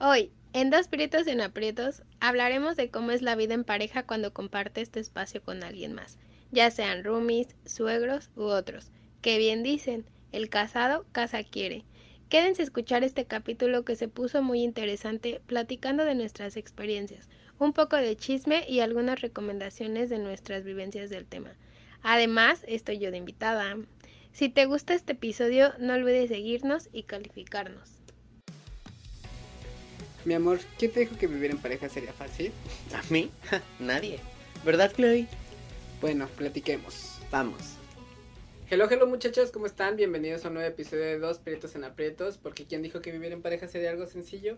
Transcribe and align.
Hoy, 0.00 0.32
en 0.52 0.70
Dos 0.70 0.88
Prietos 0.88 1.28
en 1.28 1.40
Aprietos, 1.40 2.02
hablaremos 2.18 2.76
de 2.76 2.90
cómo 2.90 3.12
es 3.12 3.22
la 3.22 3.36
vida 3.36 3.54
en 3.54 3.62
pareja 3.62 4.02
cuando 4.02 4.32
comparte 4.32 4.80
este 4.80 4.98
espacio 4.98 5.40
con 5.40 5.62
alguien 5.62 5.92
más, 5.92 6.18
ya 6.50 6.72
sean 6.72 7.04
roomies, 7.04 7.54
suegros 7.64 8.30
u 8.34 8.42
otros. 8.42 8.90
Que 9.22 9.38
bien 9.38 9.62
dicen, 9.62 10.04
el 10.32 10.48
casado 10.48 11.06
casa 11.12 11.44
quiere. 11.44 11.84
Quédense 12.28 12.62
a 12.62 12.64
escuchar 12.64 13.04
este 13.04 13.26
capítulo 13.26 13.84
que 13.84 13.94
se 13.94 14.08
puso 14.08 14.42
muy 14.42 14.64
interesante 14.64 15.40
platicando 15.46 16.04
de 16.04 16.16
nuestras 16.16 16.56
experiencias, 16.56 17.28
un 17.60 17.72
poco 17.72 17.94
de 17.94 18.16
chisme 18.16 18.64
y 18.68 18.80
algunas 18.80 19.20
recomendaciones 19.20 20.10
de 20.10 20.18
nuestras 20.18 20.64
vivencias 20.64 21.08
del 21.08 21.24
tema. 21.24 21.52
Además, 22.02 22.64
estoy 22.66 22.98
yo 22.98 23.12
de 23.12 23.18
invitada. 23.18 23.76
Si 24.32 24.48
te 24.48 24.66
gusta 24.66 24.92
este 24.92 25.12
episodio, 25.12 25.72
no 25.78 25.94
olvides 25.94 26.30
seguirnos 26.30 26.88
y 26.92 27.04
calificarnos. 27.04 28.03
Mi 30.24 30.32
amor, 30.32 30.58
¿quién 30.78 30.90
te 30.90 31.00
dijo 31.00 31.18
que 31.18 31.26
vivir 31.26 31.50
en 31.50 31.58
pareja 31.58 31.90
sería 31.90 32.14
fácil? 32.14 32.50
¿A 32.94 33.02
mí? 33.12 33.30
Nadie. 33.78 34.20
¿Verdad, 34.64 34.90
Chloe? 34.90 35.26
Bueno, 36.00 36.28
platiquemos. 36.28 37.18
Vamos. 37.30 37.76
Hello, 38.70 38.88
hello 38.90 39.06
muchachos, 39.06 39.50
¿cómo 39.50 39.66
están? 39.66 39.96
Bienvenidos 39.96 40.46
a 40.46 40.48
un 40.48 40.54
nuevo 40.54 40.66
episodio 40.66 41.04
de 41.04 41.18
Dos 41.18 41.40
Prietos 41.40 41.74
en 41.74 41.84
Aprietos, 41.84 42.38
porque 42.38 42.64
¿quién 42.64 42.80
dijo 42.80 43.02
que 43.02 43.12
vivir 43.12 43.32
en 43.32 43.42
pareja 43.42 43.68
sería 43.68 43.90
algo 43.90 44.06
sencillo? 44.06 44.56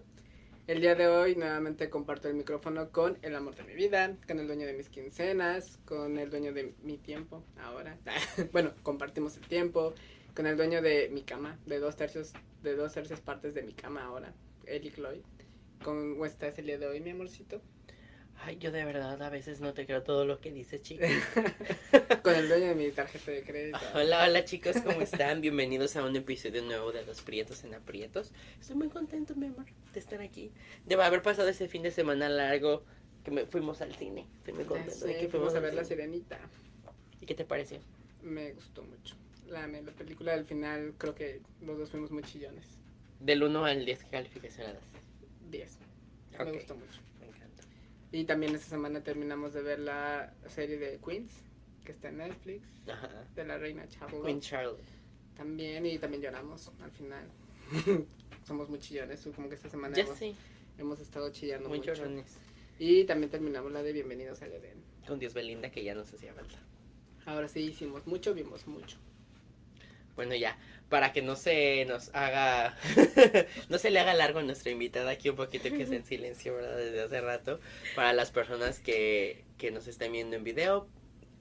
El 0.69 0.81
día 0.81 0.95
de 0.95 1.09
hoy 1.09 1.35
nuevamente 1.35 1.91
comparto 1.91 2.29
el 2.29 2.35
micrófono 2.35 2.91
con 2.93 3.19
el 3.23 3.35
amor 3.35 3.57
de 3.57 3.65
mi 3.65 3.75
vida, 3.75 4.17
con 4.29 4.39
el 4.39 4.47
dueño 4.47 4.67
de 4.69 4.73
mis 4.73 4.89
quincenas, 4.89 5.81
con 5.85 6.17
el 6.17 6.31
dueño 6.31 6.53
de 6.53 6.75
mi 6.85 6.97
tiempo, 6.97 7.43
ahora. 7.61 7.99
bueno, 8.53 8.73
compartimos 8.85 9.37
el 9.37 9.49
tiempo, 9.49 9.95
con 10.37 10.47
el 10.47 10.57
dueño 10.57 10.81
de 10.81 11.09
mi 11.13 11.23
cama, 11.23 11.59
de 11.67 11.81
dos 11.81 11.97
tercios, 11.97 12.33
de 12.63 12.77
dos 12.77 12.93
tercios 12.93 13.21
partes 13.21 13.53
de 13.53 13.63
mi 13.63 13.73
cama 13.73 14.05
ahora, 14.05 14.33
él 14.67 14.87
y 14.87 14.93
Chloe. 14.93 15.23
¿Cómo 15.83 16.27
estás 16.27 16.59
el 16.59 16.67
día 16.67 16.79
de 16.79 16.87
hoy, 16.87 17.01
mi 17.01 17.11
amorcito? 17.11 17.61
Ay, 18.39 18.59
yo 18.59 18.71
de 18.71 18.85
verdad 18.85 19.21
a 19.23 19.31
veces 19.31 19.61
no 19.61 19.73
te 19.73 19.87
creo 19.87 20.03
todo 20.03 20.27
lo 20.27 20.41
que 20.41 20.53
dices, 20.53 20.83
chicos. 20.83 21.09
con 22.23 22.35
el 22.35 22.49
dueño 22.49 22.67
de 22.67 22.75
mi 22.75 22.91
tarjeta 22.91 23.31
de 23.31 23.43
crédito. 23.43 23.79
Hola, 23.95 24.25
hola 24.25 24.45
chicos, 24.45 24.77
¿cómo 24.85 25.01
están? 25.01 25.41
Bienvenidos 25.41 25.97
a 25.97 26.05
un 26.05 26.15
episodio 26.17 26.63
nuevo 26.63 26.93
de 26.93 27.05
Los 27.05 27.23
Prietos 27.23 27.65
en 27.65 27.75
Aprietos. 27.75 28.33
Estoy 28.61 28.77
muy 28.77 28.89
contento, 28.89 29.35
mi 29.35 29.47
amor, 29.47 29.67
de 29.93 30.01
estar 30.01 30.21
aquí. 30.21 30.53
De 30.85 30.95
haber 30.97 31.23
pasado 31.23 31.49
ese 31.49 31.69
fin 31.69 31.83
de 31.83 31.91
semana 31.91 32.29
largo 32.29 32.85
que 33.25 33.31
me 33.31 33.47
fuimos 33.47 33.81
al 33.81 33.95
cine. 33.95 34.27
Estoy 34.39 34.55
muy 34.55 34.65
contento 34.65 35.07
de 35.07 35.19
que 35.19 35.29
fuimos 35.29 35.55
a 35.55 35.61
ver 35.61 35.75
La 35.75 35.85
Sirenita. 35.85 36.39
¿Y 37.21 37.27
qué 37.27 37.35
te 37.35 37.45
pareció? 37.45 37.79
Me 38.23 38.53
gustó 38.53 38.83
mucho. 38.83 39.17
La, 39.49 39.67
la 39.67 39.93
película 39.93 40.37
del 40.37 40.45
final, 40.45 40.95
creo 40.99 41.15
que 41.15 41.41
los 41.63 41.79
dos 41.79 41.91
fuimos 41.91 42.11
muy 42.11 42.23
chillones. 42.23 42.79
Del 43.21 43.43
1 43.43 43.65
al 43.65 43.85
10, 43.85 44.05
¿qué 44.05 44.11
calificación 44.11 44.67
le 44.67 44.75
das? 44.75 44.96
10. 45.51 45.79
Me 46.39 46.53
gustó 46.53 46.75
mucho. 46.75 47.01
Me 47.21 47.27
encanta. 47.29 47.63
Y 48.13 48.25
también 48.25 48.55
esta 48.55 48.69
semana 48.69 49.03
terminamos 49.03 49.53
de 49.55 49.63
ver 49.63 49.79
la 49.81 50.33
serie 50.49 50.79
de 50.79 50.99
Queens, 50.99 51.33
que 51.85 51.93
está 51.93 52.09
en 52.09 52.19
Netflix, 52.19 52.67
Ajá. 52.89 53.25
de 53.35 53.45
la 53.45 53.59
reina 53.59 53.89
Charlotte. 53.89 54.25
Queen 54.25 54.41
Charlotte. 54.41 54.81
También, 55.37 55.85
y 55.87 55.99
también 55.99 56.23
lloramos 56.23 56.71
al 56.83 56.91
final. 56.93 57.27
Somos 58.47 58.69
muy 58.69 58.79
chillones, 58.79 59.27
como 59.35 59.49
que 59.49 59.55
esta 59.57 59.69
semana 59.69 59.99
hemos, 59.99 60.19
hemos 60.79 61.01
estado 61.01 61.31
chillando 61.33 61.69
muy 61.69 61.79
mucho. 61.79 61.95
llorones. 61.95 62.39
Y 62.79 63.05
también 63.05 63.31
terminamos 63.31 63.73
la 63.73 63.83
de 63.83 63.93
Bienvenidos 63.93 64.43
al 64.43 64.53
Edén. 64.53 64.83
Con 65.07 65.19
Dios 65.19 65.35
Belinda, 65.35 65.71
que 65.71 65.83
ya 65.83 65.95
nos 65.95 66.13
hacía 66.13 66.33
falta. 66.35 66.57
Ahora 67.25 67.49
sí 67.49 67.61
hicimos 67.61 68.07
mucho, 68.07 68.35
vimos 68.35 68.67
mucho. 68.67 68.99
Bueno, 70.15 70.35
ya, 70.35 70.57
para 70.89 71.13
que 71.13 71.23
no 71.23 71.35
se 71.35 71.85
nos 71.87 72.15
haga, 72.15 72.77
no 73.69 73.79
se 73.79 73.91
le 73.91 73.99
haga 73.99 74.15
largo 74.15 74.39
a 74.39 74.43
nuestra 74.43 74.71
invitada 74.71 75.11
aquí 75.11 75.29
un 75.29 75.37
poquito 75.37 75.69
que 75.71 75.83
es 75.83 75.91
en 75.91 76.05
silencio, 76.05 76.55
¿verdad? 76.55 76.77
Desde 76.77 77.03
hace 77.03 77.21
rato, 77.21 77.61
para 77.95 78.13
las 78.13 78.31
personas 78.31 78.79
que, 78.79 79.45
que 79.59 79.71
nos 79.71 79.89
están 79.89 80.13
viendo 80.13 80.37
en 80.37 80.45
video, 80.45 80.89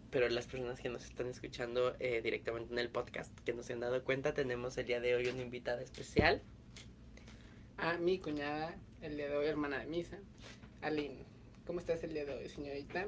pero 0.10 0.30
las 0.30 0.48
personas 0.48 0.80
que 0.80 0.90
nos 0.90 1.06
están 1.06 1.28
escuchando 1.28 1.96
eh, 2.00 2.22
directamente 2.24 2.74
en 2.74 2.80
el 2.80 2.90
podcast, 2.90 3.38
que 3.42 3.54
no 3.54 3.62
se 3.62 3.74
han 3.74 3.82
dado 3.82 4.04
cuenta, 4.04 4.34
tenemos 4.34 4.78
el 4.78 4.88
día 4.88 5.00
de 5.00 5.16
hoy 5.16 5.28
una 5.28 5.42
invitada 5.42 5.82
especial. 5.82 6.42
A 7.78 7.98
mi 7.98 8.20
cuñada, 8.20 8.76
el 9.02 9.18
día 9.18 9.28
de 9.28 9.36
hoy, 9.36 9.48
hermana 9.48 9.80
de 9.80 9.86
misa, 9.86 10.18
Aline. 10.82 11.26
¿Cómo 11.68 11.80
estás 11.80 12.04
el 12.04 12.14
día 12.14 12.26
de 12.26 12.34
hoy, 12.34 12.50
señorita? 12.50 13.08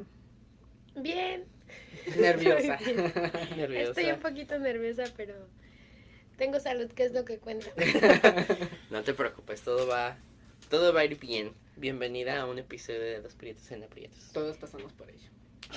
Bien. 0.95 1.45
Nerviosa. 2.17 2.77
Nerviosa. 3.55 3.89
Estoy 4.01 4.11
un 4.11 4.19
poquito 4.19 4.57
nerviosa, 4.59 5.05
pero 5.15 5.47
tengo 6.37 6.59
salud, 6.59 6.89
que 6.91 7.03
es 7.05 7.13
lo 7.13 7.25
que 7.25 7.39
cuenta. 7.39 7.67
No 8.89 9.03
te 9.03 9.13
preocupes, 9.13 9.61
todo 9.61 9.87
va, 9.87 10.17
todo 10.69 10.93
va 10.93 11.01
a 11.01 11.05
ir 11.05 11.19
bien. 11.19 11.53
Bienvenida 11.75 12.39
a 12.41 12.45
un 12.45 12.57
episodio 12.59 13.01
de 13.01 13.21
Dos 13.21 13.33
Prietos 13.35 13.69
en 13.71 13.83
Aprietos. 13.83 14.31
Todos 14.33 14.57
pasamos 14.57 14.93
por 14.93 15.09
ello. 15.09 15.29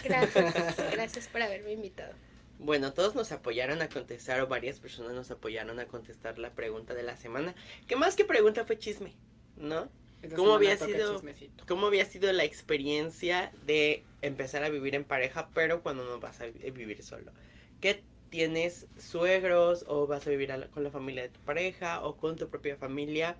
Gracias, 0.05 0.77
gracias 0.93 1.29
por 1.29 1.43
haberme 1.43 1.73
invitado. 1.73 2.15
Bueno, 2.59 2.93
todos 2.93 3.15
nos 3.15 3.33
apoyaron 3.33 3.81
a 3.83 3.89
contestar, 3.89 4.41
o 4.41 4.47
varias 4.47 4.81
personas 4.81 5.13
nos 5.13 5.31
apoyaron 5.31 5.79
a 5.81 5.87
contestar 5.87 6.39
la 6.39 6.51
pregunta 6.51 6.95
de 6.95 7.03
la 7.03 7.17
semana. 7.17 7.55
Que 7.89 7.97
más 7.97 8.17
que 8.17 8.25
pregunta 8.25 8.65
fue 8.65 8.79
chisme, 8.79 9.15
¿no? 9.57 9.89
Esta 10.23 10.37
¿Cómo 10.37 10.53
había 10.55 10.77
sido? 10.77 11.15
chismecito. 11.15 11.65
¿Cómo 11.67 11.87
había 11.87 12.05
sido 12.05 12.31
la 12.33 12.45
experiencia 12.45 13.51
de 13.65 14.05
empezar 14.21 14.63
a 14.65 14.69
vivir 14.69 14.95
en 14.95 15.05
pareja, 15.05 15.49
pero 15.55 15.83
cuando 15.83 16.05
no 16.05 16.21
vas 16.21 16.41
a 16.43 16.47
vi- 16.47 16.71
vivir 16.71 17.03
solo? 17.03 17.33
¿Qué 17.81 18.03
tienes 18.31 18.87
suegros 18.99 19.85
o 19.89 20.07
vas 20.07 20.27
a 20.27 20.31
vivir 20.31 20.53
a 20.53 20.57
la- 20.57 20.69
con 20.69 20.83
la 20.85 20.91
familia 20.91 21.23
de 21.23 21.29
tu 21.31 21.41
pareja 21.41 22.03
o 22.03 22.17
con 22.17 22.37
tu 22.37 22.49
propia 22.49 22.77
familia? 22.77 23.37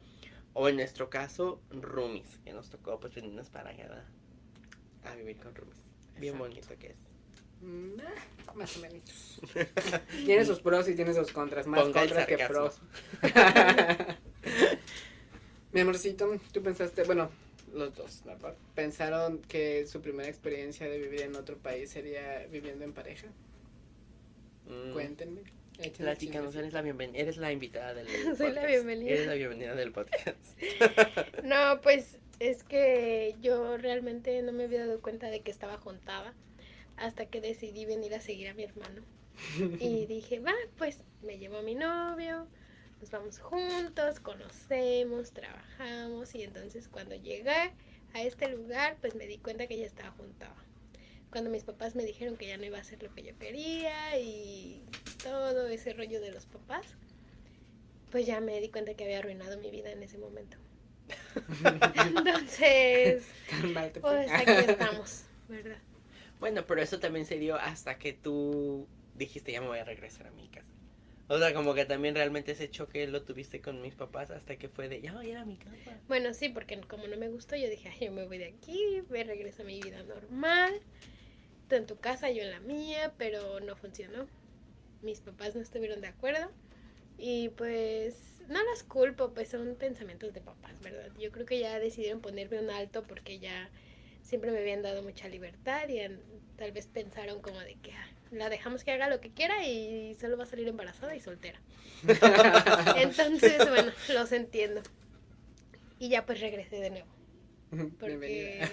O 0.53 0.69
en 0.69 0.77
nuestro 0.77 1.09
caso, 1.11 1.61
roomies, 1.71 2.39
que 2.45 2.53
nos 2.53 2.69
tocó 2.71 2.99
pues 2.99 3.15
venirnos 3.15 3.49
para 3.51 3.71
acá 3.71 4.05
a 5.05 5.15
vivir 5.15 5.37
con 5.39 5.55
roomies. 5.55 5.79
Bien 6.19 6.35
Exacto. 6.35 6.39
bonito 6.39 6.79
que 6.79 6.87
es. 6.89 6.97
Mm, 7.63 8.01
ah, 8.47 8.53
más 8.55 8.77
o 8.77 8.81
menos. 8.81 9.41
tiene 10.25 10.45
sus 10.45 10.61
pros 10.61 10.89
y 10.89 10.95
tiene 10.95 11.15
sus 11.15 11.31
contras. 11.31 11.67
Más 11.67 11.83
Ponga 11.83 12.01
contras 12.01 12.27
que 12.27 12.37
pros. 12.39 12.81
Mi 15.73 15.81
amorcito, 15.81 16.37
tú 16.53 16.63
pensaste, 16.63 17.05
bueno, 17.05 17.31
los 17.73 17.95
dos, 17.95 18.23
¿verdad? 18.25 18.57
¿Pensaron 18.75 19.39
que 19.43 19.87
su 19.87 20.01
primera 20.01 20.29
experiencia 20.29 20.89
de 20.89 20.99
vivir 20.99 21.23
en 21.23 21.37
otro 21.37 21.57
país 21.59 21.91
sería 21.91 22.47
viviendo 22.51 22.85
en 22.85 22.93
pareja? 22.93 23.29
Mm. 24.67 24.93
Cuéntenme. 24.93 25.43
Platícanos, 25.97 26.55
eres 26.57 26.75
la, 26.75 26.83
bienven- 26.83 27.13
eres 27.15 27.39
la 27.39 27.53
invitada 27.53 27.95
del 27.95 28.07
Soy 28.37 28.53
la 28.53 28.67
bienvenida. 28.67 29.11
Eres 29.13 29.27
la 29.27 29.35
bienvenida 29.35 29.75
del 29.75 29.93
podcast. 29.93 30.39
No, 31.45 31.81
pues 31.83 32.19
es 32.39 32.63
que 32.65 33.35
yo 33.41 33.77
realmente 33.79 34.43
no 34.43 34.53
me 34.53 34.65
había 34.65 34.81
dado 34.87 35.01
cuenta 35.01 35.29
de 35.31 35.41
que 35.41 35.51
estaba 35.51 35.79
juntada 35.79 36.35
hasta 36.97 37.27
que 37.27 37.41
decidí 37.41 37.87
venir 37.87 38.15
a 38.15 38.21
seguir 38.21 38.49
a 38.49 38.55
mi 38.55 38.65
hermano. 38.65 39.03
Y 39.81 40.05
dije, 40.07 40.39
va, 40.41 40.53
pues 40.77 41.03
me 41.23 41.39
llevo 41.39 41.57
a 41.59 41.63
mi 41.63 41.75
novio, 41.75 42.47
nos 43.01 43.11
vamos 43.11 43.39
juntos, 43.39 44.21
conocemos, 44.21 45.33
trabajamos 45.33 46.35
y 46.35 46.43
entonces 46.43 46.89
cuando 46.89 47.15
llegué 47.15 47.73
a 48.13 48.23
este 48.23 48.49
lugar 48.49 48.99
pues 49.01 49.15
me 49.15 49.27
di 49.27 49.39
cuenta 49.39 49.67
que 49.67 49.79
ya 49.79 49.87
estaba 49.87 50.11
juntada. 50.11 50.57
Cuando 51.31 51.51
mis 51.51 51.65
papás 51.65 51.95
me 51.95 52.05
dijeron 52.05 52.37
que 52.37 52.49
ya 52.49 52.57
no 52.57 52.65
iba 52.65 52.79
a 52.79 52.81
hacer 52.81 53.03
lo 53.03 53.15
que 53.15 53.23
yo 53.23 53.39
quería 53.39 54.19
y 54.19 54.83
todo 55.23 55.69
ese 55.69 55.93
rollo 55.93 56.21
de 56.21 56.33
los 56.33 56.47
papás, 56.47 56.87
pues 58.11 58.27
ya 58.27 58.41
me 58.41 58.61
di 58.61 58.69
cuenta 58.69 58.95
que 58.95 59.05
había 59.05 59.19
arruinado 59.19 59.59
mi 59.59 59.71
vida 59.71 59.91
en 59.93 60.03
ese 60.03 60.19
momento. 60.19 60.57
Entonces, 62.17 63.25
Tan 63.49 63.73
mal 63.73 63.93
te 63.93 64.01
pues 64.01 64.31
aquí 64.31 64.51
estamos, 64.51 65.25
¿verdad? 65.49 65.79
Bueno, 66.41 66.65
pero 66.67 66.83
eso 66.83 66.99
también 66.99 67.27
se 67.27 67.39
dio 67.39 67.57
hasta 67.57 67.99
que 67.99 68.13
tú 68.13 68.87
dijiste 69.15 69.53
ya 69.53 69.61
me 69.61 69.69
voy 69.69 69.79
a 69.79 69.85
regresar 69.85 70.27
a 70.27 70.31
mi 70.31 70.49
casa. 70.49 70.67
O 71.29 71.39
sea, 71.39 71.55
como 71.55 71.75
que 71.75 71.85
también 71.85 72.17
realmente 72.17 72.51
ese 72.53 72.69
choque 72.69 73.07
lo 73.07 73.23
tuviste 73.23 73.61
con 73.61 73.81
mis 73.81 73.95
papás 73.95 74.33
hasta 74.33 74.57
que 74.57 74.69
fue 74.69 74.89
de 74.89 75.01
ya 75.01 75.13
voy 75.13 75.27
a 75.27 75.29
ir 75.29 75.37
a 75.37 75.45
mi 75.45 75.57
casa. 75.57 75.97
Bueno, 76.09 76.35
sí, 76.35 76.49
porque 76.49 76.81
como 76.81 77.07
no 77.07 77.17
me 77.17 77.29
gustó, 77.29 77.55
yo 77.55 77.69
dije, 77.71 77.89
ay, 77.89 78.07
yo 78.07 78.13
me 78.13 78.25
voy 78.27 78.39
de 78.39 78.47
aquí, 78.47 79.03
me 79.11 79.23
regreso 79.23 79.63
a 79.63 79.65
mi 79.65 79.81
vida 79.81 80.03
normal. 80.03 80.81
Tú 81.71 81.77
en 81.77 81.87
tu 81.87 81.99
casa, 81.99 82.31
yo 82.31 82.43
en 82.43 82.51
la 82.51 82.61
mía, 82.61 83.15
pero 83.17 83.61
no 83.61 83.77
funcionó. 83.77 84.27
Mis 85.03 85.21
papás 85.21 85.55
no 85.55 85.63
estuvieron 85.63 86.01
de 86.01 86.09
acuerdo. 86.09 86.51
Y 87.17 87.51
pues 87.51 88.43
no 88.49 88.63
los 88.65 88.83
culpo, 88.83 89.33
pues 89.33 89.49
son 89.49 89.77
pensamientos 89.77 90.35
de 90.35 90.41
papás, 90.41 90.81
¿verdad? 90.81 91.11
Yo 91.19 91.31
creo 91.31 91.47
que 91.47 91.61
ya 91.61 91.79
decidieron 91.79 92.21
ponerme 92.21 92.59
un 92.59 92.71
alto 92.71 93.05
porque 93.05 93.39
ya 93.39 93.71
siempre 94.23 94.51
me 94.51 94.59
habían 94.59 94.83
dado 94.83 95.03
mucha 95.03 95.29
libertad 95.29 95.89
y 95.89 96.01
tal 96.57 96.73
vez 96.73 96.89
pensaron 96.89 97.41
como 97.41 97.61
de 97.61 97.77
que 97.77 97.93
ah, 97.93 98.09
la 98.33 98.49
dejamos 98.49 98.83
que 98.83 98.91
haga 98.91 99.09
lo 99.09 99.21
que 99.21 99.31
quiera 99.31 99.65
y 99.65 100.17
solo 100.21 100.37
va 100.37 100.45
a 100.45 100.47
salir 100.47 100.67
embarazada 100.67 101.15
y 101.15 101.21
soltera. 101.21 101.61
Entonces, 102.97 103.69
bueno, 103.69 103.93
los 104.13 104.33
entiendo. 104.33 104.83
Y 106.01 106.09
ya 106.09 106.27
pues 106.27 106.41
regresé 106.41 106.81
de 106.81 106.91
nuevo. 106.91 107.09
Porque 108.01 108.67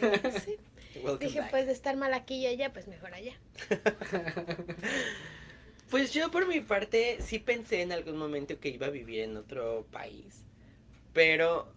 sí, 0.44 0.58
Welcome 1.04 1.26
dije 1.28 1.40
back. 1.40 1.52
pues 1.52 1.66
de 1.68 1.74
estar 1.74 1.96
mal 1.96 2.14
aquí 2.14 2.36
y 2.36 2.48
allá, 2.48 2.74
pues 2.74 2.88
mejor 2.88 3.14
allá. 3.14 3.34
Pues 5.90 6.14
yo 6.14 6.32
por 6.32 6.48
mi 6.48 6.60
parte 6.60 7.22
sí 7.22 7.40
pensé 7.40 7.82
en 7.82 7.94
algún 7.94 8.18
momento 8.18 8.60
que 8.60 8.70
iba 8.70 8.88
a 8.88 8.90
vivir 8.90 9.22
en 9.22 9.38
otro 9.38 9.88
país, 9.90 10.46
pero 11.14 11.74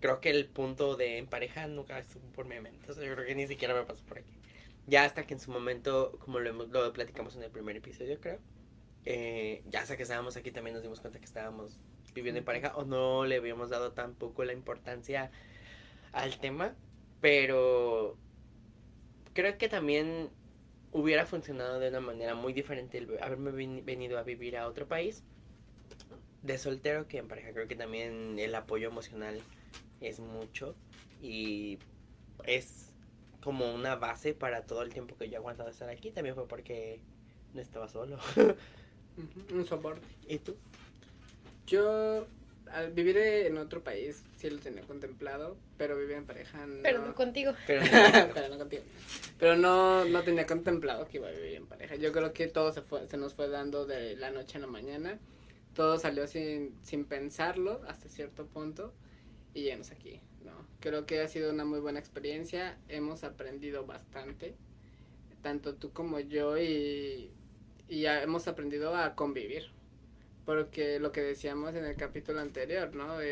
creo 0.00 0.20
que 0.20 0.30
el 0.30 0.46
punto 0.46 0.96
de 0.96 1.18
en 1.18 1.26
pareja 1.26 1.66
nunca 1.66 1.98
estuvo 1.98 2.26
por 2.32 2.46
mi 2.46 2.60
mente. 2.60 2.90
O 2.90 2.94
sea, 2.94 3.04
yo 3.04 3.14
creo 3.14 3.26
que 3.26 3.34
ni 3.34 3.46
siquiera 3.48 3.74
me 3.74 3.84
pasó 3.84 4.04
por 4.04 4.18
aquí. 4.18 4.32
Ya 4.86 5.04
hasta 5.04 5.26
que 5.26 5.34
en 5.34 5.40
su 5.40 5.50
momento, 5.50 6.16
como 6.20 6.38
lo 6.40 6.92
platicamos 6.92 7.34
en 7.36 7.42
el 7.42 7.50
primer 7.50 7.76
episodio, 7.76 8.20
creo, 8.20 8.38
eh, 9.04 9.62
ya 9.68 9.80
hasta 9.82 9.96
que 9.96 10.04
estábamos 10.04 10.36
aquí 10.36 10.50
también 10.52 10.74
nos 10.74 10.82
dimos 10.82 11.00
cuenta 11.00 11.18
que 11.18 11.24
estábamos 11.24 11.78
viviendo 12.14 12.38
en 12.38 12.44
pareja 12.44 12.74
o 12.76 12.84
no 12.84 13.24
le 13.26 13.36
habíamos 13.36 13.70
dado 13.70 13.92
tampoco 13.92 14.44
la 14.44 14.52
importancia 14.52 15.30
al 16.12 16.38
tema, 16.38 16.76
pero 17.20 18.16
creo 19.34 19.58
que 19.58 19.68
también 19.68 20.30
hubiera 20.92 21.26
funcionado 21.26 21.80
de 21.80 21.88
una 21.88 22.00
manera 22.00 22.34
muy 22.34 22.52
diferente 22.52 22.98
el 22.98 23.18
haberme 23.20 23.50
veni- 23.50 23.84
venido 23.84 24.18
a 24.18 24.22
vivir 24.22 24.56
a 24.56 24.66
otro 24.68 24.86
país 24.86 25.22
de 26.42 26.56
soltero 26.58 27.08
que 27.08 27.18
en 27.18 27.28
pareja. 27.28 27.52
Creo 27.52 27.66
que 27.68 27.76
también 27.76 28.38
el 28.38 28.54
apoyo 28.54 28.88
emocional 28.88 29.40
es 30.00 30.20
mucho 30.20 30.74
y 31.20 31.78
es 32.44 32.92
como 33.42 33.74
una 33.74 33.96
base 33.96 34.34
para 34.34 34.64
todo 34.66 34.82
el 34.82 34.92
tiempo 34.92 35.16
que 35.16 35.28
yo 35.28 35.34
he 35.34 35.36
aguantado 35.36 35.68
estar 35.70 35.88
aquí. 35.88 36.10
También 36.10 36.34
fue 36.34 36.46
porque 36.46 37.00
no 37.54 37.60
estaba 37.60 37.88
solo. 37.88 38.18
Un 39.52 39.64
soporte. 39.66 40.06
¿Y 40.28 40.38
tú? 40.38 40.56
Yo, 41.66 42.26
al 42.70 42.92
vivir 42.92 43.16
en 43.18 43.58
otro 43.58 43.82
país, 43.82 44.24
sí 44.36 44.50
lo 44.50 44.58
tenía 44.58 44.82
contemplado, 44.82 45.56
pero 45.76 45.96
vivir 45.96 46.16
en 46.16 46.26
pareja 46.26 46.66
no. 46.66 46.82
Pero 46.82 47.04
no 47.04 47.14
contigo. 47.14 47.52
Pero 47.66 47.82
pero 48.34 48.48
no 48.48 48.58
contigo. 48.58 48.82
Pero 49.38 49.56
no, 49.56 50.04
no 50.04 50.22
tenía 50.22 50.46
contemplado 50.46 51.06
que 51.06 51.18
iba 51.18 51.28
a 51.28 51.32
vivir 51.32 51.54
en 51.54 51.66
pareja. 51.66 51.96
Yo 51.96 52.12
creo 52.12 52.32
que 52.32 52.48
todo 52.48 52.72
se 52.72 52.82
fue, 52.82 53.06
se 53.08 53.16
nos 53.16 53.34
fue 53.34 53.48
dando 53.48 53.86
de 53.86 54.16
la 54.16 54.30
noche 54.30 54.58
a 54.58 54.60
la 54.60 54.66
mañana. 54.66 55.18
Todo 55.74 55.98
salió 55.98 56.26
sin, 56.26 56.74
sin 56.82 57.04
pensarlo 57.04 57.82
hasta 57.88 58.08
cierto 58.08 58.46
punto 58.46 58.92
y 59.54 59.62
llenos 59.62 59.90
aquí, 59.90 60.20
¿no? 60.44 60.52
Creo 60.80 61.06
que 61.06 61.20
ha 61.20 61.28
sido 61.28 61.50
una 61.50 61.64
muy 61.64 61.80
buena 61.80 61.98
experiencia. 61.98 62.78
Hemos 62.88 63.24
aprendido 63.24 63.84
bastante, 63.86 64.54
tanto 65.42 65.74
tú 65.74 65.92
como 65.92 66.20
yo, 66.20 66.58
y, 66.58 67.30
y 67.88 68.00
ya 68.00 68.22
hemos 68.22 68.46
aprendido 68.48 68.94
a 68.96 69.14
convivir. 69.14 69.73
Porque 70.44 70.98
lo 70.98 71.10
que 71.10 71.22
decíamos 71.22 71.74
en 71.74 71.84
el 71.86 71.96
capítulo 71.96 72.40
anterior, 72.40 72.94
¿no? 72.94 73.20
Eh, 73.20 73.26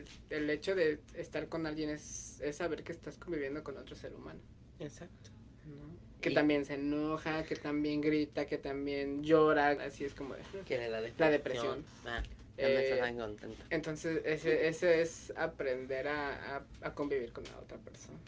eh, 0.00 0.04
el 0.30 0.50
hecho 0.50 0.74
de 0.74 0.98
estar 1.14 1.48
con 1.48 1.64
alguien 1.66 1.90
es, 1.90 2.40
es 2.40 2.56
saber 2.56 2.82
que 2.82 2.92
estás 2.92 3.16
conviviendo 3.18 3.62
con 3.62 3.76
otro 3.78 3.94
ser 3.94 4.12
humano. 4.14 4.40
Exacto. 4.80 5.30
¿no? 5.66 5.96
Que 6.20 6.30
Y- 6.30 6.34
también 6.34 6.64
se 6.64 6.74
enoja, 6.74 7.44
que 7.44 7.54
también 7.56 8.00
grita, 8.00 8.46
que 8.46 8.58
también 8.58 9.22
llora, 9.22 9.70
así 9.84 10.04
es 10.04 10.14
como 10.14 10.34
de... 10.34 10.42
¿Quién 10.66 10.82
es 10.82 10.90
la 10.90 11.00
depresión? 11.00 11.20
La 11.26 11.30
depresión. 11.30 11.84
Ah, 12.04 12.22
Eh, 12.58 12.88
está 12.90 13.04
tan 13.04 13.16
contento. 13.18 13.64
Entonces, 13.70 14.22
ese, 14.24 14.66
ese 14.66 15.02
es 15.02 15.32
aprender 15.36 16.08
a, 16.08 16.56
a, 16.56 16.66
a 16.80 16.94
convivir 16.94 17.30
con 17.32 17.44
la 17.44 17.58
otra 17.58 17.76
persona. 17.78 18.18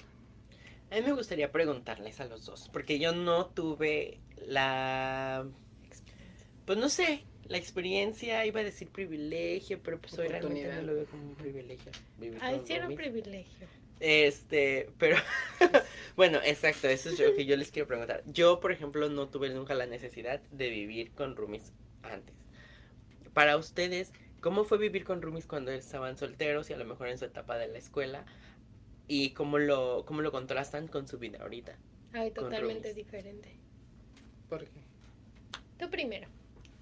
A 0.91 0.95
mí 0.97 1.03
me 1.03 1.13
gustaría 1.13 1.51
preguntarles 1.51 2.21
a 2.21 2.27
los 2.27 2.45
dos, 2.47 2.69
porque 2.73 2.99
yo 2.99 3.13
no 3.13 3.47
tuve 3.47 4.21
la... 4.47 5.47
Pues 6.67 6.79
no 6.79 6.89
sé, 6.91 7.25
la 7.49 7.57
experiencia, 7.57 8.45
iba 8.45 8.61
a 8.61 8.65
decir 8.65 8.89
privilegio, 8.89 9.81
pero 9.83 9.99
pues 9.99 10.19
hoy 10.19 10.29
realmente 10.29 10.71
no 10.73 10.83
lo 10.83 10.95
veo 10.95 11.07
como 11.07 11.23
un 11.31 11.35
privilegio. 11.35 11.91
con 12.19 12.67
sí 12.67 12.75
era 12.75 12.89
un 12.89 12.95
privilegio. 12.95 13.67
Este, 14.01 14.91
pero 14.99 15.17
bueno, 16.17 16.39
exacto, 16.45 16.89
eso 16.89 17.09
es 17.09 17.19
lo 17.19 17.35
que 17.35 17.47
yo 17.47 17.57
les 17.57 17.71
quiero 17.71 17.89
preguntar. 17.89 18.23
Yo, 18.27 18.61
por 18.61 18.71
ejemplo, 18.71 19.09
no 19.09 19.29
tuve 19.29 19.49
nunca 19.51 19.75
la 19.75 19.87
necesidad 19.87 20.41
de 20.51 20.69
vivir 20.69 21.11
con 21.13 21.37
roomies 21.37 21.73
antes. 22.03 22.35
Para 23.33 23.57
ustedes, 23.57 24.13
¿cómo 24.41 24.65
fue 24.65 24.79
vivir 24.79 25.05
con 25.05 25.23
roomies 25.23 25.47
cuando 25.47 25.73
estaban 25.73 26.17
solteros 26.17 26.71
y 26.71 26.75
a 26.75 26.77
lo 26.77 26.85
mejor 26.85 27.09
en 27.09 27.19
su 27.19 27.25
etapa 27.25 27.57
de 27.57 27.69
la 27.69 27.79
escuela? 27.79 28.25
¿Y 29.09 29.31
cómo 29.31 29.59
lo, 29.59 30.05
cómo 30.07 30.21
lo 30.21 30.31
contrastan 30.31 30.87
con 30.87 31.09
su 31.09 31.19
vida 31.19 31.39
ahorita? 31.41 31.79
Ay, 32.13 32.31
totalmente 32.31 32.93
diferente. 32.95 33.57
¿Por 34.49 34.65
qué? 34.65 34.81
Tú 35.79 35.89
primero. 35.91 36.29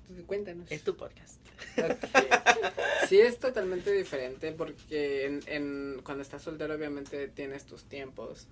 Entonces, 0.09 0.27
cuéntanos. 0.27 0.71
Es 0.71 0.83
tu 0.83 0.97
podcast. 0.97 1.41
Sí, 3.09 3.21
es 3.21 3.39
totalmente 3.39 3.93
diferente 3.93 4.53
porque 4.53 5.27
en, 5.27 5.41
en, 5.47 6.01
cuando 6.03 6.23
estás 6.23 6.43
soltero 6.43 6.75
obviamente 6.75 7.29
tienes 7.29 7.65
tus 7.65 7.85
tiempos. 7.85 8.49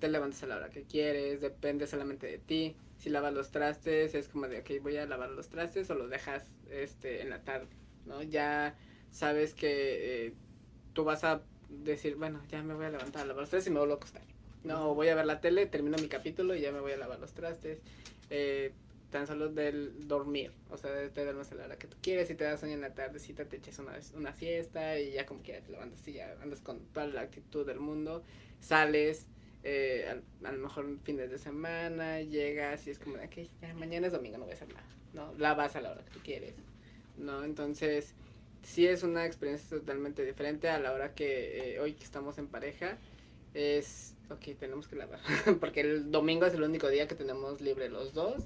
Te 0.00 0.08
levantas 0.08 0.42
a 0.42 0.46
la 0.46 0.56
hora 0.56 0.70
que 0.70 0.82
quieres, 0.82 1.40
depende 1.40 1.86
solamente 1.86 2.26
de 2.26 2.38
ti. 2.38 2.74
Si 2.98 3.10
lavas 3.10 3.32
los 3.32 3.50
trastes, 3.52 4.14
es 4.14 4.28
como 4.28 4.48
de, 4.48 4.60
ok, 4.60 4.82
voy 4.82 4.96
a 4.96 5.06
lavar 5.06 5.30
los 5.30 5.48
trastes 5.48 5.88
o 5.90 5.94
los 5.94 6.10
dejas 6.10 6.44
este, 6.70 7.22
en 7.22 7.30
la 7.30 7.42
tarde, 7.42 7.68
¿no? 8.06 8.22
Ya 8.22 8.76
sabes 9.12 9.54
que 9.54 10.26
eh, 10.26 10.34
tú 10.92 11.04
vas 11.04 11.22
a 11.22 11.42
decir, 11.68 12.16
bueno, 12.16 12.42
ya 12.50 12.62
me 12.62 12.74
voy 12.74 12.86
a 12.86 12.90
levantar 12.90 13.22
a 13.22 13.26
lavar 13.26 13.42
los 13.42 13.50
trastes 13.50 13.70
y 13.70 13.72
me 13.72 13.78
vuelvo 13.78 13.94
a 13.94 13.96
acostar. 13.98 14.22
No, 14.64 14.94
voy 14.94 15.08
a 15.08 15.14
ver 15.14 15.26
la 15.26 15.40
tele, 15.40 15.66
termino 15.66 15.96
mi 15.98 16.08
capítulo 16.08 16.54
y 16.54 16.60
ya 16.60 16.72
me 16.72 16.80
voy 16.80 16.92
a 16.92 16.96
lavar 16.96 17.20
los 17.20 17.32
trastes. 17.32 17.78
Eh, 18.30 18.72
tan 19.12 19.28
solo 19.28 19.50
del 19.50 20.08
dormir, 20.08 20.50
o 20.70 20.76
sea, 20.76 20.90
te 21.10 21.22
duermes 21.22 21.52
a 21.52 21.54
la 21.54 21.66
hora 21.66 21.78
que 21.78 21.86
tú 21.86 21.96
quieres, 22.02 22.26
si 22.26 22.34
te 22.34 22.44
das 22.44 22.58
sueño 22.58 22.74
en 22.74 22.80
la 22.80 22.94
tardecita 22.94 23.44
te 23.44 23.58
echas 23.58 23.78
una, 23.78 23.92
una 24.16 24.32
siesta 24.32 24.98
y 24.98 25.12
ya 25.12 25.26
como 25.26 25.42
quieras 25.42 25.64
te 25.64 25.70
levantas 25.70 26.08
y 26.08 26.14
ya 26.14 26.34
andas 26.42 26.60
con 26.60 26.80
toda 26.86 27.06
la 27.06 27.20
actitud 27.20 27.64
del 27.64 27.78
mundo, 27.78 28.24
sales, 28.60 29.26
eh, 29.64 30.20
a, 30.42 30.50
lo 30.50 30.58
mejor 30.58 30.86
fines 31.04 31.30
de 31.30 31.38
semana, 31.38 32.20
llegas 32.22 32.86
y 32.86 32.90
es 32.90 32.98
como 32.98 33.16
ok, 33.16 33.48
ya 33.60 33.74
mañana 33.74 34.08
es 34.08 34.12
domingo, 34.12 34.38
no 34.38 34.44
voy 34.44 34.52
a 34.52 34.56
hacer 34.56 34.68
nada, 34.68 34.88
¿no? 35.12 35.32
La 35.38 35.54
vas 35.54 35.76
a 35.76 35.80
la 35.80 35.92
hora 35.92 36.04
que 36.04 36.10
tú 36.10 36.20
quieres, 36.24 36.54
¿no? 37.18 37.44
Entonces, 37.44 38.14
sí 38.62 38.86
es 38.86 39.02
una 39.02 39.26
experiencia 39.26 39.78
totalmente 39.78 40.24
diferente 40.24 40.68
a 40.68 40.80
la 40.80 40.92
hora 40.92 41.14
que 41.14 41.74
eh, 41.74 41.80
hoy 41.80 41.92
que 41.92 42.04
estamos 42.04 42.38
en 42.38 42.48
pareja, 42.48 42.96
es, 43.54 44.14
ok, 44.30 44.58
tenemos 44.58 44.88
que 44.88 44.96
lavar, 44.96 45.20
porque 45.60 45.82
el 45.82 46.10
domingo 46.10 46.46
es 46.46 46.54
el 46.54 46.62
único 46.62 46.88
día 46.88 47.06
que 47.06 47.14
tenemos 47.14 47.60
libre 47.60 47.88
los 47.88 48.14
dos, 48.14 48.44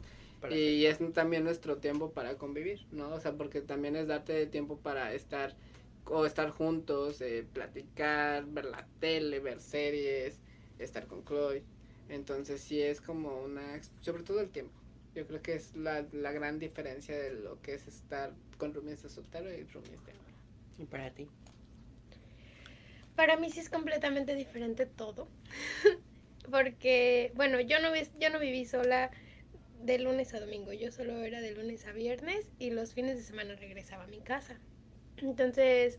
y 0.50 0.86
es 0.86 0.98
también 1.12 1.44
nuestro 1.44 1.78
tiempo 1.78 2.12
para 2.12 2.36
convivir, 2.36 2.86
¿no? 2.92 3.08
O 3.14 3.20
sea, 3.20 3.32
porque 3.32 3.60
también 3.60 3.96
es 3.96 4.06
darte 4.06 4.46
tiempo 4.46 4.78
para 4.78 5.12
estar 5.12 5.54
o 6.04 6.24
estar 6.24 6.50
juntos, 6.50 7.20
eh, 7.20 7.44
platicar, 7.52 8.44
ver 8.46 8.66
la 8.66 8.86
tele, 9.00 9.40
ver 9.40 9.60
series, 9.60 10.40
estar 10.78 11.06
con 11.06 11.24
Chloe. 11.24 11.62
Entonces 12.08 12.60
sí 12.60 12.80
es 12.80 13.00
como 13.00 13.40
una, 13.40 13.80
sobre 14.00 14.22
todo 14.22 14.40
el 14.40 14.50
tiempo. 14.50 14.72
Yo 15.14 15.26
creo 15.26 15.42
que 15.42 15.54
es 15.54 15.74
la, 15.74 16.04
la 16.12 16.30
gran 16.30 16.58
diferencia 16.58 17.18
de 17.18 17.32
lo 17.32 17.60
que 17.62 17.74
es 17.74 17.88
estar 17.88 18.32
con 18.58 18.74
roomies 18.74 19.02
de 19.02 19.08
soltero 19.08 19.50
y 19.50 19.64
roomies 19.64 20.04
de 20.04 20.12
ahora. 20.12 20.24
¿Y 20.78 20.84
para 20.84 21.10
ti? 21.10 21.26
Para 23.16 23.36
mí 23.38 23.50
sí 23.50 23.60
es 23.60 23.70
completamente 23.70 24.34
diferente 24.34 24.86
todo. 24.86 25.26
Porque, 26.50 27.32
bueno, 27.34 27.60
yo 27.60 27.80
no, 27.80 27.88
yo 28.20 28.30
no 28.30 28.38
viví 28.38 28.66
sola 28.66 29.10
de 29.82 29.98
lunes 29.98 30.34
a 30.34 30.40
domingo. 30.40 30.72
Yo 30.72 30.92
solo 30.92 31.22
era 31.22 31.40
de 31.40 31.52
lunes 31.52 31.86
a 31.86 31.92
viernes 31.92 32.50
y 32.58 32.70
los 32.70 32.94
fines 32.94 33.16
de 33.16 33.22
semana 33.22 33.54
regresaba 33.56 34.04
a 34.04 34.08
mi 34.08 34.20
casa. 34.20 34.58
Entonces, 35.18 35.98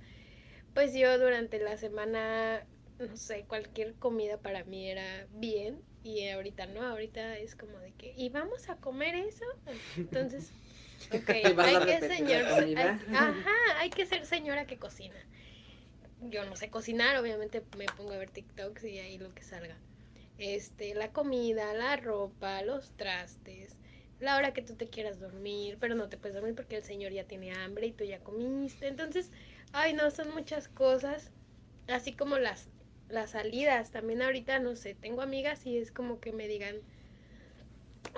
pues 0.74 0.93
yo 0.93 1.17
durante 1.19 1.60
la 1.60 1.77
semana, 1.77 2.65
no 3.00 3.17
sé, 3.17 3.46
cualquier 3.48 3.96
comida 3.96 4.38
para 4.38 4.63
mí 4.63 4.89
era 4.89 5.27
bien. 5.31 5.81
Y 6.03 6.27
ahorita 6.29 6.67
no, 6.67 6.84
ahorita 6.84 7.38
es 7.38 7.55
como 7.55 7.79
de 7.79 7.91
que, 7.93 8.13
¿y 8.15 8.29
vamos 8.29 8.69
a 8.69 8.77
comer 8.77 9.15
eso? 9.15 9.46
Entonces, 9.98 10.53
ok, 11.12 11.29
¿Y 11.43 11.53
vas 11.53 11.67
a 11.67 11.79
hay 11.79 11.86
que 11.86 12.07
señor, 12.07 12.43
hay- 12.77 13.00
ajá, 13.13 13.79
hay 13.79 13.89
que 13.89 14.05
ser 14.05 14.25
señora 14.25 14.65
que 14.65 14.77
cocina 14.77 15.15
yo 16.22 16.46
no 16.46 16.55
sé 16.55 16.69
cocinar, 16.69 17.17
obviamente 17.17 17.63
me 17.77 17.86
pongo 17.86 18.13
a 18.13 18.17
ver 18.17 18.29
TikToks 18.29 18.84
y 18.86 19.00
ahí 19.00 19.17
lo 19.17 19.34
que 19.34 19.43
salga. 19.43 19.75
Este, 20.38 20.94
la 20.94 21.12
comida, 21.12 21.74
la 21.74 21.96
ropa, 21.98 22.62
los 22.62 22.91
trastes, 22.96 23.77
la 24.20 24.36
hora 24.38 24.53
que 24.53 24.62
tú 24.62 24.75
te 24.75 24.88
quieras 24.88 25.20
dormir, 25.20 25.77
pero 25.79 25.96
no 25.96 26.10
te 26.10 26.17
puedes 26.17 26.36
dormir 26.36 26.53
porque 26.56 26.75
el 26.77 26.84
señor 26.84 27.12
ya 27.12 27.24
tiene 27.25 27.51
hambre 27.53 27.88
y 27.88 27.91
tú 27.91 28.03
ya 28.03 28.20
comiste. 28.20 28.88
Entonces, 28.88 29.32
ay 29.74 29.94
no, 29.94 30.12
son 30.12 30.34
muchas 30.34 30.67
cosas, 30.67 31.32
así 31.88 32.13
como 32.13 32.38
las 32.38 32.70
las 33.10 33.32
salidas, 33.32 33.91
también 33.91 34.22
ahorita 34.22 34.60
no 34.60 34.75
sé, 34.75 34.94
tengo 34.94 35.22
amigas 35.22 35.65
y 35.65 35.77
es 35.77 35.91
como 35.91 36.20
que 36.20 36.34
me 36.34 36.48
digan, 36.48 36.75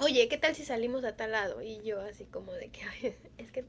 "Oye, 0.01 0.27
¿qué 0.29 0.37
tal 0.37 0.55
si 0.55 0.65
salimos 0.65 1.03
a 1.05 1.15
tal 1.15 1.31
lado?" 1.31 1.61
Y 1.61 1.81
yo 1.83 2.01
así 2.01 2.25
como 2.25 2.53
de 2.53 2.69
que 2.69 2.81
"Ay, 2.83 3.15
es 3.37 3.51
que 3.51 3.65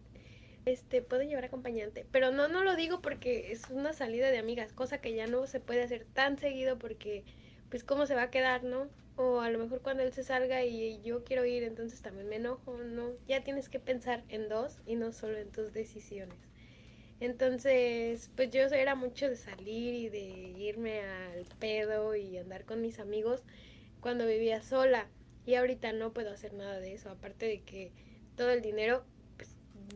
este, 0.66 1.02
puedo 1.02 1.22
llevar 1.22 1.44
acompañante. 1.46 2.06
Pero 2.12 2.30
no, 2.32 2.48
no 2.48 2.64
lo 2.64 2.76
digo 2.76 3.00
porque 3.02 3.52
es 3.52 3.70
una 3.70 3.92
salida 3.94 4.30
de 4.30 4.38
amigas, 4.38 4.72
cosa 4.72 5.00
que 5.00 5.14
ya 5.14 5.26
no 5.26 5.46
se 5.46 5.60
puede 5.60 5.82
hacer 5.82 6.06
tan 6.14 6.38
seguido 6.38 6.78
porque, 6.78 7.24
pues, 7.70 7.84
¿cómo 7.84 8.06
se 8.06 8.14
va 8.14 8.22
a 8.24 8.30
quedar, 8.30 8.64
no? 8.64 8.88
O 9.16 9.40
a 9.40 9.50
lo 9.50 9.58
mejor 9.58 9.80
cuando 9.80 10.02
él 10.02 10.12
se 10.12 10.24
salga 10.24 10.64
y 10.64 11.00
yo 11.02 11.24
quiero 11.24 11.44
ir, 11.44 11.62
entonces 11.62 12.02
también 12.02 12.28
me 12.28 12.36
enojo, 12.36 12.76
¿no? 12.78 13.12
Ya 13.26 13.42
tienes 13.44 13.68
que 13.68 13.78
pensar 13.78 14.24
en 14.28 14.48
dos 14.48 14.80
y 14.86 14.96
no 14.96 15.12
solo 15.12 15.38
en 15.38 15.50
tus 15.50 15.72
decisiones. 15.72 16.38
Entonces, 17.20 18.30
pues 18.34 18.50
yo 18.50 18.62
era 18.62 18.94
mucho 18.94 19.28
de 19.28 19.36
salir 19.36 19.94
y 19.94 20.08
de 20.08 20.20
irme 20.20 21.00
al 21.02 21.44
pedo 21.58 22.16
y 22.16 22.38
andar 22.38 22.64
con 22.64 22.80
mis 22.80 22.98
amigos 22.98 23.42
cuando 24.00 24.26
vivía 24.26 24.62
sola. 24.62 25.06
Y 25.44 25.54
ahorita 25.54 25.92
no 25.92 26.12
puedo 26.12 26.30
hacer 26.30 26.54
nada 26.54 26.80
de 26.80 26.94
eso, 26.94 27.10
aparte 27.10 27.46
de 27.46 27.60
que 27.62 27.92
todo 28.36 28.50
el 28.50 28.62
dinero 28.62 29.04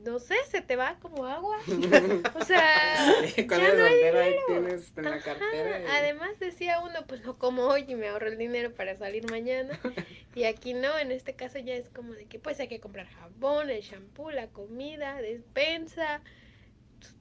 no 0.03 0.19
sé, 0.19 0.35
se 0.51 0.61
te 0.63 0.77
va 0.77 0.97
como 1.01 1.27
agua. 1.27 1.57
O 2.41 2.45
sea, 2.45 3.05
Con 3.49 3.59
ya 3.61 3.69
el 3.69 3.79
no 3.79 3.85
hay 3.85 3.93
bandera 3.93 4.21
ahí 4.23 4.31
dinero. 4.33 4.47
tienes 4.47 4.93
en 4.97 5.05
la 5.05 5.21
cartera. 5.21 5.81
y- 5.81 5.87
Además 5.87 6.39
decía 6.41 6.81
uno, 6.81 7.07
pues 7.07 7.23
no 7.25 7.39
como 7.39 7.63
hoy 7.65 7.85
y 7.89 7.95
me 7.95 8.09
ahorro 8.09 8.29
el 8.29 8.39
dinero 8.39 8.73
para 8.75 8.97
salir 8.97 9.31
mañana. 9.31 9.79
Y 10.35 10.45
aquí 10.45 10.75
no, 10.75 10.99
en 10.99 11.13
este 11.13 11.35
caso 11.35 11.61
ya 11.61 11.75
es 11.75 11.89
como 11.91 12.13
de 12.13 12.27
que 12.27 12.41
pues 12.41 12.59
hay 12.59 12.67
que 12.67 12.81
comprar 12.81 13.07
jabón, 13.07 13.71
el 13.71 13.83
shampoo, 13.83 14.33
la 14.33 14.49
comida, 14.49 15.21
despensa, 15.23 16.23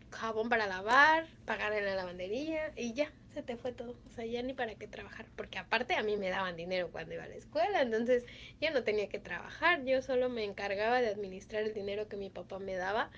jabón 0.10 0.50
para 0.50 0.66
lavar, 0.66 1.28
pagar 1.46 1.74
en 1.74 1.86
la 1.86 1.94
lavandería 1.96 2.72
y 2.76 2.94
ya, 2.94 3.12
se 3.34 3.44
te 3.44 3.58
fue 3.58 3.72
todo. 3.72 3.96
O 4.10 4.14
sea, 4.14 4.26
ya 4.26 4.42
ni 4.44 4.54
para 4.54 4.76
qué 4.76 4.88
trabajar, 4.88 5.26
porque 5.36 5.58
aparte 5.58 5.96
a 5.96 6.04
mí 6.04 6.18
me 6.18 6.30
daban 6.30 6.56
dinero 6.56 6.90
cuando 6.92 7.14
iba 7.14 7.24
a 7.24 7.28
la 7.28 7.36
escuela, 7.36 7.82
entonces 7.82 8.26
yo 8.62 8.72
no 8.72 8.84
tenía 8.84 9.10
que 9.10 9.20
trabajar, 9.20 9.84
yo 9.84 10.02
solo 10.02 10.30
me 10.30 10.44
encargaba 10.44 11.02
de 11.02 11.08
administrar 11.08 11.64
el 11.64 11.74
dinero 11.74 12.08
que 12.08 12.18
mi 12.18 12.30
papá 12.30 12.60
me 12.60 12.76
daba 12.76 13.10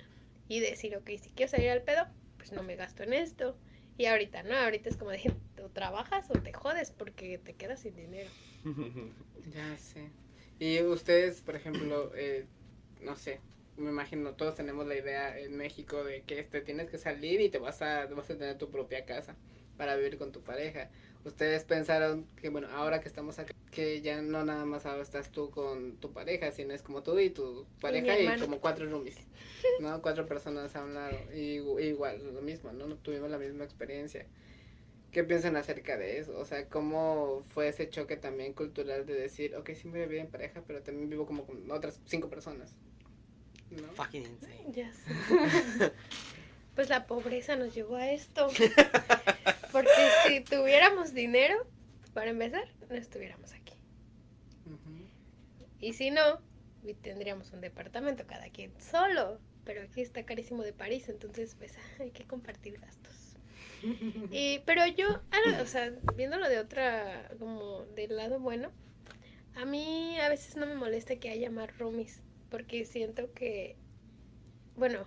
y 0.47 0.59
decir, 0.59 0.95
ok, 0.95 1.09
si 1.21 1.29
quiero 1.31 1.51
salir 1.51 1.69
al 1.69 1.81
pedo, 1.81 2.07
pues 2.37 2.51
no 2.51 2.63
me 2.63 2.75
gasto 2.75 3.03
en 3.03 3.13
esto. 3.13 3.57
Y 3.97 4.05
ahorita 4.05 4.43
no, 4.43 4.55
ahorita 4.55 4.89
es 4.89 4.97
como 4.97 5.11
de, 5.11 5.33
o 5.63 5.69
trabajas 5.69 6.29
o 6.29 6.33
te 6.33 6.53
jodes 6.53 6.91
porque 6.91 7.37
te 7.37 7.53
quedas 7.53 7.81
sin 7.81 7.95
dinero. 7.95 8.29
Ya 9.53 9.77
sé. 9.77 10.09
Y 10.57 10.81
ustedes, 10.81 11.41
por 11.41 11.55
ejemplo, 11.55 12.11
eh, 12.17 12.47
no 13.01 13.15
sé, 13.15 13.41
me 13.77 13.91
imagino, 13.91 14.33
todos 14.33 14.55
tenemos 14.55 14.87
la 14.87 14.95
idea 14.95 15.37
en 15.37 15.55
México 15.55 16.03
de 16.03 16.23
que 16.23 16.39
este, 16.39 16.61
tienes 16.61 16.89
que 16.89 16.97
salir 16.97 17.41
y 17.41 17.49
te 17.49 17.59
vas 17.59 17.83
a, 17.83 18.07
vas 18.07 18.29
a 18.31 18.37
tener 18.37 18.57
tu 18.57 18.71
propia 18.71 19.05
casa 19.05 19.35
para 19.77 19.95
vivir 19.95 20.17
con 20.17 20.31
tu 20.31 20.41
pareja. 20.41 20.89
Ustedes 21.23 21.63
pensaron 21.63 22.27
que, 22.39 22.49
bueno, 22.49 22.67
ahora 22.71 23.01
que 23.01 23.07
estamos 23.07 23.39
acá, 23.39 23.53
que 23.71 24.01
ya 24.01 24.21
no 24.21 24.45
nada 24.45 24.63
más 24.65 24.85
ahora 24.85 25.01
estás 25.01 25.31
tú 25.31 25.49
con 25.49 25.97
tu 25.97 26.11
pareja, 26.11 26.51
sino 26.51 26.73
es 26.73 26.83
como 26.83 27.01
tú 27.01 27.17
y 27.17 27.31
tu 27.31 27.65
pareja 27.81 28.19
y, 28.19 28.39
como 28.39 28.59
cuatro 28.59 28.87
roomies, 28.87 29.17
¿no? 29.79 30.01
Cuatro 30.01 30.27
personas 30.27 30.75
a 30.75 30.83
un 30.83 30.93
lado. 30.93 31.17
Y, 31.33 31.61
igual, 31.83 32.23
lo 32.33 32.41
mismo, 32.41 32.71
¿no? 32.73 32.85
No 32.85 32.95
tuvimos 32.97 33.31
la 33.31 33.39
misma 33.39 33.63
experiencia. 33.63 34.27
¿Qué 35.11 35.23
piensan 35.23 35.55
acerca 35.55 35.97
de 35.97 36.19
eso? 36.19 36.37
O 36.37 36.45
sea, 36.45 36.67
¿cómo 36.69 37.41
fue 37.49 37.69
ese 37.69 37.89
choque 37.89 38.17
también 38.17 38.53
cultural 38.53 39.05
de 39.05 39.13
decir, 39.15 39.55
ok, 39.55 39.71
sí 39.73 39.87
voy 39.87 40.01
a 40.01 40.05
vivir 40.05 40.19
en 40.19 40.27
pareja, 40.27 40.61
pero 40.67 40.83
también 40.83 41.09
vivo 41.09 41.25
como 41.25 41.45
con 41.45 41.71
otras 41.71 42.01
cinco 42.05 42.29
personas? 42.29 42.75
¿No? 43.71 43.87
Fucking 43.93 44.23
insane. 44.23 44.65
Ya 44.73 44.93
sé. 44.93 45.91
Pues 46.75 46.89
la 46.89 47.07
pobreza 47.07 47.55
nos 47.55 47.73
llevó 47.73 47.95
a 47.95 48.11
esto. 48.11 48.47
Porque 49.71 49.89
si 50.27 50.41
tuviéramos 50.41 51.13
dinero, 51.13 51.55
para 52.13 52.29
empezar, 52.29 52.67
no 52.89 52.95
estuviéramos 52.95 53.53
aquí. 53.53 53.73
Y 55.79 55.93
si 55.93 56.11
no, 56.11 56.41
tendríamos 57.01 57.51
un 57.51 57.61
departamento 57.61 58.25
cada 58.27 58.49
quien 58.49 58.71
solo. 58.79 59.39
Pero 59.65 59.81
aquí 59.81 60.01
está 60.01 60.23
carísimo 60.23 60.63
de 60.63 60.73
París, 60.73 61.09
entonces 61.09 61.55
pues 61.55 61.73
hay 61.99 62.11
que 62.11 62.25
compartir 62.25 62.79
gastos. 62.79 63.35
Y, 64.31 64.59
pero 64.65 64.85
yo, 64.87 65.21
o 65.61 65.65
sea, 65.65 65.91
viéndolo 66.15 66.49
de 66.49 66.59
otra, 66.59 67.29
como 67.37 67.81
del 67.95 68.15
lado 68.15 68.39
bueno, 68.39 68.71
a 69.55 69.65
mí 69.65 70.19
a 70.19 70.29
veces 70.29 70.55
no 70.55 70.65
me 70.65 70.75
molesta 70.75 71.17
que 71.17 71.29
haya 71.29 71.51
más 71.51 71.77
roomies, 71.77 72.21
porque 72.49 72.85
siento 72.85 73.31
que, 73.33 73.75
bueno, 74.75 75.05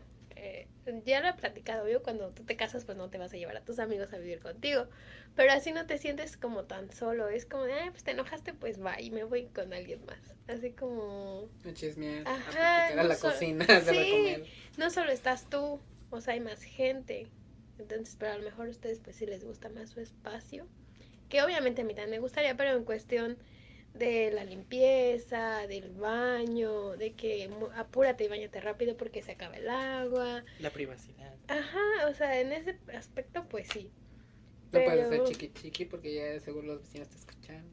eh, 0.87 1.03
ya 1.05 1.21
lo 1.21 1.29
he 1.29 1.33
platicado, 1.35 1.89
yo 1.89 2.03
cuando 2.03 2.31
tú 2.31 2.45
te 2.45 2.57
casas 2.57 2.85
pues 2.85 2.97
no 2.99 3.11
te 3.11 3.19
vas 3.19 3.33
a 3.33 3.37
llevar 3.37 3.57
a 3.57 3.65
tus 3.65 3.79
amigos 3.79 4.13
a 4.13 4.19
vivir 4.19 4.41
contigo, 4.41 4.87
pero 5.35 5.53
así 5.53 5.73
no 5.73 5.87
te 5.87 5.99
sientes 5.99 6.37
como 6.37 6.65
tan 6.65 6.91
solo, 6.93 7.29
es 7.29 7.47
como 7.47 7.65
de, 7.65 7.75
ah, 7.75 7.89
pues 7.91 8.05
te 8.05 8.13
enojaste, 8.13 8.55
pues 8.55 8.83
va 8.85 9.01
y 9.01 9.11
me 9.11 9.25
voy 9.25 9.47
con 9.47 9.73
alguien 9.73 10.05
más, 10.07 10.35
así 10.49 10.73
como, 10.73 11.49
A 11.65 11.73
chismear, 11.73 12.23
a 12.23 12.25
Ajá, 12.31 12.51
platicar 12.51 12.99
a 12.99 13.03
no 13.03 13.09
la 13.09 13.17
so- 13.17 13.31
cocina, 13.31 13.65
a 13.69 13.77
hacer 13.77 13.95
de 13.95 14.05
sí. 14.05 14.11
comer. 14.11 14.47
no 14.79 14.91
solo 14.91 15.11
estás 15.13 15.49
tú, 15.51 15.81
o 16.11 16.21
sea, 16.21 16.35
hay 16.35 16.41
más 16.41 16.63
gente. 16.63 17.27
Entonces, 17.79 18.17
pero 18.19 18.33
a 18.33 18.39
lo 18.39 18.45
mejor 18.45 18.67
a 18.67 18.71
ustedes 18.71 18.99
pues 18.99 19.17
sí 19.17 19.27
les 19.27 19.45
gusta 19.45 19.69
más 19.69 19.91
su 19.91 20.01
espacio. 20.01 20.67
Que 21.29 21.43
obviamente 21.43 21.83
a 21.83 21.85
mí 21.85 21.95
también 21.95 22.11
me 22.11 22.19
gustaría, 22.21 22.57
pero 22.57 22.77
en 22.77 22.85
cuestión 22.85 23.39
de 23.95 24.31
la 24.31 24.45
limpieza, 24.45 25.67
del 25.67 25.91
baño, 25.91 26.97
de 26.97 27.13
que 27.15 27.51
apúrate 27.77 28.25
y 28.25 28.29
bañate 28.29 28.61
rápido 28.61 28.97
porque 28.97 29.23
se 29.23 29.33
acaba 29.33 29.57
el 29.57 29.69
agua. 29.69 30.45
La 30.61 30.71
privacidad. 30.71 31.35
Ajá, 31.49 32.09
o 32.09 32.15
sea, 32.15 32.41
en 32.41 32.53
ese 32.53 32.79
aspecto 32.95 33.45
pues 33.49 33.69
sí. 33.73 33.91
No 34.73 34.81
puedes 34.85 35.09
Pero- 35.09 35.27
ser 35.27 35.35
chiqui 35.35 35.53
chiqui 35.53 35.85
porque 35.87 36.15
ya 36.15 36.41
seguro 36.41 36.67
los 36.67 36.83
vecinos 36.83 37.09
te 37.09 37.17
escuchan. 37.17 37.65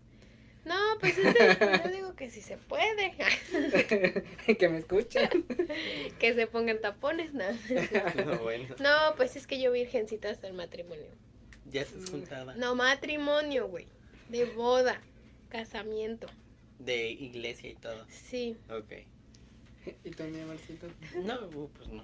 No, 0.64 0.76
pues 1.00 1.16
es 1.20 1.26
de- 1.32 1.32
yo 1.86 1.92
digo 1.92 2.16
que 2.16 2.30
sí 2.32 2.42
se 2.42 2.58
puede. 2.58 3.14
que 4.58 4.70
me 4.70 4.80
escuchan. 4.80 5.30
que 6.20 6.34
se 6.34 6.48
pongan 6.48 6.82
tapones, 6.82 7.34
¿no? 7.34 7.44
No, 8.26 8.40
bueno. 8.40 8.74
No, 8.80 9.16
pues 9.16 9.36
es 9.36 9.46
que 9.46 9.62
yo 9.62 9.72
virgencita 9.72 10.30
hasta 10.32 10.48
el 10.48 10.54
matrimonio. 10.54 11.06
Ya 11.70 11.82
estás 11.82 12.10
juntada. 12.10 12.56
No 12.56 12.74
matrimonio, 12.76 13.68
güey. 13.68 13.86
De 14.30 14.46
boda, 14.46 15.00
casamiento. 15.50 16.28
De 16.80 17.10
iglesia 17.10 17.70
y 17.70 17.76
todo. 17.76 18.06
Sí. 18.10 18.58
Ok. 18.70 18.92
¿Y 20.04 20.12
tú, 20.12 20.24
mi 20.24 20.42
amorcito? 20.42 20.88
No, 21.24 21.36
uh, 21.48 21.70
pues 21.70 21.90
no. 21.90 22.04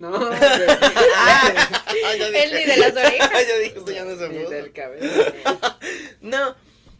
No, 0.00 0.10
Ah, 0.32 1.54
yo 2.18 2.26
Él 2.26 2.52
ni 2.52 2.64
de 2.64 2.76
las 2.78 2.92
orejas. 2.92 3.30
yo 3.48 3.58
dije, 3.58 3.78
esto 3.78 3.92
ya 3.92 4.04
no 4.04 4.16
se 4.16 4.28
Ni 4.30 4.38
del 4.38 4.72
cabello. 4.72 5.06
No. 6.22 6.56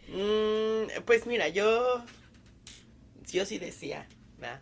mm, 0.08 1.02
pues 1.06 1.26
mira, 1.26 1.48
yo. 1.48 2.04
Yo 3.26 3.46
sí 3.46 3.58
decía, 3.58 4.06
¿verdad? 4.38 4.60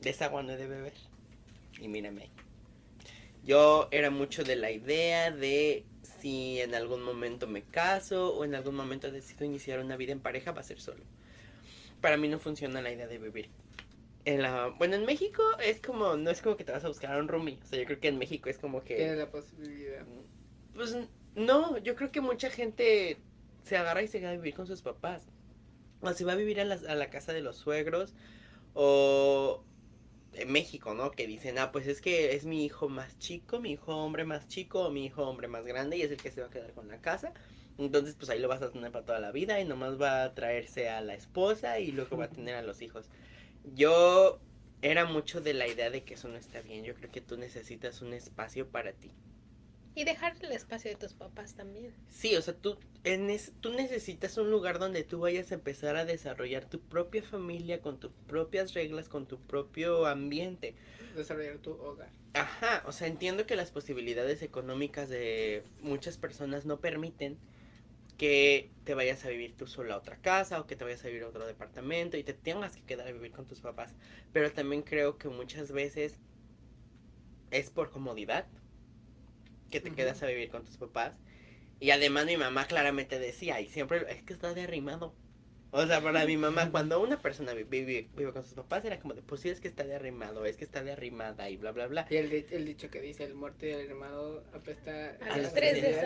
De 0.00 0.10
esa 0.10 0.26
agua 0.26 0.42
no 0.42 0.52
he 0.52 0.56
de 0.56 0.66
beber. 0.66 0.92
Y 1.80 1.88
mírame. 1.88 2.30
Yo 3.44 3.88
era 3.90 4.10
mucho 4.10 4.44
de 4.44 4.56
la 4.56 4.70
idea 4.70 5.30
de 5.30 5.86
si 6.20 6.60
en 6.60 6.74
algún 6.74 7.02
momento 7.02 7.46
me 7.46 7.62
caso 7.62 8.34
o 8.34 8.44
en 8.44 8.54
algún 8.54 8.74
momento 8.74 9.10
decido 9.10 9.44
iniciar 9.44 9.80
una 9.80 9.96
vida 9.96 10.12
en 10.12 10.20
pareja, 10.20 10.52
va 10.52 10.60
a 10.60 10.64
ser 10.64 10.80
solo. 10.80 11.02
Para 12.00 12.16
mí 12.16 12.28
no 12.28 12.38
funciona 12.38 12.80
la 12.80 12.92
idea 12.92 13.06
de 13.06 13.18
vivir. 13.18 13.48
En 14.24 14.42
la, 14.42 14.68
bueno, 14.68 14.96
en 14.96 15.06
México 15.06 15.42
es 15.62 15.80
como, 15.80 16.16
no 16.16 16.30
es 16.30 16.42
como 16.42 16.56
que 16.56 16.64
te 16.64 16.72
vas 16.72 16.84
a 16.84 16.88
buscar 16.88 17.14
a 17.14 17.18
un 17.18 17.28
roomie. 17.28 17.58
O 17.62 17.66
sea, 17.66 17.78
yo 17.78 17.84
creo 17.86 18.00
que 18.00 18.08
en 18.08 18.18
México 18.18 18.48
es 18.48 18.58
como 18.58 18.82
que... 18.82 18.96
Tiene 18.96 19.16
la 19.16 19.30
posibilidad. 19.30 20.04
Pues 20.74 20.96
no, 21.34 21.78
yo 21.78 21.94
creo 21.94 22.10
que 22.10 22.20
mucha 22.20 22.50
gente 22.50 23.18
se 23.62 23.76
agarra 23.76 24.02
y 24.02 24.08
se 24.08 24.20
queda 24.20 24.30
a 24.30 24.36
vivir 24.36 24.54
con 24.54 24.66
sus 24.66 24.82
papás. 24.82 25.26
O 26.00 26.12
se 26.12 26.24
va 26.24 26.32
a 26.32 26.36
vivir 26.36 26.60
a 26.60 26.64
la, 26.64 26.74
a 26.74 26.94
la 26.94 27.10
casa 27.10 27.32
de 27.32 27.40
los 27.40 27.56
suegros. 27.56 28.14
O 28.74 29.64
en 30.34 30.52
México, 30.52 30.94
¿no? 30.94 31.10
Que 31.10 31.26
dicen, 31.26 31.58
ah, 31.58 31.72
pues 31.72 31.86
es 31.86 32.00
que 32.00 32.34
es 32.34 32.44
mi 32.44 32.64
hijo 32.64 32.88
más 32.88 33.18
chico, 33.18 33.60
mi 33.60 33.72
hijo 33.72 33.96
hombre 33.96 34.24
más 34.24 34.48
chico, 34.48 34.90
mi 34.90 35.06
hijo 35.06 35.26
hombre 35.26 35.48
más 35.48 35.64
grande, 35.64 35.96
y 35.96 36.02
es 36.02 36.10
el 36.10 36.18
que 36.18 36.30
se 36.30 36.40
va 36.40 36.48
a 36.48 36.50
quedar 36.50 36.72
con 36.72 36.88
la 36.88 37.00
casa. 37.00 37.32
Entonces, 37.78 38.14
pues 38.14 38.30
ahí 38.30 38.38
lo 38.38 38.48
vas 38.48 38.62
a 38.62 38.70
tener 38.70 38.92
para 38.92 39.04
toda 39.04 39.20
la 39.20 39.32
vida 39.32 39.60
y 39.60 39.64
nomás 39.64 40.00
va 40.00 40.24
a 40.24 40.34
traerse 40.34 40.90
a 40.90 41.00
la 41.00 41.14
esposa 41.14 41.80
y 41.80 41.92
luego 41.92 42.16
va 42.16 42.26
a 42.26 42.30
tener 42.30 42.54
a 42.54 42.62
los 42.62 42.82
hijos. 42.82 43.08
Yo 43.74 44.38
era 44.82 45.04
mucho 45.04 45.40
de 45.40 45.54
la 45.54 45.66
idea 45.66 45.90
de 45.90 46.02
que 46.04 46.14
eso 46.14 46.28
no 46.28 46.36
está 46.36 46.60
bien. 46.62 46.84
Yo 46.84 46.94
creo 46.94 47.10
que 47.10 47.20
tú 47.20 47.36
necesitas 47.36 48.02
un 48.02 48.12
espacio 48.12 48.68
para 48.68 48.92
ti. 48.92 49.10
Y 49.94 50.04
dejar 50.04 50.34
el 50.40 50.52
espacio 50.52 50.90
de 50.90 50.96
tus 50.96 51.14
papás 51.14 51.54
también. 51.54 51.92
Sí, 52.08 52.36
o 52.36 52.42
sea, 52.42 52.54
tú, 52.54 52.78
en 53.04 53.28
es- 53.30 53.52
tú 53.60 53.72
necesitas 53.72 54.36
un 54.38 54.50
lugar 54.50 54.78
donde 54.78 55.02
tú 55.04 55.20
vayas 55.20 55.50
a 55.50 55.54
empezar 55.54 55.96
a 55.96 56.04
desarrollar 56.04 56.64
tu 56.68 56.80
propia 56.80 57.22
familia 57.22 57.80
con 57.80 57.98
tus 57.98 58.12
propias 58.26 58.72
reglas, 58.74 59.08
con 59.08 59.26
tu 59.26 59.38
propio 59.40 60.06
ambiente. 60.06 60.74
Desarrollar 61.14 61.58
tu 61.58 61.72
hogar. 61.72 62.10
Ajá, 62.34 62.84
o 62.86 62.92
sea, 62.92 63.08
entiendo 63.08 63.46
que 63.46 63.56
las 63.56 63.72
posibilidades 63.72 64.42
económicas 64.42 65.08
de 65.08 65.64
muchas 65.80 66.16
personas 66.16 66.64
no 66.64 66.80
permiten 66.80 67.36
que 68.16 68.70
te 68.84 68.94
vayas 68.94 69.24
a 69.24 69.28
vivir 69.30 69.56
tú 69.56 69.66
sola 69.66 69.94
a 69.94 69.98
otra 69.98 70.16
casa 70.16 70.60
o 70.60 70.66
que 70.66 70.76
te 70.76 70.84
vayas 70.84 71.02
a 71.04 71.08
vivir 71.08 71.22
a 71.24 71.28
otro 71.28 71.46
departamento 71.46 72.16
y 72.16 72.22
te 72.22 72.34
tengas 72.34 72.76
que 72.76 72.82
quedar 72.82 73.08
a 73.08 73.12
vivir 73.12 73.32
con 73.32 73.46
tus 73.46 73.60
papás. 73.60 73.94
Pero 74.32 74.52
también 74.52 74.82
creo 74.82 75.18
que 75.18 75.28
muchas 75.28 75.72
veces 75.72 76.18
es 77.50 77.70
por 77.70 77.90
comodidad 77.90 78.46
que 79.70 79.80
te 79.80 79.92
quedas 79.92 80.22
a 80.22 80.26
vivir 80.26 80.50
con 80.50 80.64
tus 80.64 80.76
papás. 80.76 81.14
Y 81.80 81.90
además 81.92 82.26
mi 82.26 82.36
mamá 82.36 82.66
claramente 82.66 83.18
decía, 83.18 83.60
y 83.60 83.68
siempre 83.68 84.04
es 84.10 84.22
que 84.22 84.32
está 84.34 84.52
de 84.54 84.62
arrimado. 84.62 85.14
O 85.72 85.86
sea, 85.86 86.00
para 86.02 86.26
mi 86.26 86.36
mamá, 86.36 86.68
cuando 86.72 87.00
una 87.00 87.22
persona 87.22 87.54
vi- 87.54 87.62
vive, 87.62 88.08
vive 88.16 88.32
con 88.32 88.42
sus 88.42 88.54
papás, 88.54 88.84
era 88.84 88.98
como 88.98 89.14
de, 89.14 89.22
pues 89.22 89.40
sí, 89.40 89.50
es 89.50 89.60
que 89.60 89.68
está 89.68 89.84
de 89.84 89.94
arrimado, 89.94 90.44
es 90.44 90.56
que 90.56 90.64
está 90.64 90.82
de 90.82 90.90
arrimada 90.92 91.48
y 91.48 91.56
bla, 91.56 91.70
bla, 91.70 91.86
bla. 91.86 92.06
Y 92.10 92.16
el, 92.16 92.28
di- 92.28 92.44
el 92.50 92.64
dicho 92.66 92.90
que 92.90 93.00
dice, 93.00 93.22
el 93.22 93.34
muerto 93.34 93.66
y 93.66 93.70
el 93.70 93.88
hermano 93.88 94.40
apesta 94.52 95.16
A 95.30 95.38
los 95.38 95.54
tres. 95.54 95.96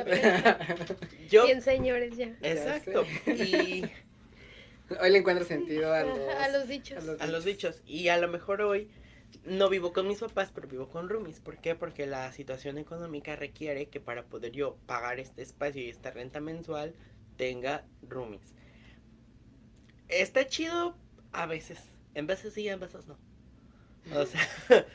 Yo, 1.30 1.46
Bien, 1.46 1.62
señores, 1.62 2.14
ya. 2.16 2.36
exacto, 2.42 3.04
y 3.26 3.84
Hoy 5.00 5.10
le 5.10 5.18
encuentro 5.18 5.46
sentido 5.46 5.92
a 5.94 6.02
los, 6.04 6.18
a 6.18 6.48
los 6.50 6.68
dichos. 6.68 6.98
a 7.02 7.06
los 7.06 7.20
a 7.20 7.26
los 7.26 7.44
dichos, 7.44 7.82
y 7.86 8.08
a 8.08 8.18
lo 8.18 8.28
mejor 8.28 8.60
hoy 8.60 8.88
no 9.44 9.68
vivo 9.68 9.92
con 9.92 10.06
mis 10.06 10.20
papás, 10.20 10.50
pero 10.54 10.68
vivo 10.68 10.88
con 10.88 11.08
roomies. 11.08 11.40
¿Por 11.40 11.58
qué? 11.58 11.74
Porque 11.74 12.06
la 12.06 12.32
situación 12.32 12.78
económica 12.78 13.36
requiere 13.36 13.86
que 13.86 14.00
para 14.00 14.24
poder 14.24 14.52
yo 14.52 14.76
pagar 14.86 15.20
este 15.20 15.42
espacio 15.42 15.82
y 15.82 15.88
esta 15.88 16.10
renta 16.10 16.40
mensual, 16.40 16.94
tenga 17.36 17.84
roomies. 18.02 18.54
Está 20.08 20.46
chido 20.46 20.96
a 21.32 21.46
veces, 21.46 21.78
en 22.14 22.26
veces 22.26 22.54
sí, 22.54 22.68
en 22.68 22.80
veces 22.80 23.06
no. 23.06 23.18
O 24.14 24.26
sea, 24.26 24.46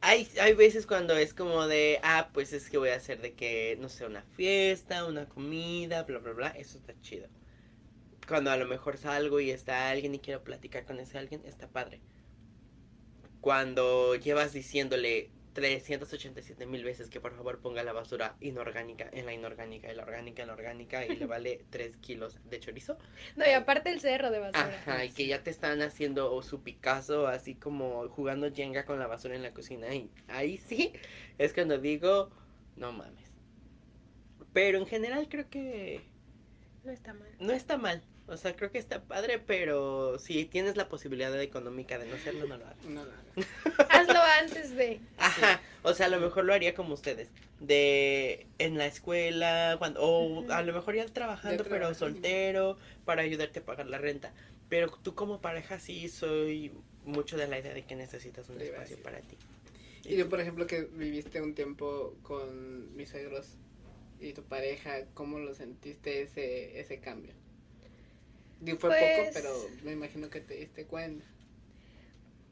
hay, 0.00 0.28
hay 0.40 0.54
veces 0.54 0.86
cuando 0.86 1.16
es 1.16 1.34
como 1.34 1.66
de, 1.66 2.00
ah, 2.02 2.30
pues 2.32 2.52
es 2.52 2.70
que 2.70 2.78
voy 2.78 2.90
a 2.90 2.96
hacer 2.96 3.20
de 3.20 3.34
que, 3.34 3.76
no 3.80 3.88
sé, 3.88 4.06
una 4.06 4.22
fiesta, 4.22 5.04
una 5.06 5.28
comida, 5.28 6.04
bla, 6.04 6.18
bla, 6.18 6.32
bla, 6.32 6.48
eso 6.48 6.78
está 6.78 6.94
chido. 7.00 7.28
Cuando 8.28 8.50
a 8.50 8.56
lo 8.56 8.66
mejor 8.66 8.98
salgo 8.98 9.40
y 9.40 9.50
está 9.50 9.90
alguien 9.90 10.14
y 10.14 10.20
quiero 10.20 10.44
platicar 10.44 10.84
con 10.84 11.00
ese 11.00 11.18
alguien, 11.18 11.42
está 11.44 11.68
padre. 11.68 12.00
Cuando 13.42 14.14
llevas 14.14 14.52
diciéndole 14.52 15.28
387 15.52 16.64
mil 16.64 16.82
veces 16.84 17.10
que 17.10 17.20
por 17.20 17.34
favor 17.36 17.58
ponga 17.60 17.82
la 17.82 17.92
basura 17.92 18.36
inorgánica 18.40 19.10
en 19.12 19.26
la 19.26 19.34
inorgánica 19.34 19.92
y 19.92 19.94
la 19.96 20.04
orgánica 20.04 20.42
en 20.42 20.48
la 20.48 20.54
orgánica 20.54 21.04
y 21.04 21.16
le 21.16 21.26
vale 21.26 21.64
3 21.70 21.96
kilos 21.98 22.38
de 22.48 22.60
chorizo. 22.60 22.96
No, 23.36 23.44
y 23.44 23.50
aparte 23.50 23.90
el 23.90 24.00
cerro 24.00 24.30
de 24.30 24.38
basura. 24.38 24.74
Ajá, 24.86 25.04
y 25.04 25.10
que 25.10 25.26
ya 25.26 25.42
te 25.42 25.50
están 25.50 25.82
haciendo 25.82 26.40
su 26.42 26.62
Picasso 26.62 27.26
así 27.26 27.54
como 27.54 28.08
jugando 28.08 28.50
Jenga 28.50 28.86
con 28.86 28.98
la 28.98 29.06
basura 29.08 29.34
en 29.34 29.42
la 29.42 29.52
cocina. 29.52 29.92
Y 29.94 30.08
ahí 30.28 30.56
sí 30.56 30.92
es 31.36 31.52
cuando 31.52 31.76
digo, 31.78 32.30
no 32.76 32.92
mames. 32.92 33.30
Pero 34.52 34.78
en 34.78 34.86
general 34.86 35.28
creo 35.28 35.50
que 35.50 36.00
No 36.84 36.92
está 36.92 37.12
mal. 37.12 37.28
no 37.40 37.52
está 37.52 37.76
mal. 37.76 38.02
O 38.32 38.36
sea, 38.38 38.56
creo 38.56 38.70
que 38.70 38.78
está 38.78 39.02
padre, 39.02 39.38
pero 39.38 40.18
si 40.18 40.46
tienes 40.46 40.78
la 40.78 40.88
posibilidad 40.88 41.38
económica 41.38 41.98
de 41.98 42.06
no 42.06 42.14
hacerlo, 42.16 42.46
no 42.46 42.56
lo 42.56 42.64
hagas. 42.64 42.82
No, 42.84 43.04
no, 43.04 43.10
no. 43.10 43.44
Hazlo 43.90 44.18
antes 44.40 44.74
de. 44.74 45.00
Ajá, 45.18 45.60
o 45.82 45.92
sea, 45.92 46.06
a 46.06 46.08
lo 46.08 46.18
mejor 46.18 46.46
lo 46.46 46.54
haría 46.54 46.74
como 46.74 46.94
ustedes, 46.94 47.28
de 47.60 48.46
en 48.58 48.78
la 48.78 48.86
escuela, 48.86 49.76
cuando, 49.78 50.00
o 50.00 50.50
a 50.50 50.62
lo 50.62 50.72
mejor 50.72 50.94
ya 50.94 51.04
trabajando, 51.04 51.62
Ya 51.64 51.68
pero 51.68 51.92
soltero, 51.94 52.78
para 53.04 53.20
ayudarte 53.20 53.58
a 53.58 53.64
pagar 53.66 53.86
la 53.86 53.98
renta. 53.98 54.32
Pero 54.70 54.88
tú 54.90 55.14
como 55.14 55.42
pareja 55.42 55.78
sí 55.78 56.08
soy 56.08 56.72
mucho 57.04 57.36
de 57.36 57.48
la 57.48 57.58
idea 57.58 57.74
de 57.74 57.84
que 57.84 57.96
necesitas 57.96 58.48
un 58.48 58.56
Privacidad. 58.56 58.82
espacio 58.84 59.02
para 59.04 59.20
ti. 59.20 59.36
Y 60.04 60.16
yo, 60.16 60.30
por 60.30 60.40
ejemplo, 60.40 60.66
que 60.66 60.84
viviste 60.84 61.42
un 61.42 61.54
tiempo 61.54 62.16
con 62.22 62.96
mis 62.96 63.10
suegros 63.10 63.58
y 64.20 64.32
tu 64.32 64.42
pareja, 64.42 65.04
¿cómo 65.12 65.38
lo 65.38 65.54
sentiste 65.54 66.22
ese, 66.22 66.80
ese 66.80 66.98
cambio? 66.98 67.34
Fue 68.64 68.76
poco, 68.76 68.88
Pues- 68.88 69.30
pero 69.34 69.52
me 69.84 69.92
imagino 69.92 70.30
que 70.30 70.40
te 70.40 70.54
diste 70.54 70.86
cuenta. 70.86 71.24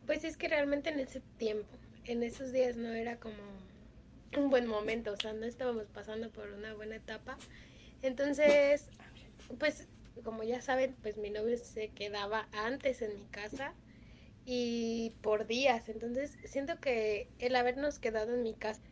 Pues 0.06 0.24
es 0.24 0.36
que 0.36 0.48
realmente 0.48 0.90
en 0.90 0.98
ese 1.00 1.20
tiempo, 1.38 1.68
en 2.04 2.22
esos 2.22 2.52
días 2.52 2.76
no 2.76 2.92
era 2.92 3.16
como 3.18 3.36
un 4.36 4.50
buen 4.50 4.66
momento, 4.66 5.12
o 5.12 5.16
sea, 5.16 5.32
no 5.32 5.46
estábamos 5.46 5.86
pasando 5.86 6.30
por 6.30 6.48
una 6.50 6.74
buena 6.74 6.96
etapa. 6.96 7.38
Entonces, 8.02 8.88
pues 9.58 9.86
como 10.24 10.42
ya 10.42 10.60
saben, 10.60 10.94
pues 11.02 11.16
mi 11.16 11.30
novio 11.30 11.56
se 11.58 11.88
quedaba 11.88 12.48
antes 12.52 13.02
en 13.02 13.14
mi 13.14 13.24
casa 13.26 13.72
y 14.44 15.12
por 15.22 15.46
días. 15.46 15.88
Entonces, 15.88 16.36
siento 16.44 16.78
que 16.80 17.28
el 17.38 17.54
habernos 17.56 17.98
quedado 17.98 18.34
en 18.34 18.42
mi 18.42 18.54
casa 18.54 18.82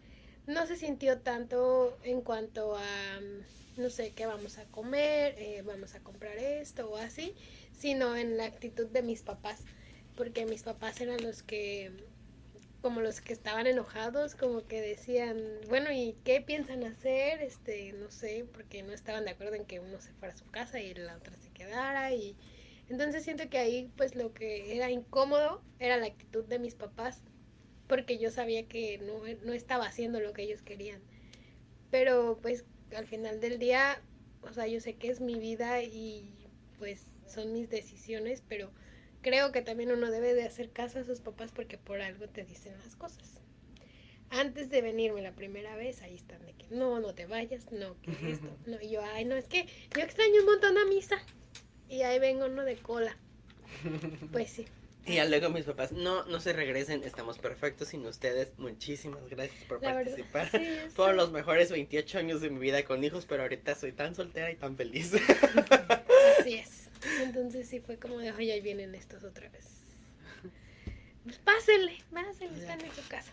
no 0.47 0.67
se 0.67 0.77
sintió 0.77 1.19
tanto 1.19 1.99
en 2.05 2.23
cuanto 2.23 2.77
a, 2.77 3.21
no 3.79 3.91
sé, 3.91 4.13
qué 4.13 4.27
vamos 4.27 4.59
a 4.59 4.65
comer, 4.67 5.35
eh, 5.39 5.63
vamos 5.65 5.95
a 5.95 6.01
comprar 6.01 6.37
esto 6.39 6.91
o 6.91 6.97
así, 6.97 7.35
sino 7.73 8.17
en 8.17 8.37
la 8.37 8.45
actitud 8.45 8.87
de 8.87 9.03
mis 9.03 9.23
papás, 9.23 9.63
porque 10.17 10.45
mis 10.47 10.63
papás 10.63 11.01
eran 11.01 11.23
los 11.23 11.43
que, 11.43 11.93
como 12.83 13.01
los 13.01 13.21
que 13.21 13.33
estaban 13.33 13.67
enojados, 13.67 14.35
como 14.35 14.67
que 14.67 14.81
decían, 14.81 15.41
bueno, 15.69 15.93
¿y 15.93 16.17
qué 16.25 16.41
piensan 16.41 16.85
hacer? 16.85 17.41
Este, 17.43 17.93
no 17.93 18.11
sé, 18.11 18.45
porque 18.53 18.83
no 18.83 18.93
estaban 18.93 19.25
de 19.25 19.31
acuerdo 19.31 19.55
en 19.55 19.65
que 19.65 19.81
uno 19.81 20.01
se 20.01 20.13
fuera 20.15 20.35
a 20.35 20.39
su 20.39 20.51
casa 20.51 20.81
y 20.81 20.93
la 20.95 21.17
otra 21.17 21.37
se 21.37 21.51
quedara 21.51 22.13
y 22.13 22.37
entonces 22.89 23.23
siento 23.23 23.49
que 23.51 23.59
ahí 23.59 23.91
pues 23.97 24.15
lo 24.15 24.33
que 24.33 24.75
era 24.77 24.91
incómodo 24.91 25.63
era 25.79 25.99
la 25.99 26.07
actitud 26.07 26.45
de 26.45 26.59
mis 26.59 26.75
papás 26.75 27.23
porque 27.87 28.19
yo 28.19 28.31
sabía 28.31 28.67
que 28.67 28.99
no, 28.99 29.21
no 29.45 29.53
estaba 29.53 29.87
haciendo 29.87 30.21
lo 30.21 30.33
que 30.33 30.43
ellos 30.43 30.63
querían. 30.63 31.01
Pero 31.91 32.39
pues 32.43 32.65
al 32.97 33.07
final 33.07 33.41
del 33.41 33.59
día, 33.59 34.01
o 34.43 34.53
sea, 34.53 34.67
yo 34.67 34.81
sé 34.81 34.95
que 34.95 35.09
es 35.09 35.21
mi 35.21 35.39
vida 35.39 35.83
y 35.83 36.33
pues 36.79 37.07
son 37.27 37.53
mis 37.53 37.69
decisiones, 37.69 38.43
pero 38.49 38.71
creo 39.23 39.53
que 39.53 39.63
también 39.63 39.91
uno 39.91 40.11
debe 40.11 40.35
de 40.35 40.45
hacer 40.45 40.71
caso 40.71 41.01
a 41.01 41.05
sus 41.05 41.21
papás 41.21 41.53
porque 41.53 41.79
por 41.79 42.01
algo 42.01 42.29
te 42.29 42.45
dicen 42.45 42.75
las 42.85 42.97
cosas. 42.97 43.41
Antes 44.31 44.69
de 44.69 44.83
venirme 44.83 45.23
la 45.23 45.33
primera 45.33 45.75
vez, 45.77 46.03
ahí 46.03 46.15
están 46.15 46.45
de 46.45 46.53
que 46.53 46.67
no, 46.71 47.01
no 47.01 47.15
te 47.15 47.27
vayas, 47.27 47.73
no, 47.73 47.97
que 48.03 48.11
esto, 48.31 48.49
no, 48.67 48.81
y 48.81 48.91
yo, 48.91 49.03
ay, 49.03 49.25
no, 49.25 49.37
es 49.37 49.47
que 49.47 49.67
yo 49.97 50.03
extraño 50.03 50.41
un 50.41 50.47
montón 50.47 50.77
a 50.77 50.85
misa. 50.85 51.17
Y 51.89 52.03
ahí 52.03 52.19
vengo 52.19 52.47
uno 52.47 52.65
de 52.65 52.77
cola. 52.77 53.17
Pues 54.33 54.51
sí. 54.51 54.67
Y 55.09 55.15
ya 55.15 55.25
luego 55.25 55.51
mis 55.51 55.65
papás, 55.65 55.93
no, 55.93 56.25
no 56.27 56.41
se 56.41 56.53
regresen, 56.53 57.03
estamos 57.03 57.39
perfectos 57.39 57.89
sin 57.89 58.05
ustedes. 58.07 58.53
Muchísimas 58.59 59.27
gracias 59.29 59.65
por 59.65 59.83
La 59.83 59.95
verdad, 59.95 60.17
participar. 60.17 60.51
sí, 60.51 60.59
sé. 60.97 61.13
los 61.15 61.33
mejores 61.33 61.71
28 61.71 62.19
años 62.19 62.41
de 62.41 62.51
mi 62.51 62.59
vida 62.59 62.85
con 62.85 63.03
hijos, 63.03 63.27
pero 63.27 63.43
ahorita 63.43 63.75
soy 63.75 63.93
tan 63.93 64.15
soltera 64.15 64.51
y 64.51 64.57
tan 64.57 64.77
feliz. 64.77 65.13
Así 66.41 66.55
es. 66.55 66.89
Entonces 67.23 67.69
sí 67.69 67.81
fue 67.81 67.97
como 67.97 68.19
de, 68.19 68.33
oye, 68.33 68.53
ahí 68.53 68.61
vienen 68.61 68.95
estos 68.95 69.25
otra 69.25 69.49
vez. 69.49 69.67
Pues 71.25 71.39
pásenle, 71.39 71.99
pásenle, 72.13 72.59
están 72.61 72.81
en 72.81 72.93
su 72.93 73.07
casa. 73.09 73.33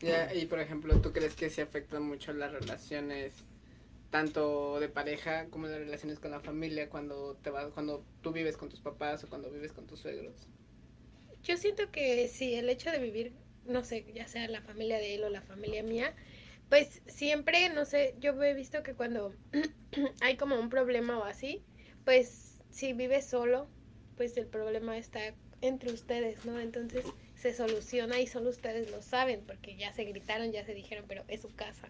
Ya, 0.00 0.34
y 0.34 0.46
por 0.46 0.58
ejemplo, 0.60 1.00
¿tú 1.00 1.12
crees 1.12 1.34
que 1.34 1.48
se 1.48 1.62
afectan 1.62 2.02
mucho 2.02 2.32
las 2.32 2.52
relaciones 2.52 3.32
tanto 4.10 4.78
de 4.78 4.88
pareja 4.88 5.46
como 5.46 5.68
las 5.68 5.78
relaciones 5.78 6.18
con 6.18 6.32
la 6.32 6.40
familia 6.40 6.90
cuando 6.90 7.36
te 7.42 7.50
vas 7.50 7.72
cuando 7.72 8.04
tú 8.20 8.32
vives 8.32 8.56
con 8.56 8.68
tus 8.68 8.80
papás 8.80 9.24
o 9.24 9.28
cuando 9.28 9.50
vives 9.50 9.72
con 9.72 9.86
tus 9.86 10.00
suegros? 10.00 10.34
Yo 11.42 11.56
siento 11.56 11.90
que 11.90 12.28
sí, 12.28 12.54
el 12.54 12.68
hecho 12.68 12.90
de 12.90 12.98
vivir, 12.98 13.32
no 13.64 13.84
sé, 13.84 14.04
ya 14.14 14.28
sea 14.28 14.46
la 14.48 14.62
familia 14.62 14.98
de 14.98 15.14
él 15.16 15.24
o 15.24 15.28
la 15.28 15.42
familia 15.42 15.82
mía, 15.82 16.14
pues 16.68 17.02
siempre, 17.06 17.68
no 17.68 17.84
sé, 17.84 18.14
yo 18.20 18.40
he 18.42 18.54
visto 18.54 18.82
que 18.82 18.94
cuando 18.94 19.34
hay 20.20 20.36
como 20.36 20.58
un 20.58 20.70
problema 20.70 21.18
o 21.18 21.24
así, 21.24 21.62
pues 22.04 22.60
si 22.70 22.92
vives 22.92 23.26
solo, 23.26 23.68
pues 24.16 24.36
el 24.36 24.46
problema 24.46 24.96
está 24.96 25.34
entre 25.60 25.92
ustedes, 25.92 26.44
¿no? 26.44 26.60
Entonces 26.60 27.04
se 27.34 27.52
soluciona 27.52 28.20
y 28.20 28.26
solo 28.26 28.50
ustedes 28.50 28.90
lo 28.90 29.02
saben, 29.02 29.42
porque 29.46 29.76
ya 29.76 29.92
se 29.92 30.04
gritaron, 30.04 30.52
ya 30.52 30.64
se 30.64 30.74
dijeron, 30.74 31.04
pero 31.08 31.24
es 31.28 31.42
su 31.42 31.54
casa. 31.54 31.88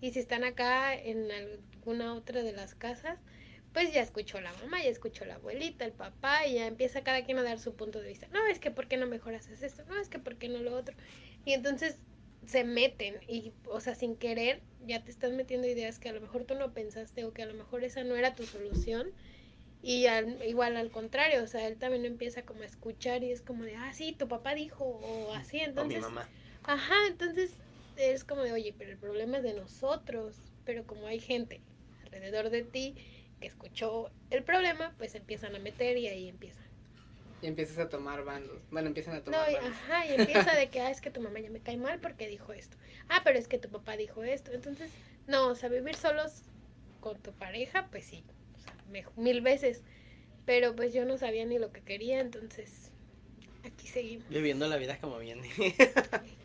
Y 0.00 0.12
si 0.12 0.18
están 0.18 0.44
acá 0.44 0.94
en 0.94 1.30
alguna 1.30 2.14
otra 2.14 2.42
de 2.42 2.52
las 2.52 2.74
casas, 2.74 3.20
pues 3.72 3.92
ya 3.92 4.02
escuchó 4.02 4.40
la 4.40 4.52
mamá, 4.54 4.82
ya 4.82 4.90
escuchó 4.90 5.24
la 5.24 5.34
abuelita, 5.36 5.84
el 5.84 5.92
papá, 5.92 6.46
y 6.46 6.54
ya 6.54 6.66
empieza 6.66 7.02
cada 7.02 7.24
quien 7.24 7.38
a 7.38 7.42
dar 7.42 7.58
su 7.58 7.74
punto 7.74 8.00
de 8.00 8.08
vista. 8.08 8.26
No, 8.32 8.46
es 8.46 8.58
que 8.58 8.70
¿por 8.70 8.88
qué 8.88 8.96
no 8.96 9.06
mejor 9.06 9.34
haces 9.34 9.62
esto? 9.62 9.84
No, 9.88 9.98
es 9.98 10.08
que 10.08 10.18
¿por 10.18 10.36
qué 10.36 10.48
no 10.48 10.58
lo 10.58 10.76
otro? 10.76 10.94
Y 11.44 11.52
entonces 11.52 11.96
se 12.46 12.64
meten 12.64 13.20
y, 13.28 13.52
o 13.66 13.80
sea, 13.80 13.94
sin 13.94 14.16
querer, 14.16 14.60
ya 14.86 15.02
te 15.04 15.10
estás 15.10 15.32
metiendo 15.32 15.66
ideas 15.68 15.98
que 15.98 16.08
a 16.08 16.12
lo 16.12 16.20
mejor 16.20 16.44
tú 16.44 16.54
no 16.54 16.72
pensaste 16.74 17.24
o 17.24 17.32
que 17.32 17.42
a 17.42 17.46
lo 17.46 17.54
mejor 17.54 17.84
esa 17.84 18.04
no 18.04 18.16
era 18.16 18.34
tu 18.34 18.44
solución. 18.44 19.10
Y 19.82 20.06
al- 20.06 20.44
igual 20.46 20.76
al 20.76 20.90
contrario, 20.90 21.42
o 21.42 21.46
sea, 21.46 21.66
él 21.66 21.76
también 21.76 22.04
empieza 22.04 22.42
como 22.42 22.62
a 22.62 22.66
escuchar 22.66 23.24
y 23.24 23.32
es 23.32 23.42
como 23.42 23.64
de, 23.64 23.74
ah, 23.76 23.92
sí, 23.92 24.12
tu 24.12 24.28
papá 24.28 24.54
dijo, 24.54 24.84
o 24.84 25.32
así, 25.34 25.56
o 25.56 25.60
mi 25.60 25.64
entonces... 25.64 26.00
mamá. 26.02 26.28
Ajá, 26.64 26.94
entonces 27.08 27.50
es 27.96 28.22
como 28.24 28.42
de, 28.42 28.52
oye, 28.52 28.74
pero 28.78 28.92
el 28.92 28.98
problema 28.98 29.38
es 29.38 29.42
de 29.42 29.54
nosotros, 29.54 30.36
pero 30.64 30.86
como 30.86 31.06
hay 31.08 31.18
gente 31.18 31.60
alrededor 32.04 32.50
de 32.50 32.62
ti 32.62 32.94
que 33.42 33.48
escuchó 33.48 34.08
el 34.30 34.44
problema, 34.44 34.94
pues 34.98 35.16
empiezan 35.16 35.54
a 35.56 35.58
meter 35.58 35.96
y 35.98 36.06
ahí 36.06 36.28
empiezan. 36.28 36.62
Y 37.42 37.48
empiezas 37.48 37.76
a 37.78 37.88
tomar 37.88 38.22
bandos. 38.24 38.62
Bueno, 38.70 38.86
empiezan 38.86 39.14
a 39.14 39.18
No, 39.18 39.24
tomar 39.24 39.50
y, 39.50 39.54
bandos. 39.54 39.72
ajá, 39.72 40.06
y 40.06 40.14
empieza 40.14 40.54
de 40.54 40.68
que, 40.70 40.80
ah, 40.80 40.90
es 40.90 41.00
que 41.00 41.10
tu 41.10 41.20
mamá 41.20 41.40
ya 41.40 41.50
me 41.50 41.58
cae 41.60 41.76
mal 41.76 41.98
porque 41.98 42.28
dijo 42.28 42.52
esto. 42.52 42.76
Ah, 43.08 43.22
pero 43.24 43.36
es 43.36 43.48
que 43.48 43.58
tu 43.58 43.68
papá 43.68 43.96
dijo 43.96 44.22
esto. 44.22 44.52
Entonces, 44.52 44.92
no, 45.26 45.48
o 45.48 45.54
sea, 45.56 45.68
vivir 45.68 45.96
solos 45.96 46.42
con 47.00 47.18
tu 47.20 47.32
pareja, 47.32 47.88
pues 47.90 48.04
sí, 48.04 48.22
o 48.56 48.60
sea, 48.60 48.74
mil 49.16 49.40
veces. 49.40 49.82
Pero 50.46 50.76
pues 50.76 50.92
yo 50.94 51.04
no 51.04 51.18
sabía 51.18 51.44
ni 51.44 51.58
lo 51.58 51.72
que 51.72 51.80
quería, 51.82 52.20
entonces 52.20 52.91
aquí 53.64 53.86
seguimos. 53.86 54.28
Viviendo 54.28 54.66
la 54.68 54.76
vida 54.76 54.98
como 54.98 55.18
viene. 55.18 55.48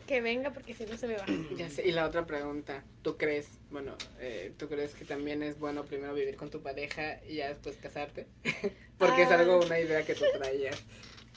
Que 0.06 0.22
venga 0.22 0.52
porque 0.54 0.72
si 0.72 0.86
no 0.86 0.96
se 0.96 1.06
me 1.06 1.16
va. 1.18 1.26
Ya 1.56 1.68
sé, 1.68 1.86
y 1.86 1.92
la 1.92 2.06
otra 2.06 2.24
pregunta, 2.24 2.82
¿tú 3.02 3.18
crees, 3.18 3.46
bueno, 3.70 3.94
eh, 4.20 4.52
¿tú 4.56 4.66
crees 4.66 4.94
que 4.94 5.04
también 5.04 5.42
es 5.42 5.58
bueno 5.58 5.84
primero 5.84 6.14
vivir 6.14 6.36
con 6.36 6.48
tu 6.50 6.62
pareja 6.62 7.20
y 7.28 7.34
ya 7.36 7.48
después 7.48 7.76
casarte? 7.76 8.26
Porque 8.98 9.22
es 9.24 9.28
Ah. 9.30 9.38
algo, 9.40 9.60
una 9.60 9.78
idea 9.78 10.02
que 10.06 10.14
tú 10.14 10.24
traías. 10.38 10.82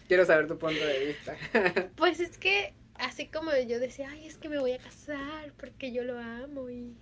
Quiero 0.07 0.25
saber 0.25 0.47
tu 0.47 0.57
punto 0.57 0.85
de 0.85 1.05
vista. 1.05 1.35
Pues 1.97 2.21
es 2.21 2.37
que 2.37 2.73
así 2.95 3.27
como 3.27 3.51
yo 3.67 3.77
decía, 3.79 4.07
ay, 4.09 4.25
es 4.25 4.37
que 4.37 4.47
me 4.47 4.57
voy 4.59 4.71
a 4.71 4.77
casar 4.77 5.51
porque 5.57 5.91
yo 5.91 6.03
lo 6.05 6.17
amo 6.17 6.69
y, 6.69 6.95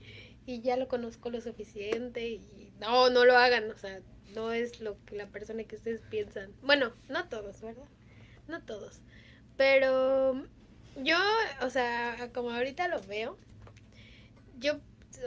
y 0.48 0.62
ya 0.62 0.76
lo 0.76 0.88
conozco 0.88 1.30
lo 1.30 1.40
suficiente 1.40 2.28
y 2.30 2.72
no, 2.80 3.12
no 3.12 3.26
lo 3.26 3.36
hagan, 3.38 3.70
o 3.70 3.78
sea, 3.78 4.00
no 4.34 4.52
es 4.54 4.80
lo 4.80 4.98
que 5.06 5.16
la 5.16 5.28
persona 5.28 5.64
que 5.66 5.76
ustedes 5.76 6.02
piensan. 6.10 6.52
Bueno, 6.64 6.94
no 7.10 7.30
todos, 7.30 7.62
¿verdad? 7.62 7.86
No 8.50 8.62
todos. 8.64 9.02
Pero 9.58 10.44
yo, 10.98 11.18
o 11.62 11.70
sea, 11.70 12.30
como 12.34 12.52
ahorita 12.52 12.88
lo 12.88 13.02
veo, 13.04 13.38
yo, 14.58 14.80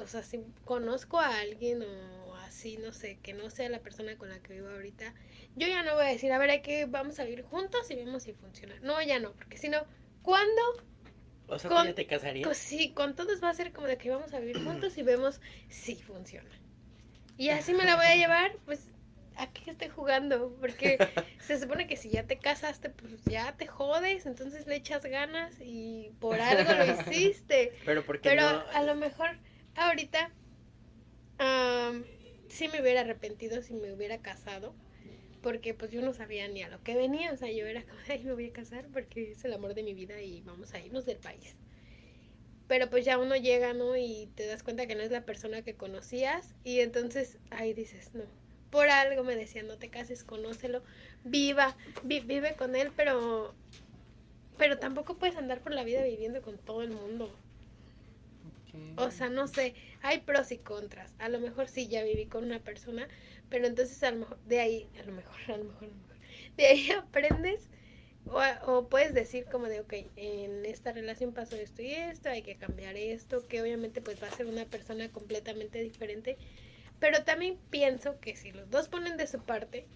o 0.02 0.06
sea, 0.06 0.22
si 0.22 0.44
conozco 0.64 1.18
a 1.20 1.38
alguien 1.40 1.82
o 1.82 2.34
así, 2.36 2.76
no 2.78 2.92
sé, 2.92 3.18
que 3.22 3.32
no 3.32 3.48
sea 3.50 3.68
la 3.68 3.78
persona 3.80 4.16
con 4.18 4.28
la 4.28 4.40
que 4.40 4.54
vivo 4.54 4.68
ahorita, 4.68 5.14
yo 5.56 5.68
ya 5.68 5.82
no 5.82 5.94
voy 5.94 6.04
a 6.04 6.08
decir, 6.08 6.32
a 6.32 6.38
ver, 6.38 6.50
hay 6.50 6.62
que 6.62 6.86
vamos 6.86 7.18
a 7.20 7.24
vivir 7.24 7.42
juntos 7.42 7.90
y 7.90 7.94
vemos 7.94 8.24
si 8.24 8.32
funciona. 8.32 8.74
No, 8.82 9.00
ya 9.02 9.18
no, 9.18 9.32
porque 9.32 9.56
si 9.56 9.68
no, 9.68 9.84
¿cuándo 10.22 10.62
O 11.46 11.58
sea, 11.58 11.70
Con- 11.70 11.82
¿tú 11.82 11.88
ya 11.90 11.94
te 11.94 12.06
casarías? 12.06 12.46
Pues 12.46 12.58
sí, 12.58 12.92
con 12.92 13.14
todos 13.14 13.42
va 13.42 13.50
a 13.50 13.54
ser 13.54 13.72
como 13.72 13.86
de 13.86 13.98
que 13.98 14.10
vamos 14.10 14.32
a 14.34 14.40
vivir 14.40 14.62
juntos 14.64 14.96
y 14.98 15.02
vemos 15.02 15.40
si 15.68 15.94
funciona. 15.96 16.50
Y 17.38 17.50
así 17.50 17.72
me 17.74 17.84
la 17.84 17.96
voy 17.96 18.06
a 18.06 18.16
llevar, 18.16 18.56
pues, 18.64 18.88
¿a 19.36 19.52
qué 19.52 19.70
estoy 19.70 19.88
jugando? 19.88 20.56
Porque 20.60 20.98
se 21.40 21.58
supone 21.58 21.86
que 21.86 21.96
si 21.96 22.10
ya 22.10 22.24
te 22.24 22.38
casaste, 22.38 22.90
pues 22.90 23.24
ya 23.24 23.56
te 23.56 23.66
jodes, 23.66 24.26
entonces 24.26 24.66
le 24.66 24.76
echas 24.76 25.04
ganas 25.04 25.54
y 25.60 26.12
por 26.20 26.40
algo 26.40 26.72
lo 26.72 27.02
hiciste. 27.02 27.72
Pero 27.84 28.04
porque 28.04 28.28
Pero 28.28 28.42
no... 28.42 28.64
a 28.72 28.82
lo 28.82 28.94
mejor 28.94 29.30
ahorita 29.76 30.30
am, 31.38 32.04
sí 32.48 32.68
me 32.68 32.80
hubiera 32.80 33.00
arrepentido 33.00 33.62
si 33.62 33.74
me 33.74 33.92
hubiera 33.92 34.18
casado. 34.18 34.74
Porque 35.42 35.74
pues 35.74 35.90
yo 35.90 36.02
no 36.02 36.14
sabía 36.14 36.46
ni 36.46 36.62
a 36.62 36.68
lo 36.68 36.80
que 36.84 36.94
venía. 36.94 37.32
O 37.32 37.36
sea, 37.36 37.50
yo 37.50 37.66
era 37.66 37.82
como, 37.82 37.98
ay, 38.08 38.22
me 38.22 38.32
voy 38.32 38.48
a 38.48 38.52
casar 38.52 38.86
porque 38.92 39.32
es 39.32 39.44
el 39.44 39.52
amor 39.52 39.74
de 39.74 39.82
mi 39.82 39.92
vida 39.92 40.22
y 40.22 40.40
vamos 40.42 40.72
a 40.72 40.78
irnos 40.78 41.04
del 41.04 41.18
país. 41.18 41.56
Pero 42.68 42.88
pues 42.88 43.04
ya 43.04 43.18
uno 43.18 43.34
llega, 43.36 43.72
¿no? 43.74 43.96
Y 43.96 44.30
te 44.36 44.46
das 44.46 44.62
cuenta 44.62 44.86
que 44.86 44.94
no 44.94 45.02
es 45.02 45.10
la 45.10 45.26
persona 45.26 45.62
que 45.62 45.74
conocías. 45.74 46.54
Y 46.62 46.78
entonces 46.80 47.38
ahí 47.50 47.74
dices, 47.74 48.14
no. 48.14 48.24
Por 48.72 48.88
algo 48.90 49.24
me 49.24 49.36
decían, 49.36 49.68
no 49.68 49.78
te 49.78 49.90
cases, 49.90 50.24
conócelo, 50.24 50.82
viva, 51.24 51.76
vi- 52.04 52.22
vive 52.22 52.56
con 52.56 52.76
él, 52.76 52.92
pero... 52.96 53.54
Pero 54.56 54.78
tampoco 54.78 55.18
puedes 55.18 55.36
andar 55.36 55.60
por 55.60 55.74
la 55.74 55.84
vida 55.84 56.02
viviendo 56.04 56.40
con 56.42 56.56
todo 56.58 56.82
el 56.82 56.90
mundo. 56.90 57.30
O 58.96 59.10
sea, 59.10 59.28
no 59.30 59.48
sé, 59.48 59.74
hay 60.02 60.20
pros 60.20 60.52
y 60.52 60.58
contras. 60.58 61.14
A 61.18 61.28
lo 61.28 61.40
mejor 61.40 61.68
sí 61.68 61.88
ya 61.88 62.02
viví 62.04 62.26
con 62.26 62.44
una 62.44 62.60
persona, 62.60 63.08
pero 63.50 63.66
entonces 63.66 64.02
a 64.02 64.10
lo 64.10 64.18
mejor, 64.20 64.38
de 64.44 64.60
ahí, 64.60 64.88
a 65.00 65.04
lo 65.04 65.12
mejor, 65.12 65.36
a 65.48 65.56
lo 65.58 65.64
mejor, 65.64 65.84
a 65.84 65.86
lo 65.88 65.94
mejor, 65.94 66.16
de 66.56 66.66
ahí 66.66 66.90
aprendes 66.90 67.68
o, 68.26 68.40
o 68.66 68.88
puedes 68.88 69.14
decir 69.14 69.46
como 69.46 69.68
de, 69.68 69.80
ok, 69.80 69.94
en 70.16 70.66
esta 70.66 70.92
relación 70.92 71.34
pasó 71.34 71.56
esto 71.56 71.82
y 71.82 71.92
esto, 71.92 72.30
hay 72.30 72.42
que 72.42 72.56
cambiar 72.56 72.96
esto, 72.96 73.46
que 73.48 73.62
obviamente 73.62 74.02
pues 74.02 74.22
va 74.22 74.28
a 74.28 74.32
ser 74.32 74.46
una 74.46 74.66
persona 74.66 75.10
completamente 75.12 75.82
diferente, 75.82 76.38
pero 77.02 77.24
también 77.24 77.58
pienso 77.68 78.20
que 78.20 78.36
si 78.36 78.52
los 78.52 78.70
dos 78.70 78.86
ponen 78.86 79.16
de 79.16 79.26
su 79.26 79.40
parte, 79.42 79.88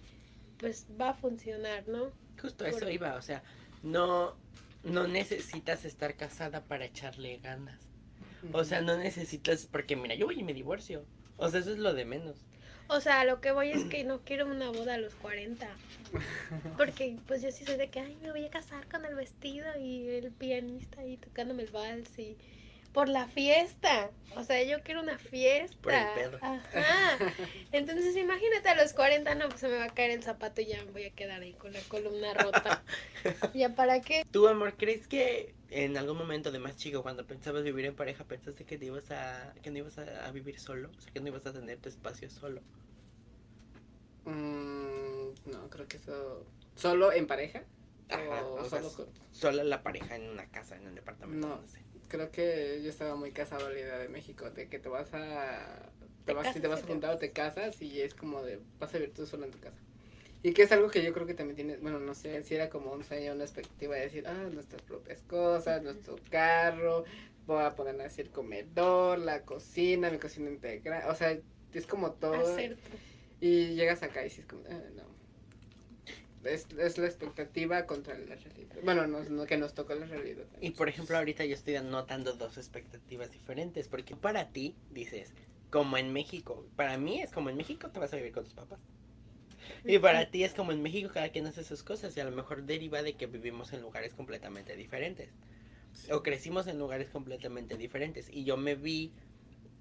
pues 0.59 0.87
va 0.99 1.11
a 1.11 1.13
funcionar, 1.13 1.87
¿no? 1.87 2.11
Justo 2.41 2.65
eso 2.65 2.89
iba, 2.89 3.15
o 3.15 3.21
sea, 3.21 3.43
no, 3.81 4.35
no 4.83 5.07
necesitas 5.07 5.85
estar 5.85 6.17
casada 6.17 6.65
para 6.65 6.83
echarle 6.83 7.37
ganas. 7.37 7.79
O 8.51 8.65
sea, 8.65 8.81
no 8.81 8.97
necesitas, 8.97 9.67
porque 9.67 9.95
mira, 9.95 10.15
yo 10.15 10.25
voy 10.25 10.41
y 10.41 10.43
me 10.43 10.53
divorcio. 10.53 11.05
O 11.37 11.47
sea, 11.47 11.61
eso 11.61 11.71
es 11.71 11.77
lo 11.77 11.93
de 11.93 12.03
menos. 12.03 12.35
O 12.89 12.99
sea, 12.99 13.23
lo 13.23 13.39
que 13.39 13.53
voy 13.53 13.69
es 13.69 13.85
que 13.85 14.03
no 14.03 14.25
quiero 14.25 14.45
una 14.45 14.69
boda 14.69 14.95
a 14.95 14.97
los 14.97 15.15
40. 15.15 15.65
Porque 16.75 17.15
pues 17.25 17.41
yo 17.41 17.51
sí 17.51 17.63
soy 17.63 17.77
de 17.77 17.89
que, 17.89 18.01
ay, 18.01 18.17
me 18.21 18.31
voy 18.31 18.43
a 18.43 18.49
casar 18.49 18.85
con 18.89 19.05
el 19.05 19.15
vestido 19.15 19.65
y 19.79 20.09
el 20.09 20.31
pianista 20.31 20.99
ahí 20.99 21.15
tocándome 21.15 21.63
el 21.63 21.71
vals 21.71 22.19
y 22.19 22.37
por 22.97 23.09
la 23.09 23.27
fiesta. 23.27 24.09
O 24.35 24.43
sea, 24.43 24.63
yo 24.63 24.81
quiero 24.81 25.01
una 25.01 25.19
fiesta. 25.19 25.77
Por 25.83 25.93
el 25.93 26.07
pedo. 26.15 26.39
Ajá. 26.41 27.31
Entonces 27.71 28.17
imagínate 28.17 28.69
a 28.69 28.75
los 28.75 28.93
40, 28.93 29.35
no, 29.35 29.49
pues 29.49 29.59
se 29.61 29.67
me 29.67 29.77
va 29.77 29.83
a 29.83 29.89
caer 29.93 30.09
el 30.09 30.23
zapato 30.23 30.61
y 30.61 30.65
ya 30.65 30.83
me 30.83 30.89
voy 30.89 31.03
a 31.03 31.11
quedar 31.11 31.43
ahí 31.43 31.53
con 31.53 31.71
la 31.73 31.79
columna 31.81 32.33
rota. 32.33 32.81
¿Ya 33.53 33.75
para 33.75 34.01
qué? 34.01 34.25
¿Tú, 34.31 34.47
amor, 34.47 34.77
crees 34.77 35.07
que 35.07 35.53
en 35.69 35.95
algún 35.95 36.17
momento 36.17 36.51
de 36.51 36.57
más 36.57 36.75
chico, 36.75 37.03
cuando 37.03 37.27
pensabas 37.27 37.63
vivir 37.63 37.85
en 37.85 37.95
pareja, 37.95 38.23
pensaste 38.23 38.65
que 38.65 38.79
te 38.79 38.85
ibas 38.85 39.11
a, 39.11 39.53
que 39.61 39.69
no 39.69 39.77
ibas 39.77 39.99
a, 39.99 40.25
a 40.25 40.31
vivir 40.31 40.59
solo? 40.59 40.89
O 40.97 40.99
sea, 40.99 41.13
que 41.13 41.19
no 41.19 41.27
ibas 41.27 41.45
a 41.45 41.53
tener 41.53 41.77
tu 41.77 41.89
espacio 41.89 42.31
solo. 42.31 42.63
Mm, 44.25 45.51
no, 45.51 45.69
creo 45.69 45.87
que 45.87 45.97
eso. 45.97 46.47
¿Solo 46.73 47.11
en 47.11 47.27
pareja? 47.27 47.63
Ajá, 48.09 48.43
o 48.45 48.55
o 48.55 48.65
sea, 48.65 48.81
solo 48.81 48.91
con- 48.93 49.27
Sola 49.31 49.63
la 49.63 49.83
pareja 49.83 50.15
en 50.15 50.29
una 50.29 50.47
casa, 50.49 50.75
en 50.77 50.87
un 50.87 50.95
departamento, 50.95 51.47
No. 51.47 51.61
no, 51.61 51.67
sé. 51.67 51.79
Creo 52.07 52.31
que 52.31 52.81
yo 52.83 52.89
estaba 52.89 53.15
muy 53.15 53.31
casado 53.31 53.67
a 53.67 53.69
la 53.69 53.79
idea 53.79 53.97
de 53.97 54.09
México, 54.09 54.49
de 54.49 54.67
que 54.69 54.79
te 54.79 54.89
vas 54.89 55.13
a... 55.13 55.91
Te 56.25 56.33
Te 56.33 56.33
vas, 56.33 56.53
si 56.53 56.59
te 56.59 56.67
vas 56.67 56.83
a 56.83 56.87
juntar 56.87 57.15
o 57.15 57.17
te 57.17 57.31
casas 57.31 57.81
y 57.81 58.01
es 58.01 58.13
como 58.13 58.43
de... 58.43 58.59
Vas 58.79 58.93
a 58.93 58.97
vivir 58.97 59.13
tú 59.13 59.25
solo 59.25 59.45
en 59.45 59.51
tu 59.51 59.59
casa. 59.59 59.77
Y 60.43 60.53
que 60.53 60.63
es 60.63 60.71
algo 60.71 60.89
que 60.89 61.03
yo 61.03 61.13
creo 61.13 61.25
que 61.25 61.33
también 61.33 61.55
tiene... 61.55 61.77
Bueno, 61.77 61.99
no 61.99 62.13
sé, 62.13 62.43
si 62.43 62.55
era 62.55 62.69
como 62.69 62.91
un 62.91 63.03
sueño, 63.03 63.33
una 63.33 63.43
expectativa 63.43 63.95
de 63.95 64.01
decir, 64.01 64.27
ah, 64.27 64.49
nuestras 64.51 64.81
propias 64.81 65.21
cosas, 65.23 65.81
nuestro 65.83 66.17
carro, 66.29 67.05
voy 67.45 67.63
a 67.63 67.75
poner 67.75 67.99
así 68.01 68.21
el 68.21 68.29
comedor, 68.29 69.19
la 69.19 69.43
cocina, 69.43 70.09
mi 70.09 70.17
cocina 70.17 70.49
integral, 70.49 71.09
o 71.09 71.15
sea, 71.15 71.37
es 71.73 71.87
como 71.87 72.11
todo... 72.13 72.33
Hacer 72.35 72.75
tú. 72.75 72.97
Y 73.39 73.75
llegas 73.75 74.01
acá 74.03 74.21
y 74.21 74.25
dices 74.25 74.45
como, 74.45 74.63
ah, 74.69 74.81
no. 74.95 75.16
Es, 76.47 76.67
es 76.77 76.97
la 76.97 77.05
expectativa 77.07 77.85
contra 77.85 78.17
la 78.17 78.35
realidad. 78.35 78.75
Bueno, 78.83 79.07
nos- 79.07 79.29
no, 79.29 79.45
que 79.45 79.57
nos 79.57 79.73
tocó 79.73 79.93
la 79.95 80.05
realidad. 80.05 80.45
Y 80.61 80.71
por 80.71 80.89
ejemplo, 80.89 81.17
ahorita 81.17 81.45
yo 81.45 81.53
estoy 81.53 81.75
anotando 81.75 82.33
dos 82.33 82.57
expectativas 82.57 83.31
diferentes, 83.31 83.87
porque 83.87 84.15
para 84.15 84.49
ti 84.49 84.75
dices, 84.91 85.33
como 85.69 85.97
en 85.97 86.13
México, 86.13 86.65
para 86.75 86.97
mí 86.97 87.21
es 87.21 87.31
como 87.31 87.49
en 87.49 87.57
México 87.57 87.89
te 87.89 87.99
vas 87.99 88.13
a 88.13 88.17
vivir 88.17 88.31
con 88.31 88.43
tus 88.43 88.53
papás. 88.53 88.79
Y 89.85 89.99
para 89.99 90.29
ti 90.29 90.43
es 90.43 90.53
como 90.53 90.71
en 90.71 90.81
México 90.81 91.09
cada 91.13 91.29
quien 91.29 91.47
hace 91.47 91.63
sus 91.63 91.83
cosas 91.83 92.15
y 92.15 92.19
a 92.19 92.25
lo 92.25 92.31
mejor 92.31 92.63
deriva 92.63 93.01
de 93.01 93.13
que 93.15 93.27
vivimos 93.27 93.73
en 93.73 93.81
lugares 93.81 94.13
completamente 94.13 94.75
diferentes. 94.75 95.29
O 96.11 96.23
crecimos 96.23 96.67
en 96.67 96.79
lugares 96.79 97.09
completamente 97.09 97.77
diferentes. 97.77 98.29
Y 98.31 98.43
yo 98.45 98.57
me 98.57 98.75
vi 98.75 99.13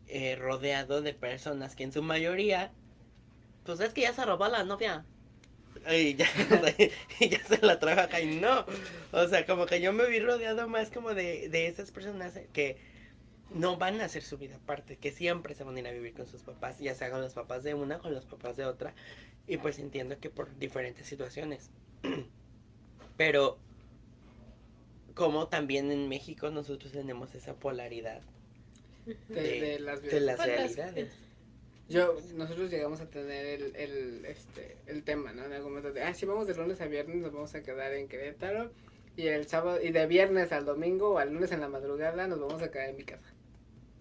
eh, 0.09 0.37
rodeado 0.37 1.03
de 1.03 1.15
personas 1.15 1.77
que 1.77 1.85
en 1.85 1.93
su 1.93 2.03
mayoría, 2.03 2.73
pues 3.65 3.81
es 3.81 3.93
que 3.95 4.03
ya 4.03 4.13
se 4.15 4.25
robó 4.25 4.49
la 4.49 4.65
novia. 4.65 5.05
Y 5.95 6.15
ya, 6.15 6.27
y 7.21 7.29
se 7.31 7.59
la 7.65 7.79
trajo 7.79 8.01
acá 8.01 8.21
y 8.21 8.37
no. 8.37 8.65
O 9.13 9.29
sea, 9.29 9.47
como 9.47 9.67
que 9.67 9.81
yo 9.81 9.93
me 9.93 10.07
vi 10.09 10.21
rodeado 10.21 10.69
más 10.69 10.91
como 10.91 11.15
de, 11.15 11.49
de 11.49 11.67
esas 11.69 11.91
personas 11.91 12.39
que 12.53 12.77
no 13.55 13.77
van 13.77 14.01
a 14.01 14.07
hacer 14.07 14.23
su 14.23 14.39
vida 14.39 14.57
aparte, 14.57 14.97
que 14.97 15.13
siempre 15.13 15.55
se 15.55 15.63
van 15.65 15.77
a 15.77 15.81
ir 15.81 15.87
a 15.87 15.93
vivir 15.93 16.15
con 16.15 16.27
sus 16.27 16.43
papás, 16.43 16.79
ya 16.81 16.95
sea 16.95 17.11
con 17.11 17.21
los 17.21 17.33
papás 17.35 17.63
de 17.63 17.75
una, 17.75 17.99
con 17.99 18.13
los 18.13 18.25
papás 18.27 18.57
de 18.57 18.65
otra. 18.65 18.95
Y 19.47 19.59
pues 19.59 19.79
entiendo 19.79 20.19
que 20.19 20.31
por 20.31 20.57
diferentes 20.59 21.07
situaciones. 21.07 21.71
Pero 23.17 23.59
como 25.15 25.49
también 25.49 25.91
en 25.93 26.09
México 26.09 26.51
nosotros 26.51 26.93
tenemos 26.93 27.35
esa 27.35 27.55
polaridad 27.55 28.21
De, 29.07 29.61
de 29.61 29.79
las 29.81 30.03
de 30.03 30.21
las 30.21 30.39
las- 30.39 30.47
realidades. 30.47 31.13
Yo, 31.89 32.17
nosotros 32.35 32.71
llegamos 32.71 33.01
a 33.01 33.07
tener 33.09 33.47
el, 33.47 33.77
el, 33.77 34.25
este, 34.27 34.77
el 34.87 35.05
tema, 35.05 35.33
¿no? 35.33 35.45
En 35.45 35.53
algún 35.53 35.71
momento 35.73 35.93
de, 35.93 36.03
ah, 36.03 36.13
si 36.15 36.27
vamos 36.27 36.47
de 36.49 36.55
lunes 36.55 36.81
a 36.81 36.87
viernes, 36.87 37.17
nos 37.17 37.33
vamos 37.33 37.55
a 37.55 37.63
quedar 37.63 37.93
en 37.95 38.09
Querétaro. 38.09 38.73
Y 39.17 39.29
el 39.29 39.47
sábado, 39.47 39.81
y 39.83 39.93
de 39.93 40.07
viernes 40.07 40.53
al 40.53 40.65
domingo 40.65 41.11
o 41.11 41.19
al 41.19 41.33
lunes 41.33 41.51
en 41.53 41.61
la 41.61 41.69
madrugada, 41.69 42.27
nos 42.27 42.41
vamos 42.41 42.61
a 42.61 42.71
quedar 42.71 42.91
en 42.91 42.97
mi 42.97 43.05
casa. 43.05 43.33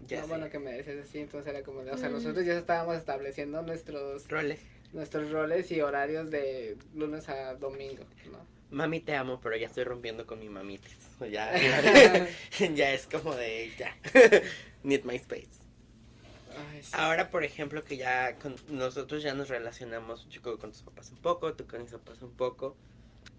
Ya 0.08 0.18
no, 0.18 0.24
sé. 0.24 0.30
bueno, 0.30 0.50
que 0.50 0.60
me 0.60 0.72
decías 0.74 0.98
así, 1.08 1.20
entonces 1.20 1.54
era 1.54 1.64
como 1.64 1.84
de, 1.84 1.92
o 1.92 1.98
sea, 1.98 2.10
Mm. 2.10 2.14
nosotros 2.14 2.46
ya 2.46 2.58
estábamos 2.58 2.98
estableciendo 2.98 3.62
nuestros, 3.62 4.28
Roles. 4.28 4.60
nuestros 4.92 5.32
roles 5.32 5.72
y 5.72 5.80
horarios 5.82 6.30
de 6.32 6.78
lunes 6.94 7.30
a 7.30 7.56
domingo, 7.56 8.04
¿no? 8.32 8.46
Mami, 8.72 9.00
te 9.00 9.16
amo, 9.16 9.40
pero 9.42 9.56
ya 9.56 9.68
estoy 9.68 9.84
rompiendo 9.86 10.26
con 10.26 10.40
mi 10.40 10.50
mamitis. 10.50 10.98
Ya, 11.32 11.52
ya 12.76 12.94
es 12.94 13.08
como 13.08 13.34
de, 13.36 13.72
ya. 13.78 13.96
Need 14.84 15.06
my 15.06 15.16
space. 15.16 15.48
Ay, 16.72 16.84
sí. 16.84 16.92
Ahora, 16.94 17.30
por 17.30 17.44
ejemplo, 17.44 17.84
que 17.84 17.98
ya 17.98 18.38
con 18.38 18.56
nosotros 18.70 19.24
ya 19.24 19.34
nos 19.34 19.50
relacionamos, 19.50 20.28
yo 20.30 20.42
con 20.42 20.72
tus 20.72 20.82
papás 20.84 21.12
un 21.12 21.18
poco, 21.18 21.54
tú 21.54 21.66
con 21.68 21.82
mis 21.82 21.92
papás 21.92 22.22
un 22.22 22.32
poco, 22.32 22.76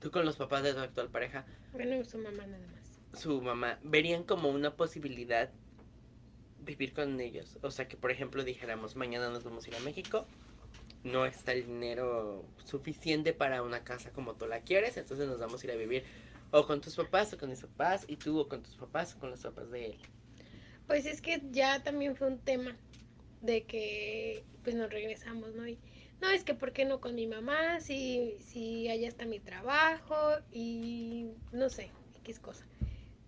tú 0.01 0.11
con 0.11 0.25
los 0.25 0.37
papás 0.37 0.63
de 0.63 0.75
tu 0.75 0.81
actual 0.81 1.09
pareja, 1.09 1.45
Bueno, 1.73 2.05
su 2.05 2.19
mamá 2.19 2.47
nada 2.47 2.67
más. 2.69 3.21
su 3.21 3.41
mamá, 3.41 3.79
verían 3.83 4.25
como 4.25 4.49
una 4.51 4.75
posibilidad 4.77 5.51
vivir 6.61 6.93
con 6.93 7.21
ellos. 7.21 7.59
O 7.63 7.71
sea, 7.71 7.89
que 7.89 7.97
por 7.97 8.11
ejemplo 8.11 8.43
dijéramos, 8.45 8.97
mañana 8.97 9.31
nos 9.31 9.45
vamos 9.45 9.65
a 9.67 9.69
ir 9.69 9.77
a 9.77 9.81
México, 9.81 10.27
no 11.05 11.25
está 11.25 11.53
el 11.53 11.65
dinero 11.67 12.45
suficiente 12.65 13.33
para 13.33 13.63
una 13.63 13.85
casa 13.85 14.11
como 14.11 14.35
tú 14.35 14.47
la 14.47 14.61
quieres, 14.61 14.97
entonces 14.97 15.29
nos 15.29 15.39
vamos 15.39 15.63
a 15.63 15.67
ir 15.67 15.73
a 15.73 15.77
vivir 15.77 16.05
o 16.51 16.67
con 16.67 16.81
tus 16.81 16.97
papás 16.97 17.33
o 17.33 17.39
con 17.39 17.51
mis 17.51 17.61
papás, 17.61 18.05
y 18.09 18.17
tú 18.17 18.39
o 18.39 18.49
con 18.49 18.63
tus 18.63 18.77
papás 18.77 19.15
o 19.15 19.19
con 19.21 19.31
los 19.31 19.41
papás 19.41 19.71
de 19.71 19.87
él. 19.87 19.99
Pues 20.87 21.05
es 21.07 21.21
que 21.21 21.43
ya 21.51 21.83
también 21.83 22.17
fue 22.17 22.29
un 22.29 22.39
tema 22.39 22.77
de 23.41 23.65
que 23.65 24.45
pues 24.63 24.75
nos 24.75 24.91
regresamos, 24.91 25.55
¿no? 25.55 25.67
Y 25.67 25.79
no, 26.21 26.31
es 26.31 26.45
que 26.45 26.55
¿por 26.55 26.73
qué 26.73 26.85
no 26.85 27.01
con 27.01 27.15
mi 27.15 27.27
mamá? 27.27 27.81
Si, 27.81 28.37
si 28.41 28.89
allá 28.89 29.09
está 29.09 29.27
mi 29.27 29.39
trabajo 29.39 30.17
y 30.51 31.31
no 31.53 31.69
sé, 31.69 31.91
X 32.21 32.41
cosa. 32.41 32.67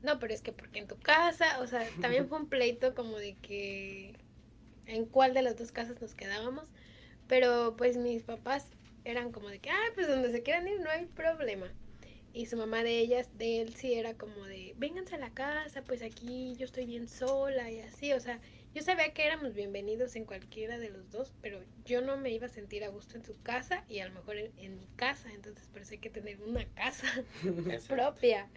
No, 0.02 0.18
pero 0.18 0.32
es 0.32 0.42
que 0.42 0.52
porque 0.52 0.78
en 0.78 0.88
tu 0.88 0.98
casa, 0.98 1.60
o 1.60 1.66
sea, 1.66 1.86
también 2.00 2.28
fue 2.28 2.38
un 2.38 2.46
pleito 2.48 2.94
como 2.94 3.18
de 3.18 3.34
que 3.36 4.14
en 4.86 5.04
cuál 5.06 5.34
de 5.34 5.42
las 5.42 5.56
dos 5.56 5.72
casas 5.72 6.00
nos 6.00 6.14
quedábamos, 6.14 6.68
pero 7.26 7.76
pues 7.76 7.96
mis 7.96 8.22
papás 8.22 8.66
eran 9.04 9.32
como 9.32 9.48
de 9.48 9.58
que, 9.58 9.70
ah, 9.70 9.92
pues 9.94 10.08
donde 10.08 10.30
se 10.30 10.42
quieran 10.42 10.68
ir 10.68 10.80
no 10.80 10.90
hay 10.90 11.06
problema. 11.06 11.72
Y 12.32 12.46
su 12.46 12.56
mamá 12.56 12.82
de 12.84 12.98
ellas, 12.98 13.30
de 13.36 13.60
él 13.60 13.74
sí 13.74 13.94
era 13.94 14.14
como 14.14 14.44
de, 14.44 14.74
vénganse 14.76 15.16
a 15.16 15.18
la 15.18 15.30
casa, 15.30 15.82
pues 15.82 16.02
aquí 16.02 16.54
yo 16.56 16.66
estoy 16.66 16.86
bien 16.86 17.08
sola 17.08 17.70
y 17.70 17.80
así, 17.80 18.12
o 18.12 18.20
sea, 18.20 18.40
yo 18.74 18.82
sabía 18.82 19.12
que 19.12 19.26
éramos 19.26 19.54
bienvenidos 19.54 20.14
en 20.16 20.24
cualquiera 20.24 20.78
de 20.78 20.90
los 20.90 21.10
dos, 21.10 21.34
pero 21.40 21.60
yo 21.84 22.00
no 22.00 22.16
me 22.16 22.30
iba 22.30 22.46
a 22.46 22.50
sentir 22.50 22.84
a 22.84 22.88
gusto 22.88 23.16
en 23.16 23.24
su 23.24 23.40
casa 23.42 23.84
y 23.88 24.00
a 24.00 24.08
lo 24.08 24.14
mejor 24.14 24.36
en, 24.36 24.52
en 24.58 24.78
mi 24.78 24.86
casa, 24.96 25.32
entonces 25.32 25.66
por 25.68 25.82
eso 25.82 25.92
hay 25.92 25.98
que 25.98 26.10
tener 26.10 26.40
una 26.42 26.64
casa 26.74 27.06
propia. 27.88 28.48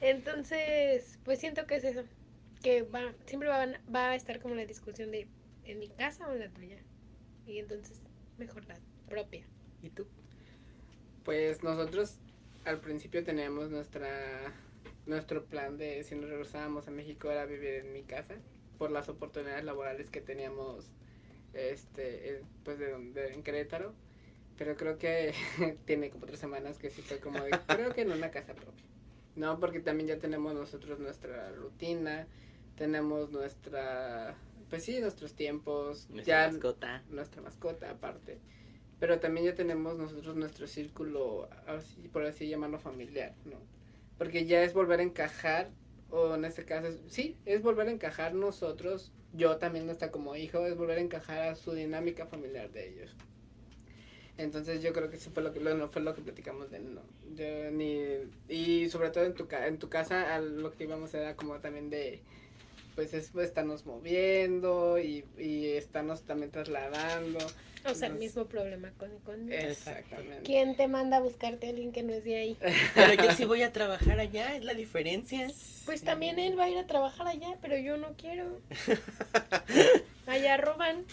Entonces, 0.00 1.18
pues 1.24 1.38
siento 1.40 1.66
que 1.66 1.76
es 1.76 1.84
eso. 1.84 2.04
Que 2.62 2.82
va, 2.82 3.12
siempre 3.26 3.48
va, 3.48 3.66
va 3.94 4.10
a 4.10 4.14
estar 4.14 4.40
como 4.40 4.54
la 4.54 4.66
discusión 4.66 5.10
de 5.10 5.28
en 5.64 5.78
mi 5.78 5.88
casa 5.88 6.28
o 6.28 6.32
en 6.32 6.40
la 6.40 6.48
tuya. 6.48 6.78
Y 7.46 7.58
entonces, 7.58 8.00
mejor 8.36 8.64
la 8.66 8.78
propia. 9.08 9.44
¿Y 9.82 9.90
tú? 9.90 10.06
Pues 11.24 11.62
nosotros 11.62 12.18
al 12.64 12.80
principio 12.80 13.24
teníamos 13.24 13.70
nuestra 13.70 14.52
nuestro 15.06 15.46
plan 15.46 15.78
de 15.78 16.04
si 16.04 16.14
nos 16.14 16.28
regresábamos 16.28 16.86
a 16.86 16.90
México 16.90 17.30
era 17.30 17.46
vivir 17.46 17.74
en 17.76 17.92
mi 17.92 18.02
casa 18.02 18.34
por 18.78 18.90
las 18.90 19.08
oportunidades 19.08 19.64
laborales 19.64 20.10
que 20.10 20.20
teníamos 20.20 20.90
este 21.52 22.42
pues 22.64 22.78
de, 22.78 22.90
donde 22.90 23.32
en 23.34 23.42
Querétaro 23.42 23.94
pero 24.56 24.76
creo 24.76 24.98
que 24.98 25.34
tiene 25.86 26.10
como 26.10 26.26
tres 26.26 26.40
semanas 26.40 26.78
que 26.78 26.90
sí 26.90 27.02
fue 27.02 27.18
como 27.18 27.42
de, 27.42 27.50
creo 27.66 27.92
que 27.94 28.02
en 28.02 28.12
una 28.12 28.30
casa 28.30 28.54
propia 28.54 28.84
no 29.36 29.58
porque 29.60 29.80
también 29.80 30.08
ya 30.08 30.18
tenemos 30.18 30.54
nosotros 30.54 30.98
nuestra 30.98 31.50
rutina 31.52 32.26
tenemos 32.76 33.30
nuestra 33.30 34.36
pues 34.68 34.84
sí 34.84 35.00
nuestros 35.00 35.34
tiempos 35.34 36.08
Nuestra 36.10 36.46
ya 36.46 36.52
mascota. 36.52 37.02
nuestra 37.10 37.42
mascota 37.42 37.90
aparte. 37.90 38.38
Pero 39.00 39.20
también 39.20 39.46
ya 39.46 39.54
tenemos 39.54 39.96
nosotros 39.96 40.34
nuestro 40.36 40.66
círculo, 40.66 41.48
así, 41.66 42.08
por 42.08 42.24
así 42.24 42.48
llamarlo, 42.48 42.78
familiar, 42.80 43.34
¿no? 43.44 43.56
Porque 44.18 44.44
ya 44.44 44.62
es 44.62 44.74
volver 44.74 44.98
a 45.00 45.04
encajar, 45.04 45.70
o 46.10 46.34
en 46.34 46.44
este 46.44 46.64
caso, 46.64 46.88
es- 46.88 47.00
sí, 47.08 47.36
es 47.44 47.62
volver 47.62 47.88
a 47.88 47.92
encajar 47.92 48.34
nosotros, 48.34 49.12
yo 49.34 49.56
también 49.58 49.88
hasta 49.90 50.10
como 50.10 50.36
hijo, 50.36 50.66
es 50.66 50.76
volver 50.76 50.98
a 50.98 51.02
encajar 51.02 51.42
a 51.42 51.54
su 51.56 51.72
dinámica 51.72 52.26
familiar 52.26 52.70
de 52.70 52.88
ellos. 52.88 53.16
Entonces 54.36 54.82
yo 54.82 54.92
creo 54.92 55.10
que 55.10 55.16
eso 55.16 55.30
fue 55.32 55.42
lo 55.42 55.52
que, 55.52 55.58
lo, 55.60 55.74
no 55.74 55.88
fue 55.88 56.00
lo 56.00 56.14
que 56.14 56.22
platicamos 56.22 56.70
de 56.70 56.78
no. 56.78 57.02
Yo 57.34 57.70
ni, 57.72 58.04
y 58.48 58.88
sobre 58.88 59.10
todo 59.10 59.24
en 59.24 59.34
tu, 59.34 59.48
en 59.50 59.78
tu 59.78 59.88
casa, 59.88 60.38
lo 60.40 60.72
que 60.72 60.84
íbamos 60.84 61.12
era 61.14 61.34
como 61.34 61.58
también 61.58 61.90
de, 61.90 62.20
pues 62.94 63.14
es 63.14 63.30
pues, 63.32 63.48
estarnos 63.48 63.84
moviendo 63.84 64.98
y, 64.98 65.24
y 65.36 65.66
estarnos 65.72 66.22
también 66.22 66.52
trasladando. 66.52 67.38
O 67.84 67.94
sea, 67.94 68.08
el 68.08 68.14
mismo 68.14 68.46
problema 68.46 68.90
con, 68.98 69.10
con 69.20 69.52
Exactamente. 69.52 70.42
¿Quién 70.44 70.76
te 70.76 70.88
manda 70.88 71.18
a 71.18 71.20
buscarte 71.20 71.66
a 71.66 71.70
alguien 71.70 71.92
que 71.92 72.02
no 72.02 72.12
es 72.12 72.24
de 72.24 72.36
ahí? 72.36 72.56
Pero 72.94 73.14
yo 73.14 73.32
sí 73.32 73.44
voy 73.44 73.62
a 73.62 73.72
trabajar 73.72 74.18
allá, 74.20 74.56
es 74.56 74.64
la 74.64 74.74
diferencia. 74.74 75.48
Pues 75.86 76.02
también 76.02 76.38
él 76.38 76.58
va 76.58 76.64
a 76.64 76.70
ir 76.70 76.78
a 76.78 76.86
trabajar 76.86 77.26
allá, 77.28 77.56
pero 77.62 77.78
yo 77.78 77.96
no 77.96 78.08
quiero. 78.18 78.60
Allá 80.26 80.58
roban. 80.58 81.04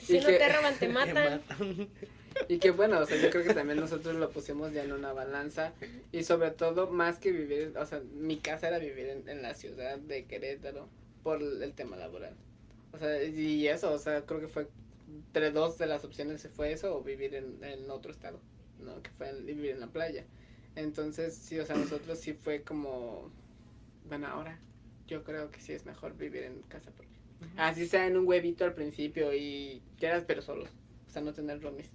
Si 0.00 0.16
Y 0.18 0.20
no 0.20 0.26
que- 0.26 0.32
te 0.38 0.48
roban, 0.52 0.74
te 0.78 0.88
matan. 0.90 1.42
matan. 1.48 1.88
Y 2.48 2.58
que 2.58 2.70
bueno, 2.72 2.98
o 3.00 3.06
sea, 3.06 3.16
yo 3.16 3.30
creo 3.30 3.44
que 3.44 3.54
también 3.54 3.78
nosotros 3.80 4.16
lo 4.16 4.28
pusimos 4.30 4.72
ya 4.72 4.82
en 4.82 4.92
una 4.92 5.12
balanza 5.12 5.72
y 6.12 6.24
sobre 6.24 6.50
todo 6.50 6.88
más 6.88 7.18
que 7.18 7.30
vivir, 7.32 7.72
o 7.78 7.86
sea, 7.86 8.00
mi 8.14 8.36
casa 8.38 8.68
era 8.68 8.78
vivir 8.78 9.06
en, 9.08 9.28
en 9.28 9.40
la 9.40 9.54
ciudad 9.54 9.96
de 9.98 10.24
Querétaro 10.24 10.88
por 11.22 11.40
el 11.40 11.72
tema 11.74 11.96
laboral. 11.96 12.34
O 12.94 12.98
sea, 12.98 13.22
y 13.24 13.66
eso, 13.68 13.92
o 13.92 13.98
sea, 13.98 14.24
creo 14.24 14.40
que 14.40 14.48
fue 14.48 14.68
entre 15.08 15.50
dos 15.50 15.78
de 15.78 15.86
las 15.86 16.04
opciones 16.04 16.40
se 16.40 16.48
fue 16.48 16.72
eso 16.72 16.96
o 16.96 17.02
vivir 17.02 17.34
en, 17.34 17.62
en 17.64 17.90
otro 17.90 18.12
estado, 18.12 18.38
¿no? 18.80 19.02
Que 19.02 19.10
fue 19.10 19.28
en- 19.30 19.44
vivir 19.44 19.70
en 19.72 19.80
la 19.80 19.88
playa. 19.88 20.24
Entonces, 20.76 21.34
sí, 21.34 21.58
o 21.58 21.66
sea, 21.66 21.76
nosotros 21.76 22.18
sí 22.18 22.32
fue 22.34 22.62
como, 22.62 23.30
bueno, 24.08 24.26
ahora 24.28 24.58
yo 25.06 25.22
creo 25.24 25.50
que 25.50 25.60
sí 25.60 25.72
es 25.72 25.84
mejor 25.86 26.16
vivir 26.16 26.44
en 26.44 26.62
casa 26.62 26.90
propia. 26.90 27.12
Así 27.56 27.86
sea 27.86 28.06
en 28.06 28.16
un 28.16 28.26
huevito 28.26 28.64
al 28.64 28.74
principio 28.74 29.34
y 29.34 29.82
quieras, 29.98 30.24
pero 30.26 30.40
solos. 30.40 30.70
O 31.08 31.10
sea, 31.10 31.20
no 31.22 31.32
tener 31.34 31.60
roomies. 31.62 31.88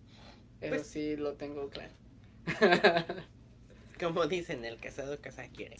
Eso 0.61 0.75
Pues- 0.75 0.87
sí 0.87 1.15
lo 1.15 1.33
tengo 1.33 1.69
claro. 1.69 1.93
Como 3.99 4.27
dicen, 4.27 4.63
el 4.65 4.77
casado 4.79 5.19
casa 5.19 5.47
quiere. 5.49 5.77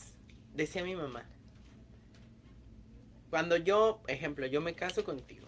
Decía 0.56 0.84
mi 0.84 0.96
mamá. 0.96 1.26
Cuando 3.30 3.58
yo, 3.58 4.02
ejemplo, 4.08 4.46
yo 4.48 4.62
me 4.62 4.74
caso 4.74 5.04
contigo 5.04 5.48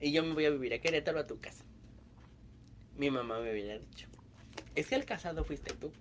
y 0.00 0.12
yo 0.12 0.22
me 0.22 0.32
voy 0.32 0.46
a 0.46 0.50
vivir 0.50 0.72
a 0.74 0.80
Querétaro 0.80 1.20
a 1.20 1.26
tu 1.26 1.40
casa. 1.40 1.64
Mi 2.96 3.10
mamá 3.10 3.40
me 3.40 3.52
hubiera 3.52 3.78
dicho, 3.78 4.08
es 4.74 4.88
que 4.88 4.94
el 4.94 5.04
casado 5.04 5.44
fuiste 5.44 5.74
tú. 5.74 5.92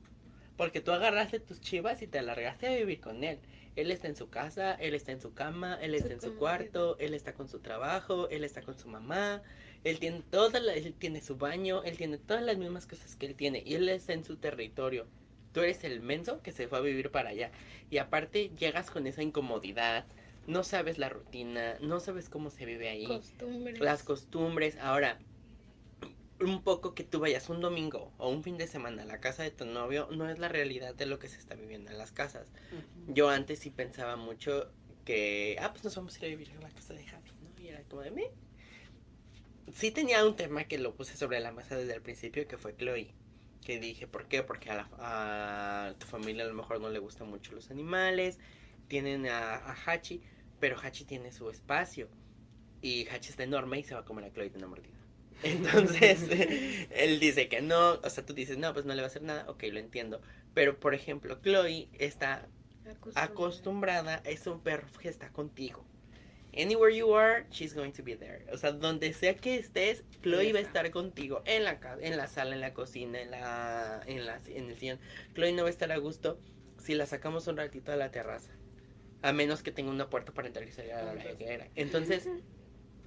Porque 0.58 0.82
tú 0.82 0.92
agarraste 0.92 1.39
tus 1.39 1.62
chivas 1.62 2.02
y 2.02 2.08
te 2.08 2.20
alargaste 2.20 2.68
a 2.68 2.76
vivir 2.76 3.00
con 3.00 3.24
él. 3.24 3.39
Él 3.78 3.92
está 3.92 4.08
en 4.08 4.18
su 4.18 4.30
casa, 4.30 4.74
él 4.74 4.94
está 4.94 5.13
en 5.13 5.22
su 5.22 5.34
cama, 5.34 5.80
él 5.82 5.96
está 5.96 6.10
Su 6.10 6.13
en 6.15 6.22
su 6.22 6.36
cuarto, 6.36 6.98
él 7.00 7.13
está 7.13 7.34
con 7.34 7.48
su 7.48 7.60
trabajo, 7.60 8.28
él 8.28 8.44
está 8.44 8.62
con 8.62 8.78
su 8.78 8.89
mamá, 8.89 9.42
él 9.86 10.00
tiene 10.00 10.22
todas 10.30 10.62
las- 10.62 10.76
él 10.76 10.94
tiene 10.94 11.22
su 11.22 11.38
baño, 11.38 11.82
él 11.84 11.96
tiene 11.96 12.18
todas 12.18 12.44
las 12.44 12.58
mismas 12.58 12.88
cosas 12.88 13.15
que 13.15 13.28
él 13.28 13.36
tiene 13.36 13.63
y 13.65 13.76
él 13.76 13.88
está 13.88 14.12
en 14.12 14.26
su 14.26 14.36
territorio. 14.36 15.08
Tú 15.54 15.62
eres 15.62 15.82
el 15.86 16.02
menso 16.02 16.42
que 16.42 16.52
se 16.52 16.68
fue 16.68 16.80
a 16.80 16.82
vivir 16.82 17.10
para 17.10 17.30
allá. 17.30 17.52
Y 17.89 17.98
aparte 17.98 18.52
llegas 18.60 18.92
con 18.92 19.08
esa 19.08 19.24
incomodidad, 19.24 20.06
no 20.50 20.64
sabes 20.64 20.98
la 20.98 21.08
rutina, 21.10 21.78
no 21.80 22.00
sabes 22.00 22.28
cómo 22.30 22.50
se 22.50 22.66
vive 22.66 22.90
ahí, 22.90 23.06
Costumbres. 23.06 23.80
las 23.80 24.04
costumbres. 24.04 24.78
Ahora, 24.78 25.18
un 26.42 26.64
poco 26.64 26.96
que 26.96 27.04
tú 27.04 27.20
vayas 27.20 27.50
un 27.50 27.60
domingo 27.62 28.14
o 28.18 28.30
un 28.30 28.44
fin 28.44 28.58
de 28.58 28.66
semana 28.68 29.04
a 29.04 29.06
la 29.06 29.20
casa 29.20 29.44
de 29.44 29.52
tu 29.52 29.66
novio 29.66 30.08
no 30.12 30.30
es 30.30 30.40
la 30.40 30.48
realidad 30.48 30.96
de 30.96 31.06
lo 31.06 31.20
que 31.20 31.28
se 31.28 31.38
está 31.38 31.56
viviendo 31.56 31.92
en 31.92 31.98
las 31.98 32.12
casas. 32.12 32.52
Yo 33.08 33.30
antes 33.30 33.60
sí 33.60 33.70
pensaba 33.70 34.16
mucho 34.16 34.72
que, 35.06 35.58
ah, 35.60 35.72
pues 35.72 35.84
nos 35.84 35.96
vamos 35.96 36.16
a 36.16 36.20
ir 36.20 36.26
a 36.26 36.28
vivir 36.30 36.52
a 36.58 36.62
la 36.62 36.70
casa 36.70 36.94
de 36.94 37.06
Javi, 37.06 37.30
¿no? 37.42 37.62
Y 37.64 37.68
era 37.68 37.84
como 37.84 38.02
de 38.04 38.12
mí. 38.12 38.24
Sí 39.74 39.92
tenía 39.92 40.26
un 40.26 40.36
tema 40.36 40.64
que 40.64 40.78
lo 40.80 40.96
puse 40.96 41.16
sobre 41.16 41.40
la 41.40 41.52
mesa 41.52 41.76
desde 41.78 41.94
el 41.94 42.02
principio, 42.02 42.48
que 42.48 42.58
fue 42.58 42.76
Chloe. 42.76 43.14
Que 43.64 43.80
dije, 43.80 44.08
¿por 44.08 44.28
qué? 44.28 44.42
Porque 44.42 44.70
a, 44.72 44.76
la- 44.76 44.90
a 44.98 45.94
tu 46.00 46.08
familia 46.08 46.44
a 46.46 46.48
lo 46.48 46.54
mejor 46.56 46.80
no 46.82 46.90
le 46.90 47.00
gustan 47.00 47.30
mucho 47.30 47.52
los 47.54 47.70
animales. 47.70 48.40
Tienen 48.88 49.28
a, 49.28 49.56
a 49.58 49.76
Hachi, 49.86 50.22
pero 50.60 50.78
Hachi 50.82 51.06
tiene 51.06 51.32
su 51.32 51.50
espacio. 51.50 52.10
Y 52.82 53.08
Hachi 53.10 53.30
está 53.32 53.43
enorme 53.43 53.80
y 53.80 53.84
se 53.84 53.93
va 53.93 54.02
a 54.02 54.06
comer 54.06 54.26
a 54.26 54.32
Chloe 54.34 54.50
de 54.50 54.58
una 54.58 54.67
mordida. 54.67 54.98
Entonces, 55.43 56.28
él 56.91 57.19
dice 57.19 57.48
que 57.50 57.62
no, 57.62 57.93
o 57.93 58.10
sea, 58.10 58.26
tú 58.26 58.34
dices, 58.34 58.58
no, 58.58 58.74
pues 58.74 58.86
no 58.86 58.93
le 58.93 59.02
va 59.02 59.08
a 59.08 59.10
hacer 59.10 59.22
nada, 59.24 59.50
ok, 59.50 59.63
lo 59.72 59.80
entiendo. 59.80 60.22
Pero, 60.54 60.80
por 60.80 60.93
ejemplo, 60.93 61.39
Chloe 61.41 61.89
está 61.93 62.48
Acostumbrada. 62.86 63.26
acostumbrada, 63.26 64.22
es 64.26 64.48
un 64.48 64.62
perro 64.62 64.88
que 65.00 65.10
está 65.10 65.32
contigo. 65.32 65.86
Anywhere 66.58 66.95
you 66.95 67.13
are, 67.15 67.45
she's 67.52 67.74
going 67.76 67.91
to 67.91 68.04
be 68.04 68.15
there. 68.15 68.45
O 68.52 68.58
sea, 68.58 68.72
donde 68.72 69.13
sea 69.13 69.36
que 69.36 69.56
estés, 69.58 70.04
Chloe 70.24 70.52
va 70.52 70.60
a 70.60 70.62
estar 70.63 70.89
contigo. 70.91 71.43
En 71.45 71.63
la 71.63 71.80
en 72.02 72.17
la 72.17 72.28
sala, 72.28 72.56
en 72.56 72.62
la 72.62 72.74
cocina, 72.74 73.22
en 73.22 73.32
la, 73.32 74.02
en 74.08 74.26
la, 74.26 74.39
en 74.48 74.69
el 74.69 74.78
sillón. 74.78 75.00
Chloe 75.36 75.54
no 75.54 75.63
va 75.63 75.69
a 75.69 75.72
estar 75.72 75.91
a 75.91 75.98
gusto 75.98 76.39
si 76.80 76.95
la 76.95 77.06
sacamos 77.06 77.48
un 77.48 77.58
ratito 77.58 77.91
a 77.91 77.95
la 77.95 78.10
terraza. 78.12 78.52
A 79.21 79.34
menos 79.34 79.63
que 79.63 79.71
tenga 79.71 79.91
una 79.91 80.10
puerta 80.10 80.34
para 80.34 80.47
entrar 80.47 80.67
y 80.67 80.71
salir 80.71 80.93
a 80.93 81.13
la 81.13 81.23
quiera. 81.36 81.67
Entonces, 81.75 82.29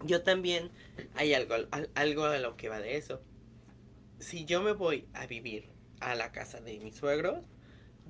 yo 0.05 0.22
también 0.22 0.70
hay 1.14 1.33
algo, 1.35 1.55
al- 1.55 1.90
algo 1.94 2.25
a 2.25 2.38
lo 2.38 2.57
que 2.57 2.68
va 2.68 2.81
de 2.81 2.96
eso. 2.96 3.22
Si 4.18 4.44
yo 4.44 4.62
me 4.62 4.72
voy 4.72 5.07
a 5.14 5.27
vivir 5.27 5.70
a 6.01 6.14
la 6.14 6.31
casa 6.33 6.61
de 6.61 6.79
mis 6.79 6.96
suegros, 6.96 7.44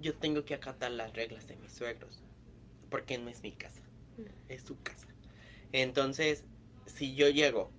yo 0.01 0.15
tengo 0.15 0.45
que 0.45 0.55
acatar 0.55 0.91
las 0.91 1.13
reglas 1.15 1.47
de 1.47 1.57
mis 1.57 1.73
suegros. 1.73 2.23
Porque 2.91 3.19
no 3.19 3.31
es 3.31 3.43
mi 3.43 3.53
casa, 3.53 3.83
es 4.49 4.63
su 4.63 4.83
casa. 4.83 5.07
Entonces, 5.73 6.45
si 6.87 7.15
yo 7.15 7.29
llego 7.29 7.71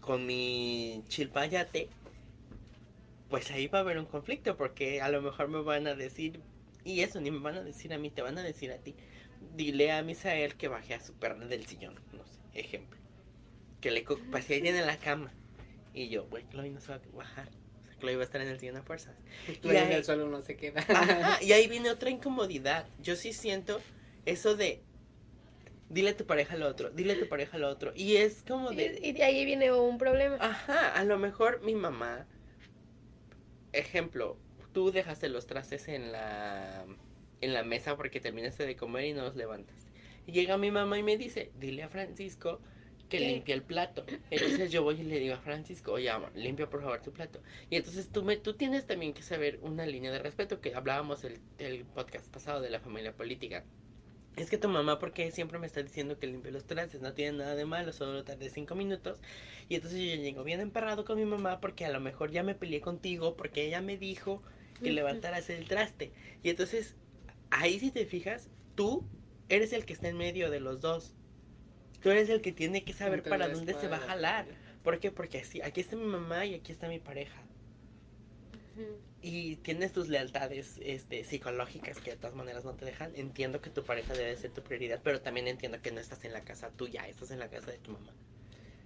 con 0.00 0.26
mi 0.26 1.04
chilpayate, 1.08 1.88
pues 3.30 3.50
ahí 3.50 3.66
va 3.68 3.78
a 3.78 3.82
haber 3.82 3.98
un 3.98 4.06
conflicto. 4.06 4.56
Porque 4.56 5.00
a 5.00 5.08
lo 5.08 5.22
mejor 5.22 5.48
me 5.48 5.62
van 5.62 5.86
a 5.86 5.94
decir, 5.94 6.40
y 6.84 7.00
eso 7.00 7.20
ni 7.20 7.30
me 7.30 7.38
van 7.38 7.54
a 7.56 7.62
decir 7.62 7.92
a 7.92 7.98
mí, 7.98 8.10
te 8.10 8.22
van 8.22 8.36
a 8.38 8.42
decir 8.42 8.70
a 8.72 8.78
ti. 8.78 8.94
Dile 9.54 9.92
a 9.92 10.02
Misael 10.02 10.54
que 10.56 10.68
baje 10.68 10.94
a 10.94 11.00
su 11.00 11.14
perra 11.14 11.46
del 11.46 11.66
sillón, 11.66 11.94
no 12.12 12.24
sé, 12.26 12.38
ejemplo. 12.54 12.98
Que 13.80 13.90
le 13.90 14.04
co- 14.04 14.18
paseen 14.30 14.66
en 14.66 14.86
la 14.86 14.96
cama. 14.98 15.32
Y 15.94 16.08
yo, 16.08 16.26
güey, 16.28 16.44
Chloe 16.50 16.70
no 16.70 16.80
se 16.80 16.88
va 16.88 16.96
a 16.96 17.16
bajar. 17.16 17.48
O 17.80 17.84
sea, 17.84 17.94
Chloe 17.98 18.16
va 18.16 18.22
a 18.22 18.24
estar 18.24 18.40
en 18.40 18.48
el 18.48 18.58
sillón 18.60 18.76
a 18.76 18.82
fuerzas. 18.82 19.14
Y 19.62 19.66
Y 19.66 19.70
en 19.70 19.76
ahí- 19.88 19.92
el 19.94 20.04
suelo 20.04 20.28
no 20.28 20.42
se 20.42 20.56
queda. 20.56 20.80
Ajá, 20.88 21.38
y 21.42 21.52
ahí 21.52 21.68
viene 21.68 21.90
otra 21.90 22.10
incomodidad. 22.10 22.86
Yo 23.00 23.16
sí 23.16 23.32
siento 23.32 23.80
eso 24.24 24.56
de 24.56 24.82
dile 25.88 26.10
a 26.10 26.16
tu 26.16 26.26
pareja 26.26 26.56
lo 26.56 26.66
otro, 26.68 26.90
dile 26.90 27.12
a 27.14 27.18
tu 27.20 27.28
pareja 27.28 27.58
lo 27.58 27.68
otro. 27.68 27.92
Y 27.94 28.16
es 28.16 28.42
como 28.46 28.70
de 28.72 28.98
Y, 29.02 29.08
y 29.10 29.12
de 29.12 29.22
ahí 29.24 29.44
viene 29.44 29.72
un 29.72 29.98
problema. 29.98 30.36
ajá, 30.40 30.92
a 30.94 31.04
lo 31.04 31.16
mejor 31.18 31.62
mi 31.62 31.74
mamá 31.76 32.26
ejemplo, 33.72 34.36
tú 34.72 34.90
dejaste 34.90 35.28
los 35.28 35.46
trastes 35.46 35.88
en 35.88 36.12
la 36.12 36.84
en 37.40 37.52
la 37.54 37.62
mesa 37.62 37.96
porque 37.96 38.20
terminaste 38.20 38.66
de 38.66 38.76
comer 38.76 39.06
y 39.06 39.12
no 39.12 39.22
los 39.22 39.36
levantas. 39.36 39.86
Y 40.26 40.32
llega 40.32 40.58
mi 40.58 40.70
mamá 40.70 40.98
y 40.98 41.02
me 41.02 41.16
dice, 41.16 41.52
"Dile 41.58 41.82
a 41.84 41.88
Francisco 41.88 42.60
que 43.08 43.18
¿Qué? 43.18 43.26
limpie 43.26 43.54
el 43.54 43.62
plato." 43.62 44.04
Entonces 44.30 44.70
yo 44.72 44.82
voy 44.82 45.00
y 45.00 45.04
le 45.04 45.20
digo 45.20 45.34
a 45.34 45.40
Francisco, 45.40 45.92
"Oye, 45.92 46.10
amor, 46.10 46.32
limpia 46.34 46.68
por 46.68 46.82
favor 46.82 47.00
tu 47.02 47.12
plato." 47.12 47.40
Y 47.70 47.76
entonces 47.76 48.10
tú, 48.10 48.24
me, 48.24 48.36
tú 48.36 48.54
tienes 48.54 48.86
también 48.86 49.12
que 49.14 49.22
saber 49.22 49.58
una 49.62 49.86
línea 49.86 50.10
de 50.12 50.18
respeto 50.18 50.60
que 50.60 50.74
hablábamos 50.74 51.24
el, 51.24 51.38
el 51.58 51.84
podcast 51.84 52.28
pasado 52.32 52.60
de 52.60 52.70
la 52.70 52.80
familia 52.80 53.12
política. 53.14 53.64
Es 54.36 54.50
que 54.50 54.58
tu 54.58 54.68
mamá, 54.68 54.98
porque 54.98 55.30
siempre 55.30 55.58
me 55.58 55.66
está 55.66 55.82
diciendo 55.82 56.18
que 56.18 56.26
limpie 56.26 56.52
los 56.52 56.66
trastes? 56.66 57.00
No 57.00 57.14
tiene 57.14 57.38
nada 57.38 57.54
de 57.54 57.64
malo, 57.64 57.92
solo 57.92 58.22
tardé 58.22 58.50
cinco 58.50 58.74
minutos. 58.74 59.18
Y 59.68 59.76
entonces 59.76 59.98
yo 59.98 60.16
llego 60.22 60.44
bien 60.44 60.60
emperrado 60.60 61.04
con 61.06 61.16
mi 61.18 61.24
mamá 61.24 61.58
porque 61.60 61.86
a 61.86 61.90
lo 61.90 62.00
mejor 62.00 62.30
ya 62.30 62.42
me 62.42 62.54
peleé 62.54 62.82
contigo, 62.82 63.34
porque 63.36 63.64
ella 63.66 63.80
me 63.80 63.96
dijo 63.96 64.42
que 64.82 64.92
levantaras 64.92 65.48
el 65.48 65.66
traste. 65.66 66.12
Y 66.42 66.50
entonces, 66.50 66.96
ahí 67.50 67.78
si 67.78 67.90
te 67.90 68.06
fijas, 68.06 68.48
tú 68.74 69.04
eres 69.48 69.72
el 69.72 69.84
que 69.84 69.92
está 69.92 70.08
en 70.08 70.16
medio 70.16 70.50
de 70.50 70.60
los 70.60 70.80
dos. 70.80 71.14
Tú 72.02 72.10
eres 72.10 72.28
el 72.28 72.40
que 72.40 72.52
tiene 72.52 72.84
que 72.84 72.92
saber 72.92 73.22
para 73.22 73.48
dónde 73.48 73.74
se 73.74 73.88
va 73.88 73.96
a 73.96 74.00
jalar. 74.00 74.46
¿Por 74.82 75.00
qué? 75.00 75.10
Porque 75.10 75.38
así, 75.38 75.60
aquí 75.62 75.80
está 75.80 75.96
mi 75.96 76.04
mamá 76.04 76.46
y 76.46 76.54
aquí 76.54 76.70
está 76.70 76.88
mi 76.88 77.00
pareja. 77.00 77.42
Y 79.22 79.56
tienes 79.56 79.92
tus 79.92 80.08
lealtades 80.08 80.78
este, 80.82 81.24
psicológicas 81.24 81.98
que 81.98 82.10
de 82.10 82.16
todas 82.16 82.36
maneras 82.36 82.64
no 82.64 82.74
te 82.74 82.84
dejan. 82.84 83.12
Entiendo 83.16 83.60
que 83.60 83.70
tu 83.70 83.82
pareja 83.82 84.12
debe 84.12 84.36
ser 84.36 84.52
tu 84.52 84.62
prioridad, 84.62 85.00
pero 85.02 85.20
también 85.20 85.48
entiendo 85.48 85.80
que 85.82 85.90
no 85.90 86.00
estás 86.00 86.24
en 86.24 86.32
la 86.32 86.42
casa 86.42 86.70
tuya, 86.70 87.08
estás 87.08 87.30
en 87.30 87.40
la 87.40 87.48
casa 87.48 87.72
de 87.72 87.78
tu 87.78 87.92
mamá. 87.92 88.12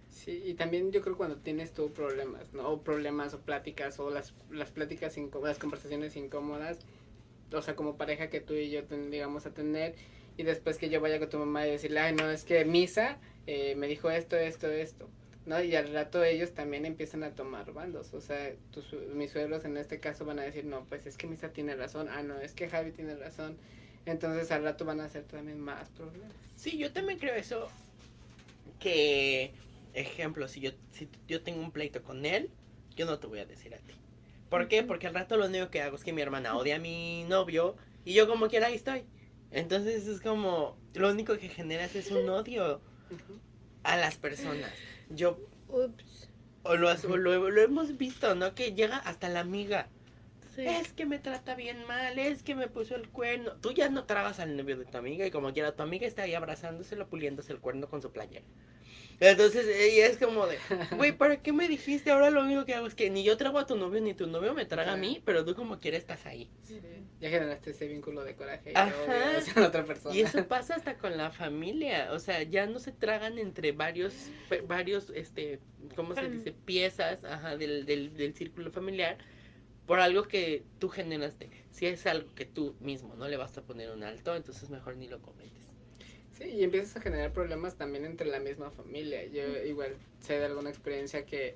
Sí, 0.08 0.42
y 0.44 0.54
también 0.54 0.90
yo 0.92 1.02
creo 1.02 1.16
cuando 1.16 1.36
tienes 1.36 1.72
tú 1.72 1.92
problemas, 1.92 2.52
¿no? 2.52 2.68
O 2.68 2.82
problemas 2.82 3.34
o 3.34 3.40
pláticas 3.40 3.98
o 4.00 4.10
las, 4.10 4.34
las 4.50 4.70
pláticas 4.70 5.16
incómodas, 5.16 5.56
las 5.56 5.58
conversaciones 5.58 6.16
incómodas, 6.16 6.78
o 7.52 7.62
sea, 7.62 7.74
como 7.76 7.96
pareja 7.96 8.30
que 8.30 8.40
tú 8.40 8.54
y 8.54 8.70
yo 8.70 8.82
digamos 9.10 9.46
a 9.46 9.54
tener, 9.54 9.94
y 10.36 10.42
después 10.42 10.78
que 10.78 10.88
yo 10.88 11.00
vaya 11.00 11.18
con 11.18 11.28
tu 11.28 11.38
mamá 11.38 11.66
y 11.66 11.72
decirle, 11.72 12.00
ay, 12.00 12.14
no, 12.14 12.30
es 12.30 12.44
que 12.44 12.64
Misa 12.64 13.18
eh, 13.46 13.74
me 13.76 13.86
dijo 13.86 14.10
esto, 14.10 14.36
esto, 14.36 14.68
esto, 14.70 15.08
¿no? 15.46 15.62
Y 15.62 15.74
al 15.74 15.92
rato 15.92 16.24
ellos 16.24 16.52
también 16.52 16.86
empiezan 16.86 17.24
a 17.24 17.34
tomar 17.34 17.72
bandos, 17.72 18.14
o 18.14 18.20
sea, 18.20 18.52
tus, 18.70 18.92
mis 19.14 19.30
suegros 19.30 19.64
en 19.64 19.76
este 19.76 19.98
caso 20.00 20.24
van 20.24 20.38
a 20.38 20.42
decir, 20.42 20.64
no, 20.64 20.84
pues 20.84 21.06
es 21.06 21.16
que 21.16 21.26
Misa 21.26 21.52
tiene 21.52 21.74
razón, 21.74 22.08
ah, 22.08 22.22
no, 22.22 22.40
es 22.40 22.54
que 22.54 22.68
Javi 22.68 22.92
tiene 22.92 23.16
razón, 23.16 23.56
entonces 24.06 24.50
al 24.50 24.62
rato 24.62 24.84
van 24.84 25.00
a 25.00 25.04
hacer 25.04 25.24
también 25.24 25.60
más 25.60 25.88
problemas. 25.90 26.32
Sí, 26.56 26.78
yo 26.78 26.92
también 26.92 27.18
creo 27.18 27.34
eso. 27.34 27.68
Que, 28.78 29.52
ejemplo, 29.92 30.48
si 30.48 30.60
yo, 30.60 30.70
si 30.90 31.08
yo 31.28 31.42
tengo 31.42 31.60
un 31.60 31.70
pleito 31.70 32.02
con 32.02 32.24
él, 32.24 32.50
yo 32.96 33.06
no 33.06 33.18
te 33.18 33.26
voy 33.26 33.40
a 33.40 33.46
decir 33.46 33.74
a 33.74 33.78
ti. 33.78 33.94
¿Por 34.50 34.68
qué? 34.68 34.82
Porque 34.82 35.06
al 35.06 35.14
rato 35.14 35.36
lo 35.36 35.46
único 35.46 35.70
que 35.70 35.80
hago 35.80 35.96
es 35.96 36.04
que 36.04 36.12
mi 36.12 36.20
hermana 36.20 36.56
odia 36.56 36.76
a 36.76 36.78
mi 36.80 37.24
novio 37.24 37.76
y 38.04 38.12
yo 38.12 38.28
como 38.28 38.48
quiera 38.48 38.66
ahí 38.66 38.74
estoy. 38.74 39.04
Entonces 39.52 40.06
es 40.06 40.20
como, 40.20 40.76
lo 40.94 41.10
único 41.10 41.38
que 41.38 41.48
generas 41.48 41.94
es 41.94 42.10
un 42.10 42.28
odio 42.28 42.80
a 43.84 43.96
las 43.96 44.16
personas. 44.16 44.70
Yo, 45.08 45.38
Ups. 45.68 46.28
o 46.62 46.76
lo, 46.76 46.90
o 46.90 47.16
lo, 47.16 47.50
lo 47.50 47.62
hemos 47.62 47.96
visto, 47.96 48.34
¿no? 48.34 48.54
Que 48.54 48.74
llega 48.74 48.96
hasta 48.96 49.28
la 49.28 49.40
amiga. 49.40 49.88
Sí. 50.54 50.66
Es 50.66 50.92
que 50.92 51.06
me 51.06 51.20
trata 51.20 51.54
bien 51.54 51.86
mal, 51.86 52.18
es 52.18 52.42
que 52.42 52.56
me 52.56 52.66
puso 52.68 52.96
el 52.96 53.08
cuerno. 53.08 53.52
Tú 53.60 53.72
ya 53.72 53.88
no 53.88 54.04
tragas 54.04 54.40
al 54.40 54.56
novio 54.56 54.76
de 54.76 54.84
tu 54.84 54.98
amiga 54.98 55.24
y 55.24 55.30
como 55.30 55.52
quiera 55.52 55.76
tu 55.76 55.82
amiga 55.84 56.06
está 56.06 56.22
ahí 56.22 56.34
abrazándoselo, 56.34 57.08
puliéndose 57.08 57.52
el 57.52 57.60
cuerno 57.60 57.88
con 57.88 58.02
su 58.02 58.10
playera. 58.10 58.44
Entonces 59.20 59.66
ella 59.68 60.06
es 60.06 60.16
como 60.16 60.46
de, 60.46 60.59
güey, 60.96 61.12
¿para 61.12 61.42
qué 61.42 61.52
me 61.52 61.68
dijiste? 61.68 62.11
Ahora 62.11 62.30
lo 62.30 62.40
único 62.42 62.64
que 62.64 62.74
hago 62.74 62.87
es 62.87 62.94
que 62.94 63.11
ni 63.11 63.22
yo 63.22 63.37
trago 63.37 63.59
a 63.59 63.66
tu 63.66 63.76
novio 63.76 64.00
ni 64.00 64.14
tu 64.14 64.26
novio 64.26 64.54
me 64.54 64.64
traga 64.64 64.92
a 64.92 64.96
mí, 64.96 65.20
pero 65.24 65.44
tú 65.44 65.54
como 65.54 65.78
quieres 65.78 66.00
estás 66.00 66.24
ahí. 66.24 66.48
Sí, 66.62 66.80
Ya 67.20 67.28
generaste 67.28 67.72
ese 67.72 67.87
vínculo 67.87 68.24
de 68.24 68.35
coraje 68.35 68.72
y 68.72 68.76
Ajá. 68.76 68.94
odio 69.02 69.38
hacia 69.38 69.61
la 69.61 69.68
otra 69.68 69.85
persona. 69.85 70.14
Y 70.14 70.22
eso 70.22 70.46
pasa 70.48 70.74
hasta 70.76 70.96
con 70.96 71.16
la 71.18 71.30
familia, 71.30 72.12
o 72.12 72.18
sea, 72.18 72.42
ya 72.44 72.64
no 72.66 72.78
se 72.78 72.92
tragan 72.92 73.37
entre 73.37 73.72
varios, 73.72 74.14
pe- 74.48 74.62
varios, 74.62 75.11
este, 75.11 75.61
¿cómo 75.96 76.14
se 76.14 76.30
dice? 76.30 76.52
Piezas, 76.52 77.22
ajá, 77.24 77.59
del, 77.59 77.85
del, 77.85 78.16
del 78.16 78.35
círculo 78.35 78.70
familiar 78.70 79.18
por 79.87 80.00
algo 80.00 80.22
que 80.28 80.62
tú 80.78 80.88
generaste. 80.88 81.50
Si 81.72 81.85
es 81.87 82.06
algo 82.06 82.35
que 82.35 82.46
tú 82.46 82.74
mismo 82.80 83.14
no 83.16 83.28
le 83.28 83.37
vas 83.37 83.59
a 83.59 83.62
poner 83.62 83.90
un 83.90 84.02
alto, 84.02 84.35
entonces 84.35 84.70
mejor 84.70 84.96
ni 84.96 85.09
lo 85.09 85.20
comentes. 85.20 85.59
Sí, 86.40 86.48
y 86.48 86.64
empiezas 86.64 86.96
a 86.96 87.00
generar 87.00 87.33
problemas 87.33 87.76
también 87.76 88.05
entre 88.07 88.26
la 88.26 88.40
misma 88.40 88.70
familia. 88.70 89.26
Yo 89.26 89.42
igual 89.64 89.96
sé 90.20 90.38
de 90.38 90.46
alguna 90.46 90.70
experiencia 90.70 91.26
que 91.26 91.55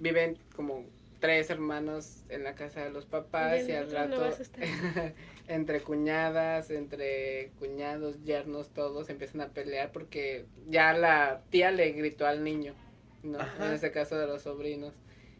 viven 0.00 0.36
como 0.56 0.84
tres 1.20 1.50
hermanos 1.50 2.24
en 2.28 2.42
la 2.42 2.56
casa 2.56 2.82
de 2.82 2.90
los 2.90 3.06
papás 3.06 3.68
Y 3.68 3.72
al 3.72 3.92
rato 3.92 4.28
entre 5.48 5.80
cuñadas, 5.80 6.70
entre 6.72 7.52
cuñados, 7.60 8.24
yernos, 8.24 8.70
todos 8.70 9.08
empiezan 9.08 9.40
a 9.42 9.50
pelear 9.50 9.92
porque 9.92 10.46
ya 10.68 10.92
la 10.94 11.42
tía 11.50 11.70
le 11.70 11.92
gritó 11.92 12.26
al 12.26 12.42
niño, 12.42 12.74
¿no? 13.22 13.38
Ajá. 13.38 13.68
En 13.68 13.74
este 13.74 13.92
caso 13.92 14.18
de 14.18 14.26
los 14.26 14.42
sobrinos. 14.42 14.94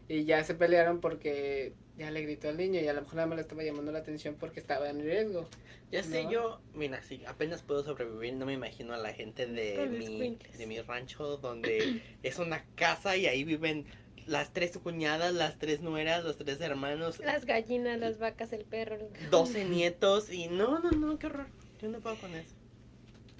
Y 0.07 0.23
ya 0.23 0.41
se 0.45 0.55
pelearon 0.55 1.01
porque 1.01 1.73
ya 1.97 2.09
le 2.11 2.21
gritó 2.21 2.49
al 2.49 2.57
niño 2.57 2.81
y 2.81 2.87
a 2.87 2.93
lo 2.93 3.01
mejor 3.01 3.15
nada 3.15 3.27
más 3.27 3.35
le 3.37 3.41
estaba 3.43 3.63
llamando 3.63 3.91
la 3.91 3.99
atención 3.99 4.35
porque 4.39 4.59
estaba 4.59 4.89
en 4.89 5.01
riesgo. 5.01 5.47
Ya 5.91 6.01
sé, 6.01 6.25
yo, 6.29 6.59
mira, 6.73 7.03
si 7.03 7.23
apenas 7.25 7.61
puedo 7.61 7.83
sobrevivir, 7.83 8.33
no 8.33 8.47
me 8.47 8.53
imagino 8.53 8.93
a 8.93 8.97
la 8.97 9.13
gente 9.13 9.45
de 9.45 9.85
los 9.85 10.09
mi, 10.09 10.37
de 10.57 10.65
mi 10.65 10.81
rancho 10.81 11.37
donde 11.37 12.01
es 12.23 12.39
una 12.39 12.65
casa 12.75 13.15
y 13.15 13.27
ahí 13.27 13.43
viven 13.43 13.85
las 14.25 14.53
tres 14.53 14.77
cuñadas, 14.77 15.33
las 15.33 15.59
tres 15.59 15.81
nueras, 15.81 16.23
los 16.23 16.37
tres 16.37 16.59
hermanos, 16.61 17.19
Las 17.19 17.45
gallinas, 17.45 17.99
las 17.99 18.17
vacas, 18.17 18.53
el 18.53 18.65
perro. 18.65 18.97
12 19.29 19.65
nietos 19.65 20.31
y 20.31 20.47
no, 20.47 20.79
no, 20.79 20.91
no, 20.91 21.19
qué 21.19 21.27
horror. 21.27 21.47
Yo 21.81 21.89
no 21.89 21.99
puedo 21.99 22.15
con 22.15 22.33
eso. 22.33 22.55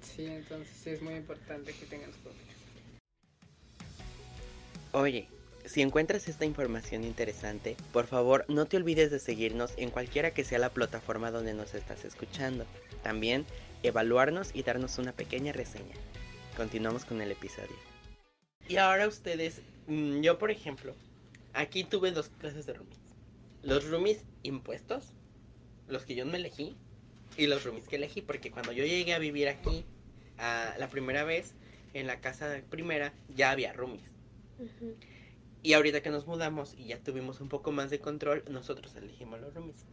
Sí, 0.02 0.26
entonces 0.26 0.76
sí 0.76 0.90
es 0.90 1.02
muy 1.02 1.14
importante 1.14 1.72
que 1.72 1.86
tengan 1.86 2.12
su 2.12 2.18
familia. 2.18 2.54
Oye, 4.92 5.26
si 5.64 5.82
encuentras 5.82 6.28
esta 6.28 6.44
información 6.44 7.04
interesante, 7.04 7.76
por 7.92 8.06
favor 8.06 8.44
no 8.48 8.66
te 8.66 8.76
olvides 8.76 9.10
de 9.10 9.18
seguirnos 9.18 9.72
en 9.76 9.90
cualquiera 9.90 10.32
que 10.32 10.44
sea 10.44 10.58
la 10.58 10.70
plataforma 10.70 11.30
donde 11.30 11.54
nos 11.54 11.74
estás 11.74 12.04
escuchando. 12.04 12.66
También 13.02 13.46
evaluarnos 13.82 14.50
y 14.54 14.62
darnos 14.62 14.98
una 14.98 15.12
pequeña 15.12 15.52
reseña. 15.52 15.94
Continuamos 16.56 17.04
con 17.04 17.20
el 17.20 17.32
episodio. 17.32 17.76
Y 18.68 18.76
ahora 18.76 19.08
ustedes, 19.08 19.62
mm, 19.86 20.20
yo 20.20 20.38
por 20.38 20.50
ejemplo, 20.50 20.94
aquí 21.52 21.84
tuve 21.84 22.12
dos 22.12 22.30
clases 22.40 22.66
de 22.66 22.74
roomies. 22.74 23.00
Los 23.62 23.88
roomies 23.88 24.24
impuestos, 24.42 25.12
los 25.88 26.04
que 26.04 26.14
yo 26.14 26.26
me 26.26 26.36
elegí, 26.36 26.76
y 27.36 27.46
los 27.46 27.64
roomies 27.64 27.88
que 27.88 27.96
elegí, 27.96 28.22
porque 28.22 28.50
cuando 28.50 28.72
yo 28.72 28.84
llegué 28.84 29.14
a 29.14 29.18
vivir 29.18 29.48
aquí, 29.48 29.84
a 30.38 30.74
la 30.78 30.88
primera 30.88 31.24
vez, 31.24 31.54
en 31.94 32.06
la 32.06 32.20
casa 32.20 32.60
primera, 32.70 33.12
ya 33.34 33.50
había 33.50 33.72
roomies. 33.72 34.04
Ujú. 34.58 34.94
Y 35.64 35.72
ahorita 35.72 36.02
que 36.02 36.10
nos 36.10 36.26
mudamos 36.26 36.74
y 36.74 36.88
ya 36.88 36.98
tuvimos 36.98 37.40
un 37.40 37.48
poco 37.48 37.72
más 37.72 37.88
de 37.88 37.98
control, 37.98 38.44
nosotros 38.50 38.94
elegimos 38.96 39.40
los 39.40 39.54
roomies. 39.54 39.86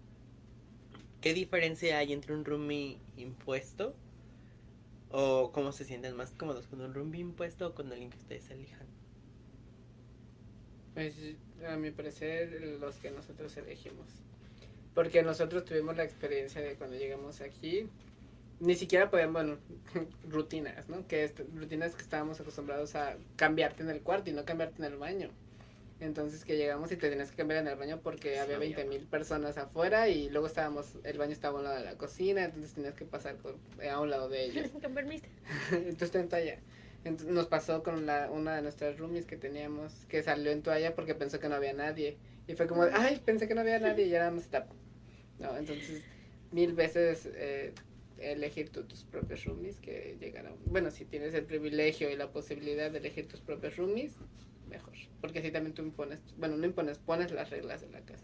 ¿Qué 1.21 1.33
diferencia 1.33 1.97
hay 1.97 2.11
entre 2.11 2.33
un 2.33 2.43
roomie 2.43 2.97
impuesto? 3.15 3.95
¿O 5.11 5.53
cómo 5.53 5.71
se 5.71 5.85
sienten 5.85 6.17
más 6.17 6.31
cómodos 6.31 6.67
con 6.67 6.81
un 6.81 6.93
roomie 6.93 7.21
impuesto 7.21 7.67
o 7.67 7.73
con 7.73 7.89
alguien 7.89 8.09
que 8.09 8.17
ustedes 8.17 8.49
elijan? 8.49 8.85
Pues 10.93 11.15
a 11.65 11.77
mi 11.77 11.91
parecer 11.91 12.77
los 12.81 12.97
que 12.97 13.09
nosotros 13.11 13.55
elegimos. 13.55 14.07
Porque 14.93 15.23
nosotros 15.23 15.63
tuvimos 15.63 15.95
la 15.95 16.03
experiencia 16.03 16.59
de 16.59 16.75
cuando 16.75 16.97
llegamos 16.97 17.39
aquí, 17.39 17.87
ni 18.59 18.75
siquiera 18.75 19.09
podíamos, 19.09 19.33
bueno, 19.33 19.57
rutinas, 20.29 20.89
¿no? 20.89 21.07
Que 21.07 21.33
rutinas 21.55 21.95
que 21.95 22.01
estábamos 22.01 22.41
acostumbrados 22.41 22.95
a 22.95 23.15
cambiarte 23.37 23.83
en 23.83 23.89
el 23.89 24.01
cuarto 24.01 24.29
y 24.29 24.33
no 24.33 24.43
cambiarte 24.43 24.85
en 24.85 24.91
el 24.91 24.97
baño. 24.97 25.29
Entonces 26.01 26.43
que 26.43 26.57
llegamos 26.57 26.91
y 26.91 26.97
te 26.97 27.09
tenías 27.09 27.29
que 27.29 27.37
cambiar 27.37 27.61
en 27.61 27.67
el 27.67 27.75
baño 27.77 28.01
porque 28.01 28.39
había 28.39 28.55
había 28.57 28.75
20 28.75 28.85
mil 28.85 29.05
personas 29.05 29.57
afuera 29.57 30.09
y 30.09 30.29
luego 30.29 30.47
estábamos, 30.47 30.97
el 31.03 31.17
baño 31.19 31.31
estaba 31.31 31.57
a 31.57 31.61
un 31.61 31.63
lado 31.65 31.77
de 31.77 31.85
la 31.85 31.95
cocina, 31.95 32.43
entonces 32.43 32.73
tenías 32.73 32.95
que 32.95 33.05
pasar 33.05 33.35
por- 33.35 33.55
a 33.87 33.99
un 34.01 34.09
lado 34.09 34.27
de 34.27 34.43
ellos. 34.45 34.69
Con 34.81 34.93
permiso. 34.95 35.25
Entonces 35.71 36.15
en 36.15 36.27
toalla. 36.27 36.59
Entonces, 37.03 37.29
nos 37.33 37.47
pasó 37.47 37.81
con 37.83 38.05
la, 38.05 38.29
una 38.31 38.55
de 38.55 38.61
nuestras 38.61 38.97
roomies 38.99 39.25
que 39.25 39.37
teníamos, 39.37 39.93
que 40.07 40.21
salió 40.21 40.51
en 40.51 40.61
toalla 40.61 40.93
porque 40.95 41.15
pensó 41.15 41.39
que 41.39 41.49
no 41.49 41.55
había 41.55 41.73
nadie. 41.73 42.17
Y 42.47 42.53
fue 42.55 42.67
como, 42.67 42.83
ay, 42.83 43.21
pensé 43.23 43.47
que 43.47 43.55
no 43.55 43.61
había 43.61 43.79
nadie 43.79 44.05
y 44.05 44.09
ya 44.09 44.19
nada 44.19 44.31
más. 44.31 44.49
No, 45.39 45.57
entonces, 45.57 46.03
mil 46.51 46.73
veces 46.73 47.27
eh, 47.33 47.73
elegir 48.19 48.69
tú 48.69 48.83
tus 48.83 49.03
propios 49.03 49.45
roomies 49.45 49.79
que 49.79 50.15
llegan 50.19 50.47
a... 50.47 50.51
Bueno, 50.65 50.91
si 50.91 51.05
tienes 51.05 51.33
el 51.33 51.45
privilegio 51.45 52.09
y 52.11 52.15
la 52.15 52.31
posibilidad 52.31 52.91
de 52.91 52.99
elegir 52.99 53.27
tus 53.27 53.39
propios 53.41 53.77
roomies, 53.77 54.13
mejor. 54.71 54.95
Porque 55.19 55.39
así 55.39 55.51
también 55.51 55.75
tú 55.75 55.83
impones, 55.83 56.19
bueno, 56.37 56.57
no 56.57 56.65
impones, 56.65 56.97
pones 56.97 57.31
las 57.31 57.49
reglas 57.49 57.81
de 57.81 57.89
la 57.89 58.01
casa. 58.01 58.23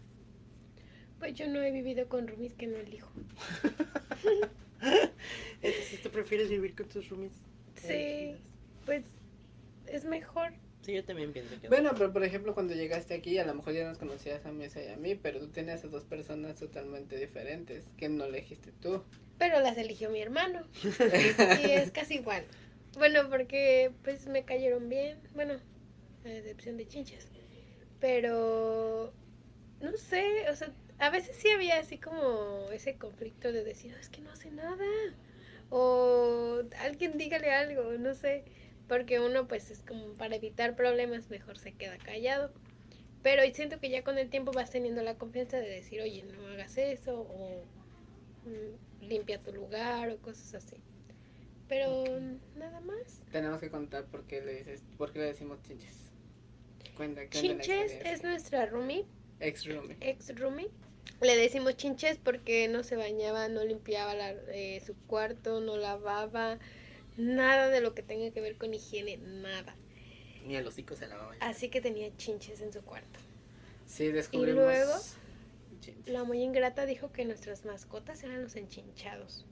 Pues 1.18 1.34
yo 1.34 1.46
no 1.46 1.62
he 1.62 1.70
vivido 1.70 2.08
con 2.08 2.26
roomies 2.26 2.54
que 2.54 2.66
no 2.66 2.76
elijo. 2.76 3.10
Entonces, 5.62 6.02
¿tú 6.02 6.10
prefieres 6.10 6.48
vivir 6.48 6.74
con 6.74 6.88
tus 6.88 7.08
roomies? 7.08 7.32
Sí, 7.74 8.36
pues 8.84 9.04
es 9.86 10.04
mejor. 10.04 10.52
Sí, 10.82 10.94
yo 10.94 11.04
también 11.04 11.32
pienso 11.32 11.60
que 11.60 11.68
Bueno, 11.68 11.90
pero 11.96 12.12
por 12.12 12.24
ejemplo, 12.24 12.54
cuando 12.54 12.74
llegaste 12.74 13.14
aquí, 13.14 13.36
a 13.38 13.44
lo 13.44 13.54
mejor 13.54 13.74
ya 13.74 13.86
nos 13.86 13.98
conocías 13.98 14.46
a 14.46 14.52
Mesa 14.52 14.82
y 14.82 14.88
a 14.88 14.96
mí, 14.96 15.14
pero 15.16 15.40
tú 15.40 15.48
tenías 15.48 15.84
a 15.84 15.88
dos 15.88 16.04
personas 16.04 16.56
totalmente 16.56 17.16
diferentes 17.16 17.84
que 17.96 18.08
no 18.08 18.24
elegiste 18.24 18.72
tú. 18.80 19.02
Pero 19.38 19.60
las 19.60 19.76
eligió 19.76 20.10
mi 20.10 20.20
hermano. 20.20 20.62
Y 21.62 21.70
es 21.70 21.90
casi 21.90 22.14
igual. 22.14 22.44
Bueno, 22.96 23.28
porque 23.28 23.92
pues 24.02 24.26
me 24.26 24.44
cayeron 24.44 24.88
bien. 24.88 25.18
Bueno, 25.34 25.54
a 26.24 26.28
excepción 26.30 26.76
de 26.76 26.86
chinchas. 26.86 27.28
Pero 28.00 29.12
no 29.80 29.96
sé, 29.96 30.48
o 30.50 30.56
sea, 30.56 30.72
a 30.98 31.10
veces 31.10 31.36
sí 31.36 31.50
había 31.50 31.78
así 31.78 31.98
como 31.98 32.70
ese 32.72 32.96
conflicto 32.96 33.52
de 33.52 33.64
decir, 33.64 33.94
"Oh, 33.96 34.00
es 34.00 34.08
que 34.08 34.20
no 34.20 34.30
hace 34.30 34.50
nada. 34.50 34.84
O 35.70 36.62
alguien 36.80 37.18
dígale 37.18 37.50
algo, 37.52 37.92
no 37.98 38.14
sé. 38.14 38.44
Porque 38.88 39.20
uno 39.20 39.46
pues 39.48 39.70
es 39.70 39.82
como 39.82 40.14
para 40.14 40.36
evitar 40.36 40.74
problemas 40.74 41.28
mejor 41.30 41.58
se 41.58 41.72
queda 41.72 41.98
callado. 41.98 42.52
Pero 43.22 43.42
siento 43.52 43.80
que 43.80 43.90
ya 43.90 44.02
con 44.02 44.16
el 44.18 44.30
tiempo 44.30 44.52
vas 44.52 44.70
teniendo 44.70 45.02
la 45.02 45.16
confianza 45.16 45.58
de 45.58 45.68
decir, 45.68 46.00
oye, 46.00 46.22
no 46.22 46.46
hagas 46.46 46.78
eso, 46.78 47.20
o 47.20 47.64
mm, 48.46 49.04
limpia 49.04 49.42
tu 49.42 49.52
lugar, 49.52 50.10
o 50.10 50.18
cosas 50.18 50.54
así. 50.54 50.76
Pero 51.68 52.04
nada 52.56 52.80
más. 52.80 53.20
Tenemos 53.30 53.60
que 53.60 53.70
contar 53.70 54.06
por 54.06 54.24
qué 54.24 54.40
le 54.40 54.54
dices, 54.54 54.82
por 54.96 55.12
qué 55.12 55.18
le 55.18 55.24
decimos 55.26 55.60
chinches. 55.62 56.07
Cuenta, 56.98 57.22
Chinches 57.30 57.92
es 58.04 58.22
nuestra 58.22 58.66
roomie, 58.66 59.06
Ex 59.40 59.64
roomie. 59.66 59.96
ex 60.00 60.34
roomie. 60.38 60.68
Le 61.22 61.36
decimos 61.36 61.76
chinches 61.76 62.18
porque 62.18 62.68
no 62.68 62.82
se 62.82 62.96
bañaba, 62.96 63.48
no 63.48 63.64
limpiaba 63.64 64.14
la- 64.14 64.32
eh, 64.52 64.82
su 64.84 64.94
cuarto, 65.06 65.60
no 65.60 65.76
lavaba, 65.78 66.58
nada 67.16 67.68
de 67.68 67.80
lo 67.80 67.94
que 67.94 68.02
tenga 68.02 68.30
que 68.32 68.40
ver 68.40 68.56
con 68.56 68.74
higiene, 68.74 69.16
nada. 69.16 69.74
Ni 70.44 70.56
a 70.56 70.60
los 70.60 70.74
hocico 70.74 70.94
se 70.96 71.08
lavaba. 71.08 71.34
Así 71.40 71.68
que 71.70 71.80
tenía 71.80 72.14
chinches 72.16 72.60
en 72.60 72.72
su 72.72 72.82
cuarto. 72.82 73.18
Sí, 73.86 74.08
descubrimos. 74.08 74.64
luego? 74.64 74.92
chinches. 75.80 76.08
La 76.12 76.24
muy 76.24 76.42
ingrata 76.42 76.84
dijo 76.84 77.12
que 77.12 77.24
nuestras 77.24 77.64
mascotas 77.64 78.22
eran 78.24 78.42
los 78.42 78.56
enchinchados. 78.56 79.46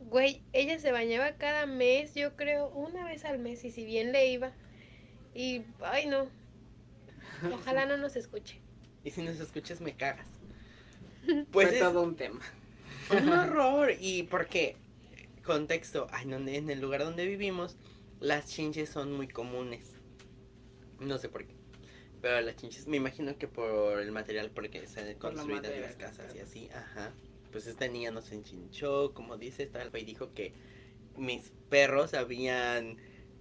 Güey, 0.00 0.42
ella 0.52 0.78
se 0.78 0.92
bañaba 0.92 1.32
cada 1.36 1.66
mes, 1.66 2.14
yo 2.14 2.34
creo, 2.36 2.68
una 2.70 3.04
vez 3.04 3.24
al 3.24 3.38
mes, 3.38 3.64
y 3.64 3.70
si 3.70 3.84
bien 3.84 4.10
le 4.12 4.26
iba. 4.28 4.52
Y, 5.34 5.62
ay 5.82 6.06
no, 6.06 6.28
ojalá 7.54 7.86
no 7.86 7.96
nos 7.96 8.16
escuche. 8.16 8.60
Y 9.04 9.10
si 9.10 9.22
nos 9.22 9.38
escuchas, 9.40 9.80
me 9.80 9.94
cagas. 9.94 10.28
Fue 11.24 11.44
Pues 11.50 11.72
es 11.72 11.80
todo 11.80 12.02
un 12.02 12.16
tema. 12.16 12.40
un 13.10 13.28
horror. 13.32 13.92
¿Y 13.98 14.24
por 14.24 14.46
qué? 14.46 14.76
Contexto. 15.44 16.06
En 16.22 16.70
el 16.70 16.80
lugar 16.80 17.04
donde 17.04 17.26
vivimos, 17.26 17.76
las 18.20 18.46
chinches 18.48 18.88
son 18.88 19.12
muy 19.12 19.28
comunes. 19.28 19.94
No 21.00 21.18
sé 21.18 21.28
por 21.28 21.46
qué. 21.46 21.54
Pero 22.20 22.40
las 22.40 22.56
chinches, 22.56 22.86
me 22.88 22.96
imagino 22.96 23.38
que 23.38 23.46
por 23.46 24.00
el 24.00 24.10
material 24.10 24.50
porque 24.50 24.86
se 24.86 25.00
han 25.00 25.16
Por 25.18 25.34
la 25.34 25.44
construido 25.44 25.62
madera, 25.62 25.86
las 25.86 25.96
casas 25.96 26.34
y 26.34 26.40
así. 26.40 26.68
Ajá. 26.74 27.12
Pues 27.52 27.66
esta 27.66 27.86
niña 27.88 28.10
nos 28.10 28.32
enchinchó, 28.32 29.14
como 29.14 29.36
dice, 29.38 29.62
esta 29.62 29.80
alfa 29.80 29.98
y 29.98 30.04
dijo 30.04 30.34
que 30.34 30.52
mis 31.16 31.52
perros 31.68 32.14
habían... 32.14 32.98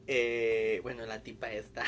eh, 0.07 0.79
bueno, 0.83 1.05
la 1.05 1.21
tipa 1.21 1.51
esta 1.51 1.83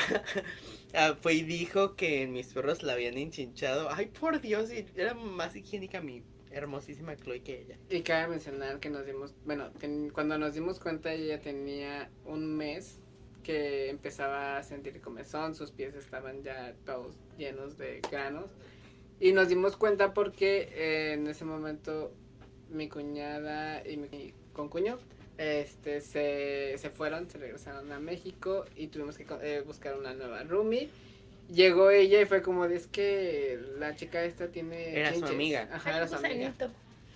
ah, 0.93 1.15
fue 1.21 1.35
y 1.35 1.43
dijo 1.43 1.95
que 1.95 2.27
mis 2.27 2.53
perros 2.53 2.83
la 2.83 2.93
habían 2.93 3.17
enchinchado. 3.17 3.89
Ay, 3.91 4.07
por 4.07 4.41
Dios, 4.41 4.69
era 4.95 5.13
más 5.13 5.55
higiénica 5.55 6.01
mi 6.01 6.23
hermosísima 6.51 7.15
Chloe 7.15 7.41
que 7.41 7.61
ella. 7.61 7.77
Y 7.89 8.01
cabe 8.01 8.27
mencionar 8.27 8.79
que 8.79 8.89
nos 8.89 9.05
dimos, 9.05 9.33
bueno, 9.45 9.71
cuando 10.13 10.37
nos 10.37 10.53
dimos 10.53 10.79
cuenta 10.79 11.13
ella 11.13 11.39
tenía 11.39 12.09
un 12.25 12.57
mes 12.57 12.99
que 13.43 13.89
empezaba 13.89 14.57
a 14.57 14.63
sentir 14.63 14.99
comezón, 14.99 15.55
sus 15.55 15.71
pies 15.71 15.95
estaban 15.95 16.43
ya 16.43 16.75
todos 16.85 17.15
llenos 17.37 17.77
de 17.77 18.01
granos. 18.11 18.51
Y 19.21 19.31
nos 19.31 19.47
dimos 19.47 19.77
cuenta 19.77 20.13
porque 20.13 20.69
eh, 20.73 21.13
en 21.13 21.27
ese 21.27 21.45
momento 21.45 22.11
mi 22.69 22.89
cuñada 22.89 23.87
y 23.87 23.97
mi 23.97 24.33
concuño 24.53 24.97
este, 25.39 26.01
se, 26.01 26.77
se 26.77 26.89
fueron, 26.89 27.29
se 27.29 27.37
regresaron 27.37 27.91
a 27.91 27.99
México 27.99 28.65
y 28.75 28.87
tuvimos 28.87 29.17
que 29.17 29.25
eh, 29.41 29.61
buscar 29.65 29.97
una 29.97 30.13
nueva 30.13 30.43
roomie. 30.43 30.89
Llegó 31.49 31.89
ella 31.89 32.21
y 32.21 32.25
fue 32.25 32.41
como, 32.41 32.65
es 32.65 32.87
que 32.87 33.57
la 33.79 33.95
chica 33.95 34.23
esta 34.23 34.49
tiene... 34.49 34.99
Era 34.99 35.09
su 35.09 35.15
chinches". 35.15 35.31
amiga. 35.33 35.69
Ajá, 35.71 35.97
era 35.97 36.07
su 36.07 36.15
amiga 36.15 36.53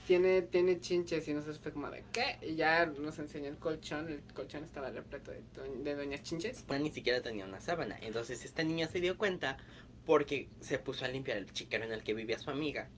tiene, 0.07 0.41
tiene 0.41 0.79
chinches 0.79 1.27
y 1.27 1.33
nosotros 1.33 1.59
fue 1.59 1.71
como 1.71 1.89
de 1.89 2.03
¿qué? 2.11 2.37
Y 2.41 2.55
ya 2.55 2.85
nos 2.85 3.19
enseñó 3.19 3.47
el 3.47 3.57
colchón, 3.57 4.09
el 4.09 4.21
colchón 4.33 4.63
estaba 4.63 4.89
repleto 4.89 5.31
de, 5.31 5.41
do- 5.55 5.83
de 5.83 5.95
doña 5.95 6.21
chinches. 6.21 6.63
Pues 6.67 6.81
ni 6.81 6.91
siquiera 6.91 7.21
tenía 7.21 7.45
una 7.45 7.61
sábana. 7.61 7.97
Entonces 8.01 8.43
esta 8.43 8.63
niña 8.63 8.87
se 8.87 8.99
dio 8.99 9.17
cuenta 9.17 9.57
porque 10.05 10.49
se 10.59 10.79
puso 10.79 11.05
a 11.05 11.07
limpiar 11.07 11.37
el 11.37 11.51
chiquero 11.53 11.85
en 11.85 11.91
el 11.93 12.03
que 12.03 12.13
vivía 12.13 12.39
su 12.39 12.49
amiga. 12.49 12.89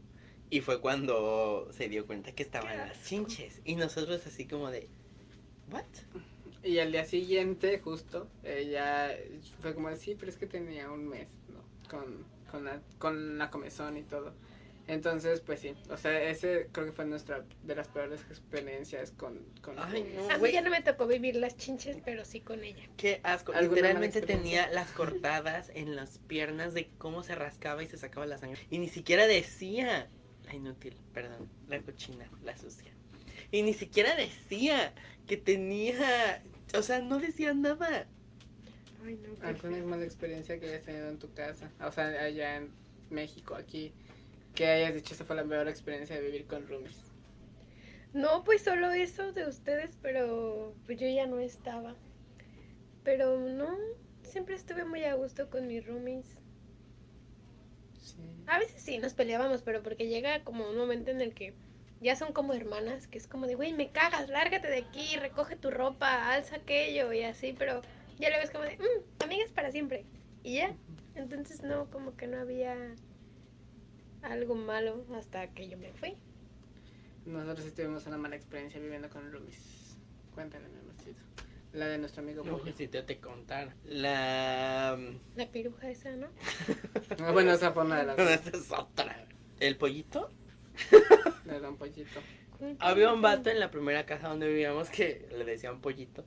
Y 0.49 0.61
fue 0.61 0.79
cuando 0.79 1.67
se 1.73 1.89
dio 1.89 2.05
cuenta 2.07 2.31
que 2.31 2.43
estaban 2.43 2.77
las 2.77 3.03
chinches. 3.03 3.61
Y 3.65 3.75
nosotros 3.75 4.25
así 4.25 4.45
como 4.47 4.71
de... 4.71 4.87
¿What? 5.71 5.83
Y 6.63 6.79
al 6.79 6.91
día 6.91 7.05
siguiente, 7.05 7.79
justo, 7.79 8.27
ella 8.43 9.15
fue 9.59 9.75
como 9.75 9.89
de 9.89 9.97
sí, 9.97 10.15
pero 10.17 10.31
es 10.31 10.37
que 10.37 10.47
tenía 10.47 10.89
un 10.89 11.07
mes, 11.07 11.29
¿no? 11.49 11.61
Con, 11.89 12.25
con, 12.49 12.65
la, 12.65 12.81
con 12.97 13.37
la 13.37 13.51
comezón 13.51 13.97
y 13.97 14.03
todo. 14.03 14.33
Entonces, 14.87 15.41
pues 15.41 15.61
sí, 15.61 15.73
o 15.89 15.97
sea, 15.97 16.21
ese 16.23 16.69
creo 16.71 16.85
que 16.85 16.91
fue 16.91 17.05
nuestra 17.05 17.43
de 17.63 17.75
las 17.75 17.87
peores 17.87 18.21
experiencias 18.29 19.11
con... 19.11 19.39
con 19.61 19.77
Ay, 19.79 20.13
no, 20.15 20.29
A 20.29 20.37
mí 20.37 20.51
ya 20.51 20.61
no 20.61 20.69
me 20.69 20.81
tocó 20.81 21.07
vivir 21.07 21.35
las 21.35 21.57
chinches, 21.57 21.97
pero 22.05 22.23
sí 22.23 22.41
con 22.41 22.63
ella. 22.63 22.83
Qué 22.95 23.19
asco. 23.23 23.51
¿Alguna 23.53 23.75
Literalmente 23.77 24.21
tenía 24.21 24.69
las 24.69 24.91
cortadas 24.91 25.71
en 25.73 25.95
las 25.95 26.19
piernas 26.19 26.75
de 26.75 26.89
cómo 26.99 27.23
se 27.23 27.33
rascaba 27.33 27.81
y 27.83 27.87
se 27.87 27.97
sacaba 27.97 28.27
la 28.27 28.37
sangre. 28.37 28.61
Y 28.69 28.77
ni 28.77 28.89
siquiera 28.89 29.25
decía... 29.25 30.07
La 30.45 30.53
inútil, 30.53 30.95
perdón. 31.13 31.49
La 31.67 31.81
cochina, 31.81 32.29
la 32.43 32.55
sucia. 32.55 32.94
Y 33.55 33.63
ni 33.63 33.73
siquiera 33.73 34.13
decía 34.17 34.93
que 35.27 35.37
tenía... 35.37 36.43
O 36.77 36.81
sea, 36.81 36.99
no 36.99 37.19
decía 37.19 37.53
nada. 37.53 38.05
Ay, 39.01 39.17
no, 39.17 39.47
¿Alguna 39.47 39.77
mala 39.85 40.03
experiencia 40.03 40.59
que 40.59 40.67
hayas 40.67 40.83
tenido 40.83 41.07
en 41.07 41.19
tu 41.19 41.33
casa? 41.33 41.71
O 41.79 41.89
sea, 41.89 42.07
allá 42.21 42.57
en 42.57 42.71
México, 43.09 43.55
aquí, 43.55 43.93
que 44.53 44.67
hayas 44.67 44.93
dicho 44.93 45.13
esa 45.13 45.23
fue 45.23 45.37
la 45.37 45.45
peor 45.45 45.69
experiencia 45.69 46.17
de 46.17 46.25
vivir 46.25 46.47
con 46.47 46.67
roomies. 46.67 46.97
No, 48.11 48.43
pues 48.43 48.61
solo 48.61 48.91
eso 48.91 49.31
de 49.31 49.47
ustedes, 49.47 49.97
pero 50.01 50.75
pues 50.85 50.99
yo 50.99 51.07
ya 51.07 51.25
no 51.25 51.39
estaba. 51.39 51.95
Pero 53.05 53.39
no, 53.39 53.73
siempre 54.23 54.55
estuve 54.55 54.83
muy 54.83 55.05
a 55.05 55.13
gusto 55.13 55.49
con 55.49 55.65
mis 55.65 55.87
roomies. 55.87 56.25
Sí. 58.01 58.17
A 58.47 58.59
veces 58.59 58.81
sí 58.81 58.97
nos 58.97 59.13
peleábamos, 59.13 59.61
pero 59.61 59.81
porque 59.81 60.09
llega 60.09 60.43
como 60.43 60.69
un 60.69 60.75
momento 60.75 61.11
en 61.11 61.21
el 61.21 61.33
que 61.33 61.53
ya 62.01 62.15
son 62.15 62.33
como 62.33 62.53
hermanas, 62.53 63.07
que 63.07 63.17
es 63.17 63.27
como 63.27 63.47
de, 63.47 63.55
güey, 63.55 63.73
me 63.73 63.91
cagas, 63.91 64.29
lárgate 64.29 64.67
de 64.67 64.77
aquí, 64.79 65.15
recoge 65.17 65.55
tu 65.55 65.71
ropa, 65.71 66.33
alza 66.33 66.57
aquello 66.57 67.11
y 67.13 67.23
así, 67.23 67.53
pero 67.57 67.81
ya 68.19 68.29
le 68.29 68.37
ves 68.39 68.51
como 68.51 68.63
de, 68.63 68.77
"Mm, 68.77 69.23
amigas 69.23 69.51
para 69.51 69.71
siempre. 69.71 70.05
Y 70.43 70.55
ya, 70.55 70.75
entonces 71.15 71.63
no, 71.63 71.89
como 71.89 72.15
que 72.15 72.27
no 72.27 72.37
había 72.39 72.75
algo 74.21 74.55
malo 74.55 75.05
hasta 75.15 75.47
que 75.53 75.67
yo 75.67 75.77
me 75.77 75.93
fui. 75.93 76.15
Nosotros 77.25 77.65
sí 77.65 77.71
tuvimos 77.71 78.05
una 78.05 78.17
mala 78.17 78.35
experiencia 78.35 78.79
viviendo 78.79 79.09
con 79.09 79.31
roomies. 79.31 79.97
Cuéntale, 80.33 80.67
mi 80.69 80.79
amorcito. 80.79 81.21
La 81.73 81.87
de 81.87 81.97
nuestro 81.97 82.21
amigo 82.21 82.43
No, 82.43 82.59
si 82.77 82.87
te, 82.87 83.01
te 83.01 83.19
contar. 83.19 83.73
La... 83.85 84.97
La 85.35 85.47
piruja 85.47 85.89
esa, 85.89 86.15
¿no? 86.15 86.27
Ah, 87.19 87.31
bueno, 87.31 87.51
esa 87.51 87.71
fue 87.71 87.83
una 87.83 87.99
de 87.99 88.05
las 88.05 88.17
Esa 88.47 88.57
es 88.57 88.71
otra. 88.71 89.25
¿El 89.59 89.77
pollito? 89.77 90.31
Pollito. 91.77 92.19
Había 92.79 93.13
un 93.13 93.21
vato 93.21 93.49
en 93.49 93.59
la 93.59 93.69
primera 93.69 94.05
casa 94.05 94.29
donde 94.29 94.47
vivíamos 94.47 94.89
que 94.89 95.27
le 95.37 95.45
decían 95.45 95.81
pollito. 95.81 96.23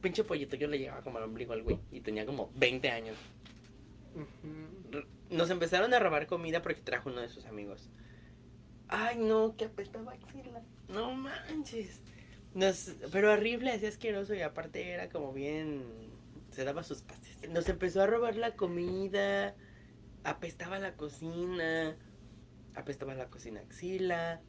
Pinche 0.00 0.24
pollito, 0.24 0.56
yo 0.56 0.68
le 0.68 0.78
llegaba 0.78 1.02
como 1.02 1.18
al 1.18 1.24
ombligo 1.24 1.52
al 1.52 1.62
güey 1.62 1.78
y 1.90 2.00
tenía 2.00 2.26
como 2.26 2.50
20 2.56 2.90
años. 2.90 3.16
Nos 5.30 5.50
empezaron 5.50 5.92
a 5.94 5.98
robar 5.98 6.26
comida 6.26 6.62
porque 6.62 6.80
trajo 6.80 7.10
uno 7.10 7.20
de 7.20 7.28
sus 7.28 7.46
amigos. 7.46 7.88
Ay, 8.88 9.18
no, 9.18 9.56
que 9.56 9.66
apestaba 9.66 10.12
axila. 10.12 10.62
No 10.88 11.12
manches. 11.14 12.00
Nos, 12.54 12.94
pero 13.12 13.32
horrible, 13.32 13.70
así 13.70 13.86
asqueroso 13.86 14.34
y 14.34 14.42
aparte 14.42 14.90
era 14.90 15.08
como 15.08 15.32
bien... 15.32 15.84
Se 16.50 16.64
daba 16.64 16.82
sus 16.82 17.02
pases. 17.02 17.50
Nos 17.50 17.68
empezó 17.68 18.02
a 18.02 18.06
robar 18.06 18.36
la 18.36 18.54
comida. 18.54 19.54
Apestaba 20.24 20.78
la 20.78 20.96
cocina. 20.96 21.96
Apestaba 22.76 23.14
la 23.14 23.26
cocina 23.26 23.60
axila. 23.60 24.40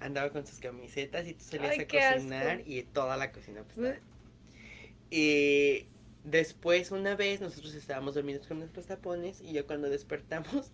Andaba 0.00 0.30
con 0.30 0.46
sus 0.46 0.58
camisetas 0.60 1.26
y 1.28 1.34
tú 1.34 1.44
salías 1.44 1.72
Ay, 1.72 1.80
a 1.80 1.86
cocinar 1.86 2.56
asco. 2.58 2.62
y 2.70 2.82
toda 2.84 3.16
la 3.16 3.30
cocina 3.32 3.60
apestaba. 3.60 3.96
Y 5.10 5.86
después, 6.24 6.90
una 6.90 7.16
vez, 7.16 7.40
nosotros 7.40 7.74
estábamos 7.74 8.14
dormidos 8.14 8.46
con 8.46 8.58
nuestros 8.60 8.86
tapones 8.86 9.40
y 9.42 9.52
yo 9.52 9.66
cuando 9.66 9.90
despertamos, 9.90 10.70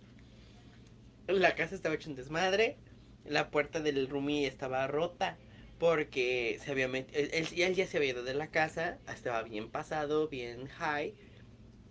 la 1.27 1.55
casa 1.55 1.75
estaba 1.75 1.95
hecha 1.95 2.09
un 2.09 2.15
desmadre, 2.15 2.77
la 3.25 3.49
puerta 3.51 3.81
del 3.81 4.07
roomie 4.07 4.47
estaba 4.47 4.87
rota 4.87 5.37
porque 5.79 6.59
se 6.63 6.71
había 6.71 6.87
metido, 6.87 7.19
él, 7.19 7.29
él- 7.33 7.61
él 7.61 7.75
ya 7.75 7.85
se 7.85 7.97
había 7.97 8.11
ido 8.11 8.23
de 8.23 8.33
la 8.33 8.47
casa, 8.47 8.97
estaba 9.13 9.43
bien 9.43 9.69
pasado, 9.69 10.27
bien 10.27 10.67
high, 10.67 11.13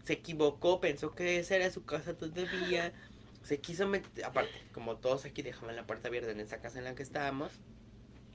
se 0.05 0.15
equivocó, 0.15 0.81
pensó 0.81 1.15
que 1.15 1.39
esa 1.39 1.57
era 1.57 1.71
su 1.71 1.85
casa 1.85 2.17
todavía, 2.17 2.93
se 3.47 3.61
quiso 3.61 3.87
meter, 3.87 4.25
aparte, 4.25 4.51
como 4.73 4.97
todos 4.97 5.25
aquí 5.25 5.41
dejaban 5.41 5.77
la 5.77 5.87
puerta 5.87 6.09
abierta 6.09 6.33
en 6.33 6.41
esa 6.41 6.59
casa 6.59 6.79
en 6.79 6.85
la 6.85 6.97
que 6.97 7.05
estábamos, 7.05 7.53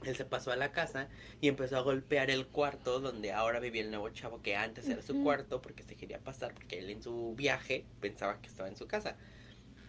él 0.04 0.16
se 0.16 0.24
pasó 0.24 0.52
a 0.52 0.56
la 0.56 0.72
casa 0.72 1.08
y 1.42 1.48
empezó 1.48 1.76
a 1.76 1.80
golpear 1.80 2.30
el 2.30 2.46
cuarto 2.46 2.98
donde 2.98 3.30
ahora 3.30 3.60
vivía 3.60 3.82
el 3.82 3.90
nuevo 3.90 4.08
chavo 4.08 4.40
que 4.40 4.56
antes 4.56 4.88
era 4.88 5.02
su 5.02 5.22
cuarto 5.22 5.60
porque 5.60 5.82
se 5.82 5.96
quería 5.96 6.18
pasar 6.18 6.54
porque 6.54 6.78
él 6.78 6.88
en 6.88 7.02
su 7.02 7.34
viaje 7.36 7.84
pensaba 8.00 8.40
que 8.40 8.48
estaba 8.48 8.70
en 8.70 8.76
su 8.76 8.86
casa. 8.86 9.16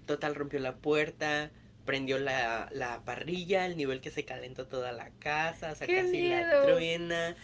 Total 0.05 0.35
rompió 0.35 0.59
la 0.59 0.75
puerta, 0.75 1.51
prendió 1.85 2.19
la, 2.19 2.69
la 2.73 3.05
parrilla 3.05 3.63
al 3.63 3.77
nivel 3.77 4.01
que 4.01 4.11
se 4.11 4.25
calentó 4.25 4.67
toda 4.67 4.91
la 4.91 5.09
casa, 5.19 5.71
o 5.71 5.75
sea, 5.75 5.87
¡Qué 5.87 5.95
casi 5.95 6.27
la 6.27 6.63
truena. 6.63 7.37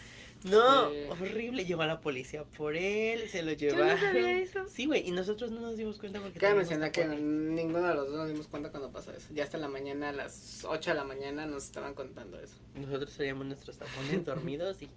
No, 0.44 0.90
Sí. 0.90 0.96
horrible. 1.10 1.64
Llegó 1.66 1.84
la 1.84 2.00
policía 2.00 2.44
por 2.44 2.74
él, 2.74 3.28
se 3.28 3.42
lo 3.42 3.52
Yo 3.52 3.68
llevaron. 3.68 3.88
no 3.94 4.00
sabía 4.00 4.38
eso. 4.40 4.66
Sí, 4.68 4.86
güey, 4.86 5.06
y 5.06 5.10
nosotros 5.10 5.50
no 5.50 5.60
nos 5.60 5.76
dimos 5.76 5.98
cuenta 5.98 6.20
porque 6.20 6.38
Cabe 6.38 6.54
mencionar 6.54 6.90
que 6.92 7.04
ninguno 7.06 7.86
de 7.86 7.94
los 7.94 8.08
dos 8.08 8.16
nos 8.16 8.28
dimos 8.28 8.48
cuenta 8.48 8.70
cuando 8.70 8.90
pasó 8.90 9.12
eso. 9.12 9.28
Ya 9.34 9.44
hasta 9.44 9.58
la 9.58 9.68
mañana, 9.68 10.08
a 10.08 10.12
las 10.12 10.64
8 10.64 10.90
de 10.90 10.96
la 10.96 11.04
mañana, 11.04 11.46
nos 11.46 11.64
estaban 11.64 11.92
contando 11.94 12.40
eso. 12.40 12.56
Nosotros 12.74 13.14
teníamos 13.16 13.46
nuestros 13.46 13.76
tapones 13.76 14.24
dormidos 14.24 14.80
y 14.82 14.88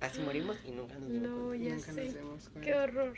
así 0.00 0.20
morimos 0.20 0.56
y 0.66 0.70
nunca 0.70 0.94
nos 0.98 1.10
dimos 1.10 1.28
No, 1.28 1.46
cuenta. 1.48 1.64
ya 1.68 1.74
Nunca 1.74 1.92
sé. 1.92 2.04
nos 2.06 2.14
dimos 2.14 2.48
cuenta. 2.48 2.60
Qué 2.62 2.74
horror. 2.74 3.14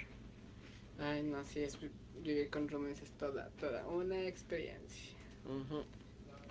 Ay, 0.98 1.22
no, 1.22 1.44
sí, 1.44 1.60
es, 1.60 1.78
vivir 2.22 2.50
con 2.50 2.68
roommates 2.68 3.02
es 3.02 3.10
toda, 3.12 3.50
toda 3.60 3.86
una 3.86 4.26
experiencia. 4.26 5.12
Ujú. 5.46 5.84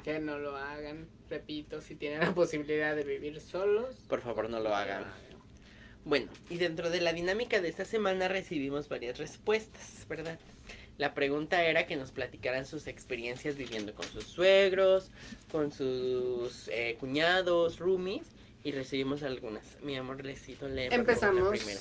Que 0.04 0.20
no 0.20 0.40
lo 0.40 0.56
hagan, 0.56 1.08
repito, 1.30 1.82
si 1.82 1.96
tienen 1.96 2.20
la 2.20 2.34
posibilidad 2.34 2.96
de 2.96 3.04
vivir 3.04 3.40
solos. 3.42 3.96
Por 4.08 4.22
favor, 4.22 4.50
no 4.50 4.60
lo 4.60 4.76
hagan. 4.76 5.06
Bueno, 6.06 6.32
y 6.50 6.58
dentro 6.58 6.90
de 6.90 7.02
la 7.02 7.14
dinámica 7.14 7.62
de 7.62 7.70
esta 7.70 7.86
semana 7.86 8.28
recibimos 8.28 8.90
varias 8.90 9.18
respuestas, 9.18 10.06
¿verdad? 10.08 10.40
La 10.98 11.14
pregunta 11.14 11.64
era 11.64 11.86
que 11.88 11.96
nos 11.96 12.12
platicaran 12.12 12.66
sus 12.66 12.88
experiencias 12.88 13.56
viviendo 13.56 13.94
con 13.94 14.06
sus 14.06 14.24
suegros, 14.26 15.12
con 15.52 15.72
sus 15.72 16.68
eh, 16.70 16.98
cuñados, 17.00 17.80
roomies, 17.80 18.28
y 18.64 18.72
recibimos 18.72 19.24
algunas. 19.24 19.78
Mi 19.82 19.96
amor, 19.96 20.24
Lecito, 20.26 20.68
lee 20.68 20.90
por 20.90 21.06
favor, 21.06 21.34
la 21.34 21.40
Empezamos. 21.40 21.50
primera. 21.50 21.80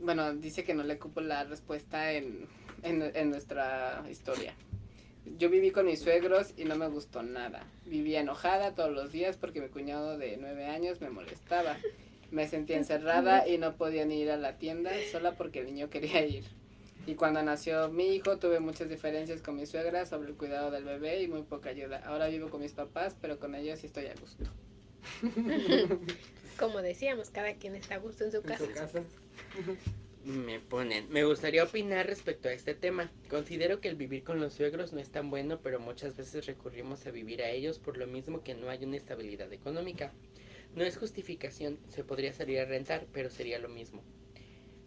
Bueno, 0.00 0.34
dice 0.34 0.64
que 0.64 0.74
no 0.74 0.82
le 0.82 0.98
cupo 0.98 1.20
la 1.20 1.44
respuesta 1.44 2.12
en, 2.12 2.46
en, 2.82 3.02
en 3.14 3.30
nuestra 3.30 4.04
historia. 4.10 4.54
Yo 5.36 5.50
viví 5.50 5.70
con 5.70 5.86
mis 5.86 6.00
suegros 6.00 6.54
y 6.56 6.64
no 6.64 6.76
me 6.76 6.88
gustó 6.88 7.22
nada. 7.22 7.66
Vivía 7.84 8.20
enojada 8.20 8.74
todos 8.74 8.90
los 8.92 9.12
días 9.12 9.36
porque 9.36 9.60
mi 9.60 9.68
cuñado 9.68 10.16
de 10.16 10.36
nueve 10.38 10.66
años 10.66 11.00
me 11.00 11.10
molestaba. 11.10 11.76
Me 12.30 12.46
sentía 12.48 12.76
encerrada 12.76 13.48
y 13.48 13.58
no 13.58 13.76
podía 13.76 14.04
ni 14.04 14.20
ir 14.20 14.30
a 14.30 14.36
la 14.36 14.58
tienda 14.58 14.90
sola 15.10 15.32
porque 15.36 15.60
el 15.60 15.66
niño 15.66 15.90
quería 15.90 16.24
ir. 16.24 16.44
Y 17.06 17.14
cuando 17.14 17.42
nació 17.42 17.88
mi 17.88 18.14
hijo 18.14 18.38
tuve 18.38 18.60
muchas 18.60 18.88
diferencias 18.88 19.40
con 19.40 19.56
mi 19.56 19.64
suegra 19.66 20.04
sobre 20.04 20.28
el 20.28 20.36
cuidado 20.36 20.70
del 20.70 20.84
bebé 20.84 21.22
y 21.22 21.28
muy 21.28 21.42
poca 21.42 21.70
ayuda. 21.70 22.02
Ahora 22.04 22.28
vivo 22.28 22.50
con 22.50 22.60
mis 22.60 22.72
papás, 22.72 23.16
pero 23.20 23.38
con 23.38 23.54
ellos 23.54 23.78
sí 23.78 23.86
estoy 23.86 24.06
a 24.06 24.14
gusto. 24.14 24.44
Como 26.58 26.82
decíamos, 26.82 27.30
cada 27.30 27.54
quien 27.54 27.76
está 27.76 27.94
a 27.94 27.98
gusto 27.98 28.24
en 28.24 28.30
su 28.32 28.38
En 28.38 28.42
casa. 28.42 28.66
su 28.66 28.72
casa. 28.74 29.02
Me 30.28 30.60
ponen, 30.60 31.08
me 31.08 31.24
gustaría 31.24 31.64
opinar 31.64 32.06
respecto 32.06 32.50
a 32.50 32.52
este 32.52 32.74
tema. 32.74 33.10
Considero 33.30 33.80
que 33.80 33.88
el 33.88 33.96
vivir 33.96 34.24
con 34.24 34.40
los 34.40 34.52
suegros 34.52 34.92
no 34.92 35.00
es 35.00 35.08
tan 35.08 35.30
bueno, 35.30 35.60
pero 35.62 35.80
muchas 35.80 36.18
veces 36.18 36.44
recurrimos 36.44 37.06
a 37.06 37.10
vivir 37.10 37.40
a 37.40 37.48
ellos 37.48 37.78
por 37.78 37.96
lo 37.96 38.06
mismo 38.06 38.42
que 38.42 38.52
no 38.52 38.68
hay 38.68 38.84
una 38.84 38.98
estabilidad 38.98 39.50
económica. 39.54 40.12
No 40.74 40.84
es 40.84 40.98
justificación, 40.98 41.78
se 41.88 42.04
podría 42.04 42.34
salir 42.34 42.60
a 42.60 42.66
rentar, 42.66 43.06
pero 43.10 43.30
sería 43.30 43.58
lo 43.58 43.70
mismo. 43.70 44.02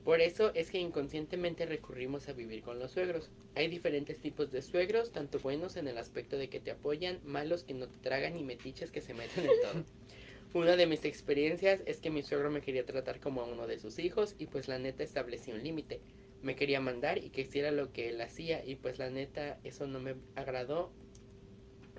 Por 0.03 0.21
eso 0.21 0.51
es 0.53 0.69
que 0.69 0.77
inconscientemente 0.77 1.65
recurrimos 1.65 2.29
a 2.29 2.33
vivir 2.33 2.61
con 2.61 2.77
los 2.77 2.91
suegros. 2.91 3.31
Hay 3.55 3.67
diferentes 3.67 4.19
tipos 4.19 4.51
de 4.51 4.61
suegros, 4.61 5.11
tanto 5.11 5.39
buenos 5.39 5.75
en 5.75 5.87
el 5.87 5.97
aspecto 5.97 6.37
de 6.37 6.49
que 6.49 6.59
te 6.59 6.69
apoyan, 6.69 7.19
malos 7.23 7.63
que 7.63 7.73
no 7.73 7.87
te 7.87 7.97
tragan 7.97 8.37
y 8.37 8.43
metiches 8.43 8.91
que 8.91 9.01
se 9.01 9.15
meten 9.15 9.45
en 9.45 9.61
todo. 9.63 9.85
Una 10.53 10.75
de 10.75 10.85
mis 10.85 11.05
experiencias 11.05 11.81
es 11.85 12.01
que 12.01 12.09
mi 12.09 12.23
suegro 12.23 12.51
me 12.51 12.59
quería 12.59 12.85
tratar 12.85 13.21
como 13.21 13.41
a 13.41 13.45
uno 13.45 13.67
de 13.67 13.79
sus 13.79 13.99
hijos 13.99 14.35
y 14.37 14.47
pues 14.47 14.67
la 14.67 14.79
neta 14.79 15.01
establecí 15.01 15.51
un 15.51 15.63
límite. 15.63 16.01
Me 16.41 16.57
quería 16.57 16.81
mandar 16.81 17.19
y 17.19 17.29
que 17.29 17.41
hiciera 17.41 17.71
lo 17.71 17.93
que 17.93 18.09
él 18.09 18.19
hacía 18.19 18.65
y 18.65 18.75
pues 18.75 18.99
la 18.99 19.09
neta 19.09 19.59
eso 19.63 19.87
no 19.87 20.01
me 20.01 20.15
agradó. 20.35 20.91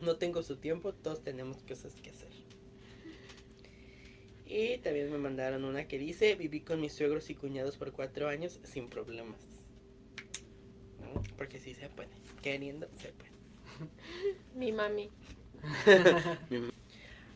No 0.03 0.17
tengo 0.17 0.43
su 0.43 0.57
tiempo, 0.57 0.93
todos 0.93 1.23
tenemos 1.23 1.63
cosas 1.63 1.95
que 2.03 2.11
hacer. 2.11 2.29
Y 4.45 4.77
también 4.79 5.11
me 5.11 5.17
mandaron 5.17 5.65
una 5.65 5.89
que 5.89 5.99
dice, 5.99 6.35
viví 6.35 6.61
con 6.61 6.79
mis 6.79 6.93
suegros 6.93 7.31
y 7.31 7.35
cuñados 7.35 7.79
por 7.79 7.93
cuatro 7.93 8.29
años 8.29 8.61
sin 8.65 8.91
problemas. 8.91 9.41
¿No? 11.01 11.23
Porque 11.39 11.59
sí 11.59 11.73
se 11.73 11.89
puede. 11.89 12.11
Queriendo, 12.43 12.87
se 12.97 13.13
puede. 13.13 13.31
Mi 14.55 14.73
mami. 14.73 15.09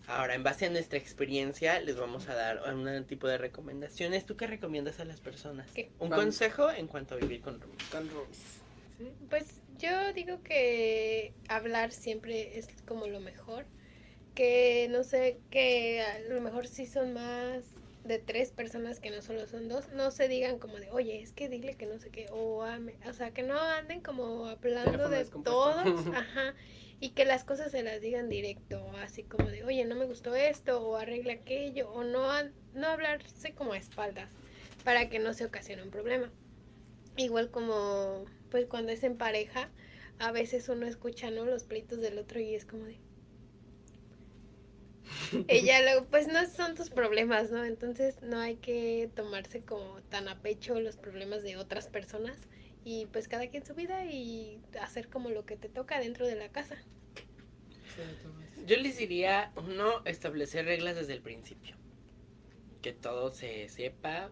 Ahora, 0.09 0.35
en 0.35 0.43
base 0.45 0.67
a 0.67 0.71
nuestra 0.71 0.99
experiencia, 0.99 1.81
les 1.81 1.97
vamos 1.97 2.29
a 2.29 2.35
dar 2.35 2.63
un 2.73 3.05
tipo 3.07 3.27
de 3.27 3.39
recomendaciones. 3.39 4.25
¿Tú 4.25 4.37
qué 4.37 4.47
recomiendas 4.47 5.01
a 5.01 5.05
las 5.05 5.21
personas? 5.21 5.69
¿Qué? 5.73 5.91
Un 5.99 6.11
Vamos. 6.11 6.25
consejo 6.27 6.71
en 6.71 6.87
cuanto 6.87 7.15
a 7.15 7.19
vivir 7.19 7.41
con 7.41 7.61
roomies. 7.61 7.89
Con 7.91 8.09
roomies. 8.11 8.39
Sí, 8.99 9.13
Pues 9.29 9.61
yo 9.79 10.13
digo 10.13 10.43
que 10.45 11.33
hablar 11.49 11.91
siempre 11.93 12.57
es 12.59 12.69
como 12.87 13.07
lo 13.09 13.19
mejor. 13.21 13.67
Que 14.37 14.87
no 14.91 15.03
sé, 15.03 15.39
que 15.51 16.03
a 16.03 16.19
lo 16.29 16.41
mejor 16.41 16.67
sí 16.67 16.87
son 16.87 17.13
más 17.15 17.65
de 18.05 18.19
tres 18.21 18.51
personas 18.53 19.01
que 19.01 19.11
no 19.11 19.23
solo 19.23 19.47
son 19.49 19.69
dos. 19.69 19.89
No 19.93 20.11
se 20.13 20.29
digan 20.29 20.59
como 20.61 20.77
de, 20.77 20.91
oye, 20.91 21.21
es 21.23 21.33
que 21.33 21.49
dile 21.49 21.75
que 21.75 21.87
no 21.87 21.99
sé 21.99 22.11
qué. 22.11 22.27
O, 22.31 22.63
ame- 22.63 22.95
o 23.09 23.13
sea, 23.13 23.33
que 23.33 23.43
no 23.43 23.59
anden 23.59 24.03
como 24.03 24.47
hablando 24.47 25.09
Teléfono 25.09 25.09
de 25.09 25.25
todos. 25.25 26.07
Ajá. 26.15 26.55
Y 26.99 27.11
que 27.11 27.25
las 27.25 27.45
cosas 27.45 27.73
se 27.73 27.83
las 27.83 28.01
digan 28.01 28.29
directo. 28.29 28.91
Así 29.03 29.23
como 29.23 29.49
de, 29.49 29.65
oye, 29.65 29.85
no 29.85 29.95
me 29.95 30.07
gustó 30.07 30.35
esto. 30.35 30.87
O 30.87 30.97
arregla 30.97 31.35
aquello. 31.35 31.91
O 31.93 32.05
no, 32.05 32.27
no 32.75 32.87
hablarse 32.87 33.55
como 33.55 33.73
a 33.73 33.79
espaldas. 33.79 34.31
Para 34.85 35.09
que 35.09 35.19
no 35.19 35.35
se 35.35 35.45
ocasione 35.45 35.83
un 35.83 35.91
problema. 35.91 36.31
Igual 37.17 37.51
como, 37.51 38.25
pues 38.51 38.67
cuando 38.67 38.93
es 38.93 39.03
en 39.03 39.17
pareja, 39.17 39.71
a 40.19 40.33
veces 40.33 40.69
uno 40.69 40.87
escucha, 40.87 41.31
¿no? 41.31 41.45
Los 41.45 41.65
pleitos 41.65 42.01
del 42.01 42.19
otro 42.19 42.41
y 42.41 42.55
es 42.55 42.65
como 42.65 42.85
de... 42.85 42.99
Ella 45.49 45.83
luego, 45.83 46.07
pues 46.07 46.29
no 46.29 46.47
son 46.47 46.75
tus 46.75 46.91
problemas, 46.91 47.51
¿no? 47.51 47.65
Entonces 47.65 48.23
no 48.23 48.39
hay 48.39 48.57
que 48.57 49.11
tomarse 49.15 49.61
como 49.61 50.01
tan 50.11 50.29
a 50.29 50.41
pecho 50.41 50.79
los 50.81 50.97
problemas 50.97 51.43
de 51.43 51.57
otras 51.57 51.89
personas 51.89 52.37
y 52.89 53.07
pues 53.07 53.27
cada 53.27 53.49
quien 53.49 53.67
su 53.67 53.75
vida 53.75 54.05
y 54.07 54.61
hacer 54.81 55.09
como 55.09 55.29
lo 55.31 55.45
que 55.45 55.57
te 55.57 55.69
toca 55.69 55.99
dentro 55.99 56.25
de 56.25 56.37
la 56.37 56.51
casa. 56.51 56.77
Yo 58.65 58.77
les 58.77 58.97
diría, 58.97 59.53
uno, 59.57 60.05
establecer 60.05 60.67
reglas 60.67 60.95
desde 60.95 61.13
el 61.15 61.21
principio. 61.21 61.77
Que 62.83 62.93
todo 62.93 63.33
se 63.33 63.69
sepa 63.69 64.31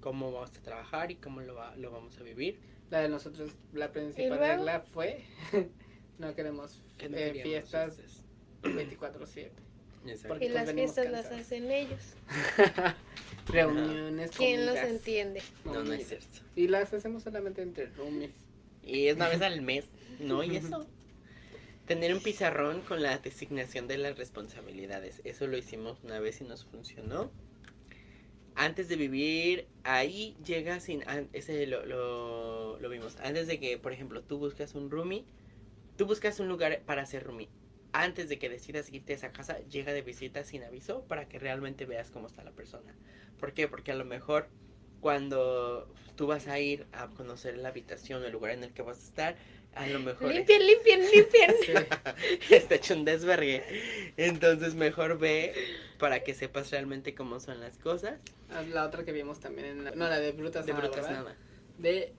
cómo 0.00 0.30
vamos 0.30 0.56
a 0.58 0.62
trabajar 0.62 1.10
y 1.10 1.16
cómo 1.16 1.40
lo, 1.40 1.54
va- 1.54 1.74
lo 1.76 1.90
vamos 1.90 2.18
a 2.18 2.22
vivir. 2.22 2.60
La 2.90 3.00
de 3.00 3.08
nosotros, 3.08 3.52
la 3.72 3.92
principal 3.92 4.28
luego? 4.38 4.44
regla 4.44 4.80
fue 4.80 5.24
no 6.18 6.34
queremos 6.34 6.84
Que 6.98 7.08
no 7.08 7.16
eh, 7.16 7.40
fiestas. 7.42 8.24
24/7. 8.62 9.52
Porque 10.26 10.46
Y 10.46 10.48
las 10.48 10.72
fiestas 10.72 11.10
las 11.10 11.26
hacen 11.26 11.70
ellos. 11.70 12.00
Reuniones, 13.46 14.30
¿Quién 14.36 14.66
los 14.66 14.76
entiende? 14.76 15.42
No, 15.64 15.82
no 15.82 15.92
es 15.92 16.08
cierto. 16.08 16.40
Y 16.56 16.68
las 16.68 16.92
hacemos 16.92 17.22
solamente 17.22 17.62
entre 17.62 17.86
roomies. 17.86 18.32
Y 18.82 19.08
es 19.08 19.16
una 19.16 19.28
vez 19.28 19.42
al 19.42 19.60
mes, 19.60 19.84
¿no? 20.18 20.42
Y 20.42 20.56
eso. 20.56 20.86
Tener 21.86 22.14
un 22.14 22.22
pizarrón 22.22 22.82
con 22.82 23.02
la 23.02 23.18
designación 23.18 23.88
de 23.88 23.98
las 23.98 24.16
responsabilidades. 24.16 25.20
Eso 25.24 25.46
lo 25.48 25.56
hicimos 25.58 25.98
una 26.04 26.20
vez 26.20 26.40
y 26.40 26.44
nos 26.44 26.64
funcionó. 26.64 27.30
Antes 28.54 28.88
de 28.88 28.96
vivir 28.96 29.66
ahí, 29.82 30.36
llega 30.44 30.80
sin... 30.80 31.02
Ese 31.32 31.66
lo, 31.66 31.84
lo, 31.84 32.78
lo 32.78 32.88
vimos. 32.88 33.16
Antes 33.22 33.48
de 33.48 33.58
que, 33.58 33.76
por 33.76 33.92
ejemplo, 33.92 34.22
tú 34.22 34.38
buscas 34.38 34.74
un 34.74 34.90
roomie, 34.90 35.24
tú 35.96 36.06
buscas 36.06 36.38
un 36.40 36.48
lugar 36.48 36.80
para 36.86 37.02
hacer 37.02 37.24
roomie. 37.24 37.48
Antes 37.92 38.28
de 38.28 38.38
que 38.38 38.48
decidas 38.48 38.92
irte 38.92 39.12
a 39.12 39.16
esa 39.16 39.32
casa, 39.32 39.58
llega 39.68 39.92
de 39.92 40.02
visita 40.02 40.44
sin 40.44 40.62
aviso 40.62 41.02
para 41.04 41.28
que 41.28 41.38
realmente 41.38 41.86
veas 41.86 42.10
cómo 42.10 42.26
está 42.28 42.44
la 42.44 42.52
persona. 42.52 42.94
¿Por 43.38 43.52
qué? 43.52 43.66
Porque 43.68 43.90
a 43.92 43.96
lo 43.96 44.04
mejor 44.04 44.48
cuando 45.00 45.92
tú 46.14 46.26
vas 46.26 46.46
a 46.46 46.58
ir 46.60 46.86
a 46.92 47.08
conocer 47.08 47.56
la 47.56 47.70
habitación 47.70 48.22
o 48.22 48.26
el 48.26 48.32
lugar 48.32 48.52
en 48.52 48.62
el 48.64 48.72
que 48.72 48.82
vas 48.82 48.98
a 48.98 49.02
estar, 49.02 49.36
a 49.74 49.86
lo 49.86 49.98
mejor 50.00 50.32
Limpien, 50.32 50.66
limpien, 50.66 51.00
limpien. 51.10 51.54
Sí. 52.48 52.54
está 52.54 52.74
hecho 52.76 52.94
un 52.94 53.04
desvergue. 53.04 53.62
Entonces 54.16 54.74
mejor 54.74 55.18
ve 55.18 55.54
para 55.98 56.22
que 56.22 56.34
sepas 56.34 56.70
realmente 56.70 57.14
cómo 57.14 57.40
son 57.40 57.60
las 57.60 57.78
cosas. 57.78 58.20
Ah, 58.50 58.62
La 58.62 58.84
otra 58.84 59.04
que 59.04 59.12
vimos 59.12 59.40
también, 59.40 59.66
en 59.66 59.84
la, 59.84 59.90
no, 59.92 60.08
la 60.08 60.18
de 60.20 60.32
Brutas 60.32 60.66
De 60.66 60.72
nada, 60.72 60.84
brutas 60.86 61.06
¿verdad? 61.06 61.22
nada. 61.22 61.36
De 61.78 62.12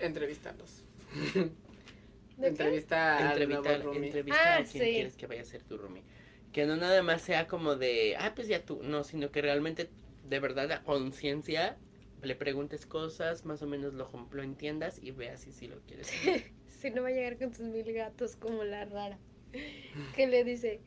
entrevistarlos. 0.00 0.82
¿De 2.38 2.42
qué? 2.42 2.48
Entrevista 2.48 3.18
al 3.30 3.42
Entrevista, 3.42 3.74
entrevista 3.74 4.40
Ah, 4.44 4.58
a 4.58 4.64
quien 4.64 4.84
sí. 4.84 4.90
quieres 4.92 5.16
que 5.16 5.26
vaya 5.26 5.42
a 5.42 5.44
ser 5.44 5.62
tu 5.64 5.76
roomie. 5.76 6.02
Que 6.52 6.64
no 6.66 6.76
nada 6.76 7.02
más 7.02 7.20
sea 7.22 7.46
como 7.46 7.76
de, 7.76 8.16
ah, 8.18 8.32
pues 8.34 8.48
ya 8.48 8.64
tú. 8.64 8.80
No, 8.82 9.04
sino 9.04 9.30
que 9.30 9.42
realmente, 9.42 9.90
de 10.28 10.38
verdad, 10.40 10.70
a 10.72 10.82
conciencia, 10.82 11.76
le 12.22 12.34
preguntes 12.34 12.86
cosas, 12.86 13.44
más 13.44 13.60
o 13.62 13.66
menos 13.66 13.92
lo, 13.94 14.10
lo 14.32 14.42
entiendas 14.42 14.98
y 15.02 15.10
veas 15.10 15.40
si 15.42 15.52
sí 15.52 15.66
lo 15.68 15.80
quieres. 15.82 16.10
Si 16.78 16.90
no 16.90 17.02
va 17.02 17.08
a 17.08 17.10
llegar 17.10 17.36
con 17.38 17.52
sus 17.52 17.66
mil 17.66 17.92
gatos 17.92 18.36
como 18.36 18.62
la 18.62 18.84
rara. 18.84 19.18
Que 20.14 20.28
le 20.28 20.44
dice, 20.44 20.80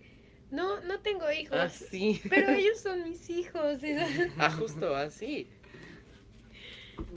no, 0.50 0.80
no 0.82 1.02
tengo 1.02 1.30
hijos. 1.34 1.58
ah, 1.60 1.68
sí. 1.70 2.22
Pero 2.30 2.50
ellos 2.52 2.80
son 2.84 3.04
mis 3.04 3.30
hijos. 3.30 3.84
y- 3.84 3.98
Ah, 4.38 4.52
justo 4.52 4.96
así. 4.96 5.50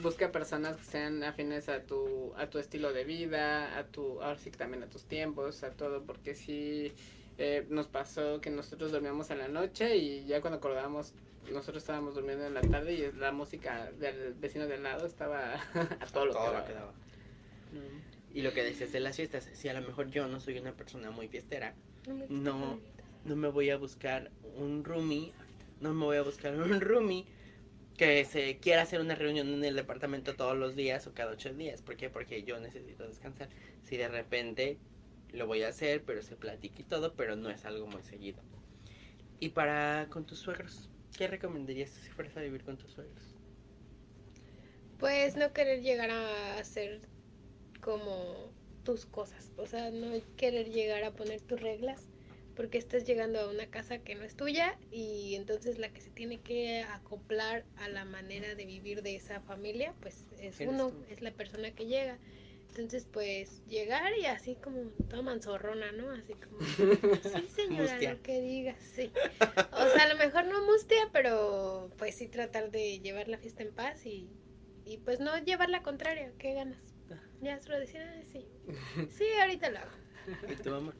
Busca 0.03 0.33
personas 0.33 0.77
que 0.77 0.85
sean 0.85 1.23
afines 1.25 1.69
a 1.69 1.83
tu, 1.83 2.33
a 2.37 2.49
tu 2.49 2.59
estilo 2.59 2.93
de 2.93 3.05
vida, 3.05 3.79
a 3.79 3.87
tu, 3.87 4.23
ahora 4.23 4.39
sí 4.39 4.51
que 4.51 4.59
también 4.59 4.83
a 4.83 4.87
tus 4.87 5.05
tiempos, 5.05 5.63
a 5.63 5.71
todo, 5.71 6.03
porque 6.03 6.35
sí 6.35 6.93
eh, 7.39 7.67
nos 7.69 7.89
pasó 7.89 8.41
que 8.41 8.51
nosotros 8.51 8.93
dormíamos 8.93 9.31
en 9.31 9.39
la 9.39 9.49
noche 9.49 9.97
y 9.97 10.25
ya 10.27 10.41
cuando 10.41 10.59
acordábamos 10.59 11.15
nosotros 11.53 11.83
estábamos 11.83 12.15
durmiendo 12.15 12.47
en 12.47 12.55
la 12.55 12.63
tarde 12.63 12.95
y 12.95 13.13
la 13.19 13.33
música 13.33 13.91
del 13.99 14.35
vecino 14.35 14.67
del 14.67 14.83
lado 14.83 15.07
estaba 15.07 15.55
a 16.01 16.07
todo 16.07 16.27
lo 16.27 16.33
que 16.33 16.39
Todo 16.39 16.55
lo 16.55 16.65
que 16.65 16.73
daba. 16.73 16.93
Mm. 17.73 18.37
Y 18.37 18.43
lo 18.43 18.53
que 18.53 18.65
decías 18.65 18.93
de 18.93 19.01
las 19.01 19.17
fiestas, 19.17 19.49
si 19.53 19.69
a 19.69 19.75
lo 19.75 19.87
mejor 19.87 20.11
yo 20.11 20.27
no 20.27 20.41
soy 20.41 20.59
una 20.59 20.73
persona 20.73 21.11
muy 21.11 21.29
fiestera, 21.29 21.75
No, 22.29 22.81
no 23.25 23.37
me 23.37 23.49
voy 23.49 23.71
a 23.71 23.77
buscar 23.77 24.31
un 24.57 24.85
roomie, 24.85 25.33
no 25.81 25.95
me 25.95 26.05
voy 26.05 26.17
a 26.17 26.23
buscar 26.23 26.55
un 26.55 26.81
roomie 26.81 27.27
que 27.97 28.25
se 28.25 28.59
quiera 28.59 28.83
hacer 28.83 29.01
una 29.01 29.15
reunión 29.15 29.49
en 29.49 29.65
el 29.65 29.77
departamento 29.77 30.35
todos 30.35 30.57
los 30.57 30.75
días 30.75 31.07
o 31.07 31.15
cada 31.15 31.33
ocho 31.33 31.53
días. 31.55 31.83
¿Por 31.83 31.97
qué? 31.97 32.11
Porque 32.11 32.43
yo 32.43 32.59
necesito 32.59 33.07
descansar. 33.07 33.49
Si 33.85 33.97
de 33.97 34.09
repente 34.09 34.79
lo 35.33 35.47
voy 35.47 35.63
a 35.63 35.69
hacer, 35.69 36.03
pero 36.05 36.23
se 36.23 36.37
platica 36.37 36.81
y 36.81 36.85
todo, 36.85 37.15
pero 37.15 37.37
no 37.37 37.51
es 37.51 37.65
algo 37.65 37.87
muy 37.87 38.03
seguido. 38.03 38.43
Y 39.41 39.51
para 39.51 40.09
con 40.11 40.25
tus 40.25 40.39
suegros, 40.39 40.89
¿qué 41.17 41.29
recomendarías 41.29 41.91
si 41.91 42.11
fueras 42.11 42.37
a 42.37 42.41
vivir 42.41 42.63
con 42.65 42.77
tus 42.77 42.93
suegros? 42.93 43.35
Pues 44.99 45.37
no 45.37 45.53
querer 45.53 45.83
llegar 45.83 46.11
a 46.11 46.59
hacer 46.59 47.01
como 47.81 48.53
tus 48.85 49.07
cosas, 49.07 49.51
o 49.57 49.67
sea, 49.67 49.91
no 49.91 50.09
querer 50.37 50.71
llegar 50.71 51.05
a 51.05 51.11
poner 51.11 51.41
tus 51.41 51.61
reglas, 51.61 52.07
porque 52.55 52.79
estás 52.79 53.05
llegando 53.05 53.41
a 53.41 53.51
una 53.51 53.67
casa 53.67 53.99
que 53.99 54.15
no 54.15 54.25
es 54.25 54.37
tuya 54.37 54.79
y 54.91 55.35
entonces 55.35 55.79
la 55.79 55.93
que 55.93 56.01
se 56.01 56.11
tiene 56.11 56.41
que 56.41 56.83
acoplar 56.83 57.65
a 57.77 57.89
la 57.89 58.05
manera 58.05 58.55
de 58.55 58.65
vivir 58.65 59.03
de 59.03 59.17
esa 59.17 59.41
familia, 59.41 59.95
pues 60.01 60.25
es 60.39 60.61
uno, 60.61 60.91
tú. 60.91 61.05
es 61.09 61.21
la 61.21 61.33
persona 61.33 61.73
que 61.73 61.87
llega. 61.87 62.19
Entonces, 62.69 63.07
pues 63.13 63.65
llegar 63.69 64.19
y 64.19 64.27
así 64.27 64.57
como 64.57 64.91
toda 65.09 65.23
manzorrona, 65.23 65.93
¿no? 65.93 66.11
Así 66.11 66.35
como, 66.35 66.59
sí, 67.23 67.49
señora, 67.49 67.93
Mustia. 67.93 68.15
lo 68.15 68.23
que 68.23 68.41
digas, 68.41 68.83
sí. 68.83 69.13
O 69.41 69.89
sea, 69.91 70.03
a 70.03 70.09
lo 70.09 70.17
mejor 70.17 70.47
no 70.47 70.65
mustia, 70.67 71.09
pero 71.13 71.93
pues 71.99 72.17
sí 72.17 72.27
tratar 72.27 72.73
de 72.73 72.99
llevar 72.99 73.29
la 73.29 73.39
fiesta 73.39 73.63
en 73.63 73.73
paz 73.73 74.05
y, 74.07 74.29
y 74.85 74.99
pues 74.99 75.21
no 75.21 75.39
llevar 75.39 75.71
la 75.71 75.83
contraria, 75.83 76.33
¿qué 76.39 76.55
ganas? 76.55 76.79
Ya 77.41 77.61
solo 77.61 77.79
decir, 77.79 78.01
ah, 78.01 78.23
sí, 78.33 78.45
sí, 79.11 79.25
ahorita 79.41 79.71
lo 79.71 79.79
hago. 79.79 79.91
¿Y 80.51 80.57
tu 80.57 80.71
mamá? 80.71 80.95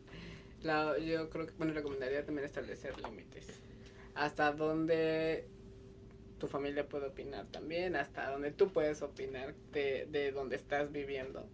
La- 0.65 0.99
yo 0.99 1.31
creo 1.31 1.47
que, 1.47 1.53
bueno, 1.53 1.73
recomendaría 1.75 2.25
también 2.25 2.45
establecer 2.47 2.95
límites. 3.03 3.47
Hasta 4.15 4.53
dónde 4.53 5.47
tu 6.39 6.49
familia 6.49 6.89
puede 6.89 7.07
opinar 7.07 7.47
también, 7.47 7.97
hasta 7.97 8.31
dónde 8.31 8.51
tú 8.51 8.73
puedes 8.73 9.03
opinar 9.03 9.55
de, 9.73 10.07
de 10.11 10.33
donde 10.33 10.57
estás 10.57 10.91
viviendo. 10.91 11.49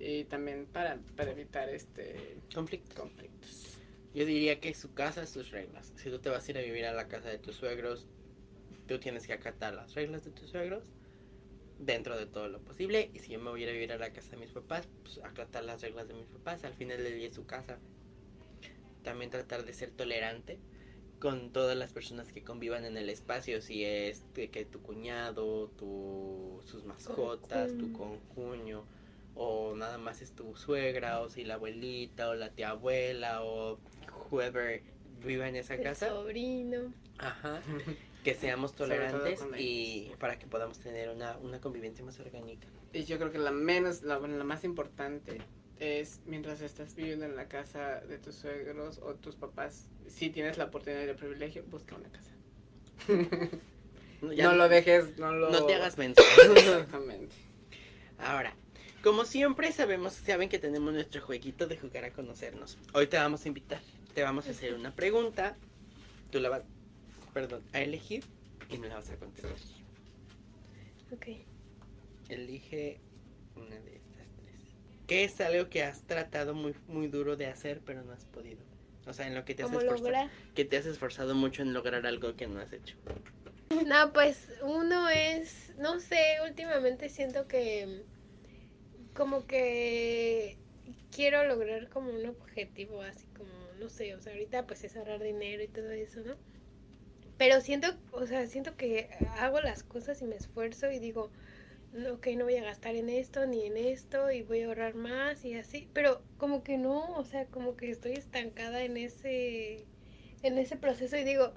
Y 0.00 0.24
también 0.24 0.66
para, 0.66 0.98
para 1.16 1.30
evitar 1.30 1.68
este 1.68 2.38
Conflicto. 2.52 2.94
conflictos. 3.00 3.78
Yo 4.12 4.24
diría 4.26 4.60
que 4.60 4.74
su 4.74 4.92
casa, 4.94 5.26
sus 5.26 5.50
reglas. 5.50 5.92
Si 5.96 6.10
tú 6.10 6.18
te 6.18 6.30
vas 6.30 6.46
a 6.46 6.50
ir 6.50 6.58
a 6.58 6.62
vivir 6.62 6.84
a 6.86 6.92
la 6.92 7.08
casa 7.08 7.28
de 7.28 7.38
tus 7.38 7.56
suegros, 7.56 8.06
tú 8.86 8.98
tienes 8.98 9.26
que 9.26 9.32
acatar 9.32 9.74
las 9.74 9.94
reglas 9.94 10.24
de 10.24 10.30
tus 10.30 10.50
suegros 10.50 10.84
dentro 11.78 12.16
de 12.16 12.26
todo 12.26 12.48
lo 12.48 12.60
posible. 12.60 13.10
Y 13.12 13.18
si 13.20 13.32
yo 13.32 13.40
me 13.40 13.50
voy 13.50 13.60
a 13.62 13.64
ir 13.64 13.70
a 13.70 13.72
vivir 13.72 13.92
a 13.92 13.98
la 13.98 14.12
casa 14.12 14.30
de 14.32 14.36
mis 14.38 14.50
papás, 14.50 14.88
pues 15.02 15.18
acatar 15.24 15.64
las 15.64 15.82
reglas 15.82 16.06
de 16.08 16.14
mis 16.14 16.26
papás. 16.26 16.64
Al 16.64 16.74
final 16.74 17.02
del 17.02 17.16
día 17.16 17.28
es 17.28 17.34
su 17.34 17.46
casa. 17.46 17.78
También 19.04 19.30
tratar 19.30 19.64
de 19.64 19.72
ser 19.72 19.92
tolerante 19.92 20.58
con 21.20 21.52
todas 21.52 21.76
las 21.76 21.92
personas 21.92 22.32
que 22.32 22.42
convivan 22.42 22.84
en 22.84 22.96
el 22.96 23.08
espacio. 23.08 23.62
Si 23.62 23.84
es 23.84 24.24
de 24.34 24.50
que 24.50 24.64
tu 24.64 24.80
cuñado, 24.82 25.68
tu, 25.78 26.60
sus 26.64 26.84
mascotas, 26.84 27.76
tu 27.78 27.92
concuño 27.92 28.84
o 29.36 29.74
nada 29.74 29.98
más 29.98 30.22
es 30.22 30.32
tu 30.32 30.54
suegra, 30.56 31.20
o 31.20 31.28
si 31.28 31.44
la 31.44 31.54
abuelita, 31.54 32.28
o 32.28 32.34
la 32.34 32.50
tía 32.50 32.70
abuela, 32.70 33.42
o 33.42 33.78
whoever 34.30 34.82
viva 35.24 35.48
en 35.48 35.56
esa 35.56 35.74
El 35.74 35.82
casa. 35.82 36.08
sobrino. 36.08 36.92
Ajá. 37.18 37.60
Que 38.24 38.34
seamos 38.34 38.74
tolerantes 38.74 39.44
y 39.58 40.10
para 40.18 40.38
que 40.38 40.46
podamos 40.46 40.78
tener 40.78 41.10
una, 41.10 41.36
una 41.36 41.60
convivencia 41.60 42.02
más 42.02 42.18
orgánica. 42.20 42.66
Y 42.94 43.04
yo 43.04 43.18
creo 43.18 43.30
que 43.30 43.36
la 43.36 43.50
menos, 43.50 44.00
la, 44.00 44.16
bueno, 44.16 44.38
la 44.38 44.44
más 44.44 44.64
importante 44.64 45.42
es 45.80 46.20
mientras 46.26 46.60
estás 46.60 46.94
viviendo 46.94 47.24
en 47.24 47.36
la 47.36 47.48
casa 47.48 48.00
de 48.00 48.18
tus 48.18 48.34
suegros 48.36 48.98
o 48.98 49.14
tus 49.14 49.36
papás, 49.36 49.86
si 50.08 50.30
tienes 50.30 50.58
la 50.58 50.64
oportunidad 50.66 51.04
y 51.04 51.08
el 51.10 51.16
privilegio, 51.16 51.64
busca 51.70 51.96
una 51.96 52.08
casa. 52.10 52.30
No, 54.22 54.32
ya 54.32 54.44
no 54.44 54.50
no- 54.52 54.56
lo 54.56 54.68
dejes, 54.68 55.18
no 55.18 55.32
lo... 55.32 55.50
no 55.50 55.66
te 55.66 55.74
hagas 55.74 55.98
mensaje. 55.98 56.28
Exactamente. 56.56 57.34
Ahora, 58.18 58.54
como 59.02 59.24
siempre 59.24 59.72
sabemos, 59.72 60.14
saben 60.14 60.48
que 60.48 60.58
tenemos 60.58 60.92
nuestro 60.92 61.20
jueguito 61.20 61.66
de 61.66 61.76
jugar 61.76 62.04
a 62.04 62.10
conocernos. 62.12 62.78
Hoy 62.92 63.06
te 63.06 63.16
vamos 63.16 63.44
a 63.44 63.48
invitar, 63.48 63.80
te 64.14 64.22
vamos 64.22 64.46
a 64.46 64.50
hacer 64.50 64.74
una 64.74 64.94
pregunta, 64.94 65.56
tú 66.30 66.40
la 66.40 66.48
vas, 66.48 66.62
perdón, 67.34 67.62
a 67.72 67.80
elegir 67.82 68.24
y 68.70 68.78
me 68.78 68.88
la 68.88 68.94
vas 68.96 69.10
a 69.10 69.16
contestar. 69.16 69.52
Ok. 71.12 71.26
Elige 72.30 72.98
una 73.56 73.76
de 73.80 73.96
estas 73.96 74.13
¿Qué 75.06 75.24
es 75.24 75.40
algo 75.40 75.68
que 75.68 75.82
has 75.82 76.02
tratado 76.02 76.54
muy, 76.54 76.74
muy 76.88 77.08
duro 77.08 77.36
de 77.36 77.46
hacer 77.46 77.80
pero 77.84 78.02
no 78.02 78.12
has 78.12 78.24
podido? 78.24 78.62
O 79.06 79.12
sea, 79.12 79.26
en 79.26 79.34
lo 79.34 79.44
que 79.44 79.54
te 79.54 79.62
has 79.62 79.68
¿Cómo 79.68 79.80
esforzado, 79.80 80.30
que 80.54 80.64
te 80.64 80.76
has 80.78 80.86
esforzado 80.86 81.34
mucho 81.34 81.62
en 81.62 81.74
lograr 81.74 82.06
algo 82.06 82.36
que 82.36 82.46
no 82.46 82.60
has 82.60 82.72
hecho. 82.72 82.96
No, 83.86 84.12
pues 84.12 84.52
uno 84.62 85.08
es, 85.08 85.72
no 85.78 85.98
sé, 85.98 86.36
últimamente 86.46 87.08
siento 87.08 87.48
que 87.48 88.04
como 89.14 89.46
que 89.46 90.58
quiero 91.10 91.44
lograr 91.46 91.88
como 91.88 92.10
un 92.10 92.26
objetivo 92.26 93.02
así 93.02 93.26
como, 93.36 93.50
no 93.80 93.88
sé, 93.88 94.14
o 94.14 94.20
sea, 94.20 94.32
ahorita 94.32 94.66
pues 94.66 94.84
es 94.84 94.96
ahorrar 94.96 95.22
dinero 95.22 95.62
y 95.62 95.68
todo 95.68 95.90
eso, 95.90 96.20
¿no? 96.20 96.36
Pero 97.36 97.60
siento, 97.60 97.88
o 98.12 98.26
sea, 98.26 98.46
siento 98.46 98.76
que 98.76 99.08
hago 99.38 99.60
las 99.60 99.82
cosas 99.82 100.20
y 100.22 100.26
me 100.26 100.36
esfuerzo 100.36 100.90
y 100.92 100.98
digo, 100.98 101.30
ok, 102.12 102.26
no 102.36 102.44
voy 102.44 102.56
a 102.56 102.64
gastar 102.64 102.94
en 102.96 103.08
esto 103.08 103.46
ni 103.46 103.66
en 103.66 103.76
esto 103.76 104.30
y 104.30 104.42
voy 104.42 104.62
a 104.62 104.66
ahorrar 104.66 104.94
más 104.94 105.44
y 105.44 105.54
así, 105.54 105.88
pero 105.92 106.22
como 106.38 106.62
que 106.64 106.76
no, 106.78 107.12
o 107.16 107.24
sea, 107.24 107.46
como 107.46 107.76
que 107.76 107.90
estoy 107.90 108.12
estancada 108.12 108.82
en 108.82 108.96
ese, 108.96 109.84
en 110.42 110.58
ese 110.58 110.76
proceso 110.76 111.16
y 111.16 111.24
digo, 111.24 111.52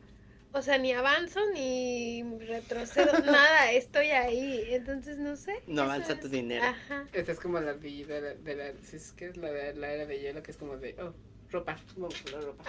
o 0.54 0.62
sea, 0.62 0.78
ni 0.78 0.94
avanzo 0.94 1.40
ni 1.54 2.24
retrocedo, 2.40 3.12
nada, 3.26 3.72
estoy 3.72 4.08
ahí. 4.08 4.64
Entonces, 4.70 5.18
no 5.18 5.36
sé. 5.36 5.62
No 5.68 5.84
avanza 5.84 6.14
es- 6.14 6.20
tu 6.20 6.30
dinero. 6.30 6.64
Ajá. 6.64 7.08
Esta 7.14 7.32
es 7.32 7.40
como 7.40 7.60
la 7.60 7.72
ardilla 7.72 8.08
de 8.08 8.22
la, 8.22 8.34
de 8.36 8.56
la 8.56 8.74
si 8.84 8.96
es 8.96 9.12
que 9.12 9.26
es 9.28 9.38
la 9.38 9.52
de 9.52 9.74
la 9.76 9.92
era 9.92 10.06
de 10.06 10.20
hielo, 10.20 10.42
que 10.44 10.52
es 10.52 10.58
como 10.58 10.78
de, 10.78 10.96
oh, 11.02 11.14
ropa, 11.52 11.78
vamos 11.98 12.16
a 12.16 12.24
comprar 12.24 12.44
ropa. 12.44 12.64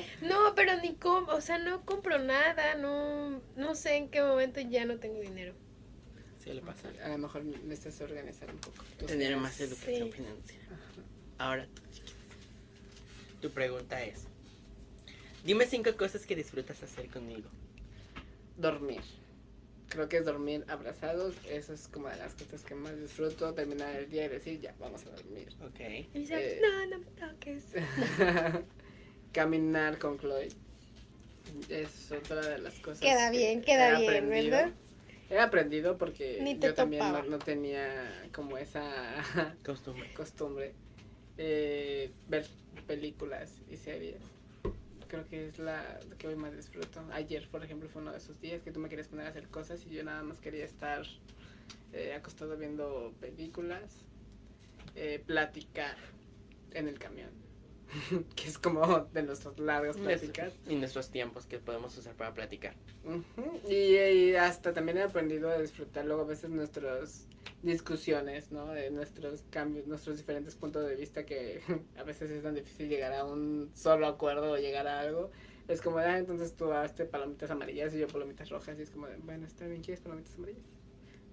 Sí. 0.00 0.26
No, 0.26 0.54
pero 0.54 0.76
ni 0.80 0.94
com 0.94 1.28
o 1.28 1.40
sea, 1.40 1.58
no 1.58 1.84
compro 1.84 2.18
nada, 2.18 2.74
no, 2.76 3.42
no 3.56 3.74
sé 3.74 3.96
en 3.96 4.08
qué 4.08 4.22
momento 4.22 4.60
ya 4.60 4.84
no 4.84 4.98
tengo 4.98 5.20
dinero. 5.20 5.54
Sí, 6.48 6.54
le 6.54 6.62
pasa. 6.62 6.88
A 7.04 7.08
lo 7.10 7.18
mejor 7.18 7.44
necesitas 7.44 8.00
organizar 8.00 8.50
un 8.50 8.58
poco. 8.58 8.82
Tener 9.06 9.36
más 9.36 9.60
educación 9.60 10.06
Sí. 10.08 10.12
financiera. 10.12 10.78
Ahora, 11.36 11.68
tu 13.42 13.50
pregunta 13.50 14.02
es, 14.02 14.24
dime 15.44 15.66
cinco 15.66 15.94
cosas 15.96 16.24
que 16.24 16.34
disfrutas 16.34 16.82
hacer 16.82 17.08
conmigo. 17.08 17.48
Dormir. 18.56 19.02
Creo 19.90 20.08
que 20.08 20.16
es 20.18 20.24
dormir 20.24 20.64
abrazados. 20.68 21.34
Eso 21.48 21.72
es 21.74 21.88
como 21.88 22.08
de 22.08 22.16
las 22.16 22.32
cosas 22.34 22.62
que 22.62 22.74
más 22.74 22.98
disfruto. 22.98 23.52
Terminar 23.54 23.94
el 23.96 24.08
día 24.10 24.24
y 24.24 24.28
decir, 24.28 24.60
ya, 24.60 24.74
vamos 24.78 25.04
a 25.06 25.10
dormir. 25.10 25.48
Ok. 25.62 25.80
Y 26.14 26.18
dice, 26.20 26.56
Eh. 26.56 26.60
no, 26.62 26.86
no 26.86 26.98
me 26.98 27.10
toques. 27.10 27.64
Caminar 29.32 29.98
con 29.98 30.18
Chloe. 30.18 30.48
Es 31.68 32.10
otra 32.12 32.40
de 32.40 32.58
las 32.58 32.74
cosas. 32.80 33.00
Queda 33.00 33.30
que 33.30 33.38
bien, 33.38 33.62
queda 33.62 33.90
he 33.96 34.00
bien, 34.00 34.10
aprendido. 34.24 34.56
¿verdad? 34.56 34.72
He 35.30 35.38
aprendido 35.38 35.98
porque 35.98 36.56
yo 36.60 36.74
también 36.74 37.04
no, 37.28 37.38
tenía 37.38 38.28
como 38.32 38.56
esa 38.56 38.82
Costumbre. 39.64 40.10
costumbre 40.14 40.72
eh, 41.36 42.10
ver 42.28 42.46
películas 42.86 43.60
y 43.70 43.76
series. 43.76 44.22
Creo 45.08 45.26
que 45.28 45.46
es 45.48 45.58
la 45.58 46.00
que 46.18 46.28
hoy 46.28 46.36
más 46.36 46.54
disfruto. 46.54 47.02
Ayer, 47.12 47.48
por 47.48 47.64
ejemplo, 47.64 47.88
fue 47.88 48.02
uno 48.02 48.12
de 48.12 48.18
esos 48.18 48.40
días 48.40 48.62
que 48.62 48.70
tú 48.72 48.80
me 48.80 48.88
querías 48.88 49.08
poner 49.08 49.26
a 49.26 49.30
hacer 49.30 49.48
cosas 49.48 49.84
y 49.86 49.90
yo 49.90 50.04
nada 50.04 50.22
más 50.22 50.38
quería 50.40 50.64
estar 50.64 51.02
eh, 51.92 52.14
acostado 52.14 52.56
viendo 52.56 53.14
películas, 53.20 54.04
eh, 54.94 55.22
platicar 55.26 55.96
en 56.72 56.88
el 56.88 56.98
camión, 56.98 57.30
que 58.36 58.48
es 58.48 58.58
como 58.58 59.00
de 59.12 59.22
nuestras 59.22 59.58
largas 59.58 59.96
pláticas. 59.96 60.52
Y 60.68 60.76
nuestros 60.76 61.10
tiempos 61.10 61.46
que 61.46 61.58
podemos 61.58 61.96
usar 61.96 62.14
para 62.14 62.34
platicar. 62.34 62.74
Ujú, 63.04 63.60
Y, 63.68 63.96
y 63.96 64.34
hasta 64.36 64.72
también 64.72 64.98
he 64.98 65.02
aprendido 65.02 65.50
a 65.50 65.58
disfrutar 65.58 66.04
luego 66.04 66.22
a 66.22 66.26
veces 66.26 66.50
nuestras 66.50 67.26
discusiones, 67.62 68.52
¿no? 68.52 68.66
De 68.68 68.90
nuestros 68.90 69.42
cambios, 69.50 69.86
nuestros 69.86 70.16
diferentes 70.18 70.54
puntos 70.54 70.86
de 70.86 70.94
vista 70.94 71.24
que 71.24 71.60
a 71.98 72.02
veces 72.02 72.30
es 72.30 72.42
tan 72.42 72.54
difícil 72.54 72.88
llegar 72.88 73.12
a 73.12 73.24
un 73.24 73.70
solo 73.74 74.06
acuerdo 74.06 74.52
o 74.52 74.56
llegar 74.58 74.86
a 74.86 75.00
algo. 75.00 75.30
Es 75.66 75.82
como, 75.82 75.98
ah, 75.98 76.18
entonces 76.18 76.54
tú 76.56 76.72
hazte 76.72 77.04
palomitas 77.04 77.50
amarillas 77.50 77.94
y 77.94 77.98
yo 77.98 78.06
palomitas 78.06 78.48
rojas 78.48 78.78
y 78.78 78.82
es 78.82 78.90
como, 78.90 79.06
de, 79.06 79.16
bueno, 79.16 79.46
está 79.46 79.66
bien, 79.66 79.82
¿quieres 79.82 80.00
palomitas 80.00 80.34
amarillas? 80.36 80.62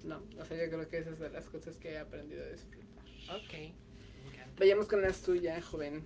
No, 0.03 0.21
o 0.39 0.45
sea, 0.45 0.57
yo 0.63 0.69
creo 0.69 0.87
que 0.87 0.97
esas 0.97 1.17
son 1.17 1.27
de 1.27 1.33
las 1.33 1.45
cosas 1.49 1.77
que 1.77 1.93
he 1.93 1.97
aprendido 1.97 2.43
a 2.43 2.47
disfrutar. 2.49 3.05
Ok. 3.37 3.73
Vayamos 4.57 4.87
con 4.87 5.01
la 5.01 5.13
suya, 5.13 5.61
joven. 5.61 6.03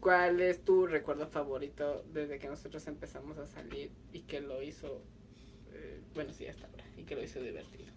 ¿Cuál 0.00 0.40
es 0.40 0.64
tu 0.64 0.86
recuerdo 0.86 1.28
favorito 1.28 2.04
desde 2.12 2.38
que 2.38 2.48
nosotros 2.48 2.86
empezamos 2.88 3.38
a 3.38 3.46
salir 3.46 3.90
y 4.12 4.20
que 4.22 4.40
lo 4.40 4.60
hizo, 4.62 5.00
eh, 5.72 6.00
bueno, 6.14 6.32
sí, 6.32 6.46
hasta 6.46 6.66
ahora, 6.66 6.84
y 6.96 7.04
que 7.04 7.14
lo 7.14 7.22
hizo 7.22 7.40
divertido? 7.40 7.92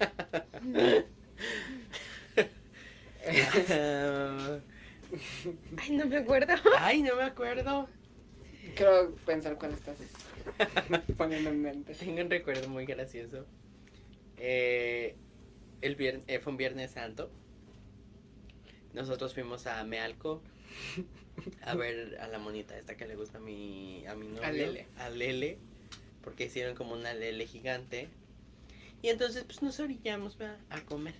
Ay, 5.76 5.90
no 5.96 6.06
me 6.06 6.16
acuerdo. 6.18 6.54
Ay, 6.78 7.02
no 7.02 7.16
me 7.16 7.22
acuerdo. 7.22 7.88
Quiero 8.74 9.14
pensar 9.26 9.56
cuál 9.58 9.72
estás 9.72 9.98
poniendo 11.16 11.50
en 11.50 11.62
mente. 11.62 11.94
Tengo 11.94 12.20
un 12.22 12.30
recuerdo 12.30 12.68
muy 12.68 12.84
gracioso. 12.84 13.46
Eh, 14.36 15.16
el 15.80 15.96
vier- 15.96 16.22
eh, 16.26 16.38
fue 16.40 16.52
un 16.52 16.56
Viernes 16.56 16.92
Santo. 16.92 17.30
Nosotros 18.94 19.34
fuimos 19.34 19.66
a 19.66 19.82
Mealco 19.84 20.42
a 21.62 21.74
ver 21.74 22.18
a 22.20 22.28
la 22.28 22.38
monita 22.38 22.76
esta 22.76 22.96
que 22.96 23.06
le 23.06 23.16
gusta 23.16 23.38
a 23.38 23.40
mi, 23.40 24.06
a 24.06 24.14
mi 24.14 24.28
novio. 24.28 24.44
A 24.44 24.52
Lele. 24.52 24.86
A 24.98 25.10
Lele. 25.10 25.58
Porque 26.22 26.46
hicieron 26.46 26.74
como 26.74 26.94
una 26.94 27.14
Lele 27.14 27.46
gigante. 27.46 28.08
Y 29.02 29.08
entonces 29.08 29.44
pues 29.44 29.62
nos 29.62 29.78
orillamos 29.80 30.36
¿verdad? 30.36 30.58
a 30.70 30.80
comer. 30.82 31.14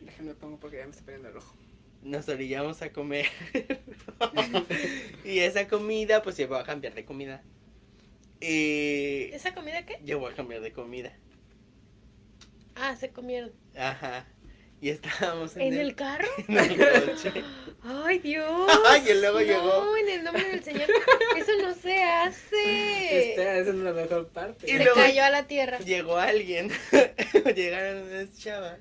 Déjenme 0.00 0.34
pongo 0.34 0.58
porque 0.58 0.78
ya 0.78 0.84
me 0.84 0.90
está 0.90 1.04
poniendo 1.04 1.28
el 1.28 1.36
ojo. 1.36 1.56
Nos 2.02 2.28
orillamos 2.28 2.82
a 2.82 2.92
comer. 2.92 3.26
y 5.24 5.38
esa 5.40 5.68
comida 5.68 6.22
pues 6.22 6.36
llevó 6.36 6.56
a 6.56 6.64
cambiar 6.64 6.94
de 6.94 7.04
comida. 7.04 7.42
Y 8.40 9.30
¿Esa 9.32 9.54
comida 9.54 9.86
qué? 9.86 10.00
llevó 10.04 10.26
a 10.26 10.34
cambiar 10.34 10.60
de 10.62 10.72
comida. 10.72 11.12
Ah, 12.74 12.96
se 12.96 13.10
comieron. 13.10 13.52
Ajá. 13.76 14.26
Y 14.82 14.90
estábamos 14.90 15.54
en, 15.56 15.62
¿En 15.62 15.74
el 15.74 15.94
carro? 15.94 16.26
en 16.48 16.58
el 16.58 16.76
coche. 16.76 17.32
Ay, 17.84 18.18
Dios. 18.18 18.68
Ay, 18.88 19.02
y 19.08 19.14
luego 19.20 19.38
no, 19.38 19.44
llegó. 19.46 19.96
en 19.96 20.08
el 20.08 20.24
nombre 20.24 20.44
del 20.44 20.64
Señor. 20.64 20.88
Eso 21.38 21.52
no 21.62 21.72
se 21.72 22.02
hace. 22.02 23.30
Esta 23.30 23.58
esa 23.58 23.70
es 23.70 23.76
la 23.76 23.92
mejor 23.92 24.26
parte. 24.28 24.66
Y 24.68 24.72
se 24.72 24.78
luego- 24.84 24.96
cayó 24.96 25.22
a 25.24 25.30
la 25.30 25.46
tierra. 25.46 25.78
Llegó 25.78 26.16
alguien. 26.18 26.70
Llegaron 27.54 28.02
unas 28.08 28.36
chavas 28.36 28.78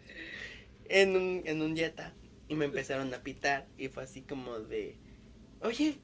en 0.90 1.16
un, 1.16 1.44
en 1.46 1.62
un 1.62 1.78
Jetta. 1.78 2.14
Y 2.48 2.56
me 2.56 2.66
empezaron 2.66 3.14
a 3.14 3.20
pitar. 3.20 3.68
Y 3.78 3.88
fue 3.90 4.02
así 4.04 4.24
como 4.24 4.58
de. 4.60 4.98
Oye, 5.62 6.00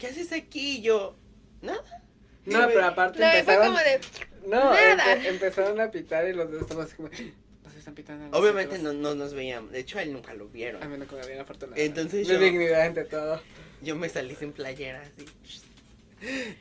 ¿qué 0.00 0.08
haces 0.08 0.32
aquí? 0.32 0.78
Y 0.78 0.82
yo. 0.82 1.16
Nada. 1.62 2.02
No, 2.46 2.66
pero 2.66 2.84
aparte 2.84 3.20
No, 3.20 3.26
fue 3.30 3.38
empezaron... 3.38 3.66
como 3.66 3.78
de. 3.78 4.00
No, 4.48 4.74
Nada. 4.74 5.16
empe- 5.18 5.26
empezaron 5.26 5.80
a 5.80 5.90
pitar 5.92 6.28
y 6.28 6.32
los 6.32 6.50
dos 6.50 6.62
estamos 6.62 6.86
así 6.86 6.96
como... 6.96 7.08
Están 7.86 7.94
pitando. 7.94 8.36
Obviamente 8.36 8.78
nosotros". 8.78 8.96
no, 8.96 9.10
no 9.10 9.14
nos 9.14 9.32
veíamos. 9.32 9.70
De 9.70 9.78
hecho, 9.78 9.98
a 9.98 10.02
él 10.02 10.12
nunca 10.12 10.34
lo 10.34 10.48
vieron. 10.48 10.82
A 10.82 10.88
mí 10.88 10.98
no 10.98 11.06
como 11.06 11.24
bien 11.24 11.38
afortunadamente. 11.38 11.84
Entonces 11.84 12.26
yo- 12.26 12.40
dignidad 12.40 12.82
ante 12.82 13.04
todo. 13.04 13.40
Yo 13.80 13.94
me 13.94 14.08
salí 14.08 14.34
sin 14.34 14.50
playera 14.52 15.02
así. 15.02 15.24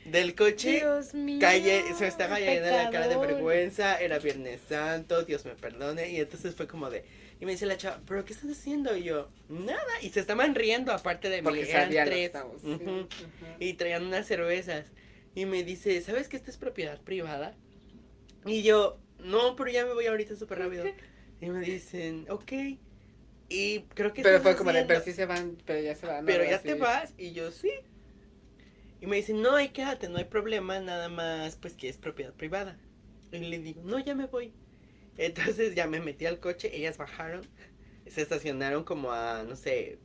Del 0.06 0.36
coche. 0.36 0.82
Dios 0.82 1.16
mío. 1.16 1.40
Calle, 1.40 1.82
se 1.96 2.02
me 2.02 2.08
estaba 2.08 2.36
cayendo 2.36 2.70
la 2.70 2.92
cara 2.92 3.08
de 3.08 3.18
vergüenza, 3.18 4.00
era 4.00 4.20
Viernes 4.20 4.62
Santo, 4.70 5.24
Dios 5.24 5.46
me 5.46 5.56
perdone, 5.56 6.12
y 6.12 6.18
entonces 6.18 6.54
fue 6.54 6.68
como 6.68 6.92
de, 6.92 7.06
y 7.40 7.46
me 7.46 7.54
dice 7.54 7.66
la 7.66 7.78
chava, 7.78 8.00
¿pero 8.06 8.24
qué 8.26 8.34
estás 8.34 8.52
haciendo? 8.52 8.96
Y 8.96 9.04
yo, 9.04 9.30
nada, 9.50 9.82
y 10.02 10.10
se 10.10 10.20
estaban 10.20 10.54
riendo 10.54 10.92
aparte 10.92 11.30
de 11.30 11.38
mí, 11.38 11.44
Porque 11.46 11.72
eran 11.72 11.90
lo 11.90 11.96
que 11.96 12.06
tres, 12.06 12.26
estamos. 12.28 12.62
Sí, 12.62 12.78
y 13.60 13.74
traían 13.74 14.06
unas 14.06 14.28
cervezas, 14.28 14.86
y 15.34 15.46
me 15.46 15.64
dice, 15.64 16.00
¿sabes 16.02 16.28
que 16.28 16.36
esta 16.38 16.52
es 16.52 16.58
propiedad 16.58 17.00
privada? 17.02 17.56
Y 18.46 18.62
yo, 18.62 19.00
no, 19.20 19.56
pero 19.56 19.72
ya 19.72 19.86
me 19.86 19.94
voy 19.94 20.06
ahorita 20.06 20.36
súper 20.36 20.60
rápido, 20.60 20.84
y 21.42 21.50
me 21.50 21.60
dicen, 21.62 22.26
ok, 22.30 22.52
y 23.50 23.82
creo 23.94 24.14
que 24.14 24.24
Pero 24.24 24.42
fue 24.42 24.56
como 24.56 24.72
de, 24.72 24.86
pero 24.86 25.02
sí 25.02 25.14
se 25.14 25.26
van, 25.26 25.58
pero 25.66 25.80
ya 25.80 25.96
se 25.96 26.08
van. 26.08 26.26
pero 26.26 26.44
ya 26.44 26.56
así. 26.56 26.68
te 26.68 26.74
vas 26.76 27.14
y 27.18 27.34
yo 27.34 27.52
sí. 27.52 27.72
Y 29.02 29.08
me 29.08 29.18
dicen 29.18 29.42
no 29.42 29.56
ahí 29.56 29.70
quédate 29.70 30.10
no 30.10 30.18
hay 30.18 30.26
problema 30.26 30.80
nada 30.80 31.10
más 31.10 31.56
pues 31.58 31.74
que 31.76 31.90
es 31.90 31.98
propiedad 31.98 32.34
privada. 32.34 32.80
Y 33.32 33.40
le 33.40 33.60
digo 33.60 33.82
no 33.84 34.00
ya 34.00 34.16
me 34.16 34.26
voy. 34.26 34.54
Entonces 35.18 35.76
ya 35.76 35.88
me 35.88 36.00
metí 36.00 36.26
al 36.26 36.40
coche 36.40 36.76
ellas 36.76 36.98
bajaron 36.98 37.42
se 38.08 38.22
estacionaron 38.22 38.84
como 38.84 39.12
a 39.12 39.44
no 39.44 39.56
sé 39.56 40.00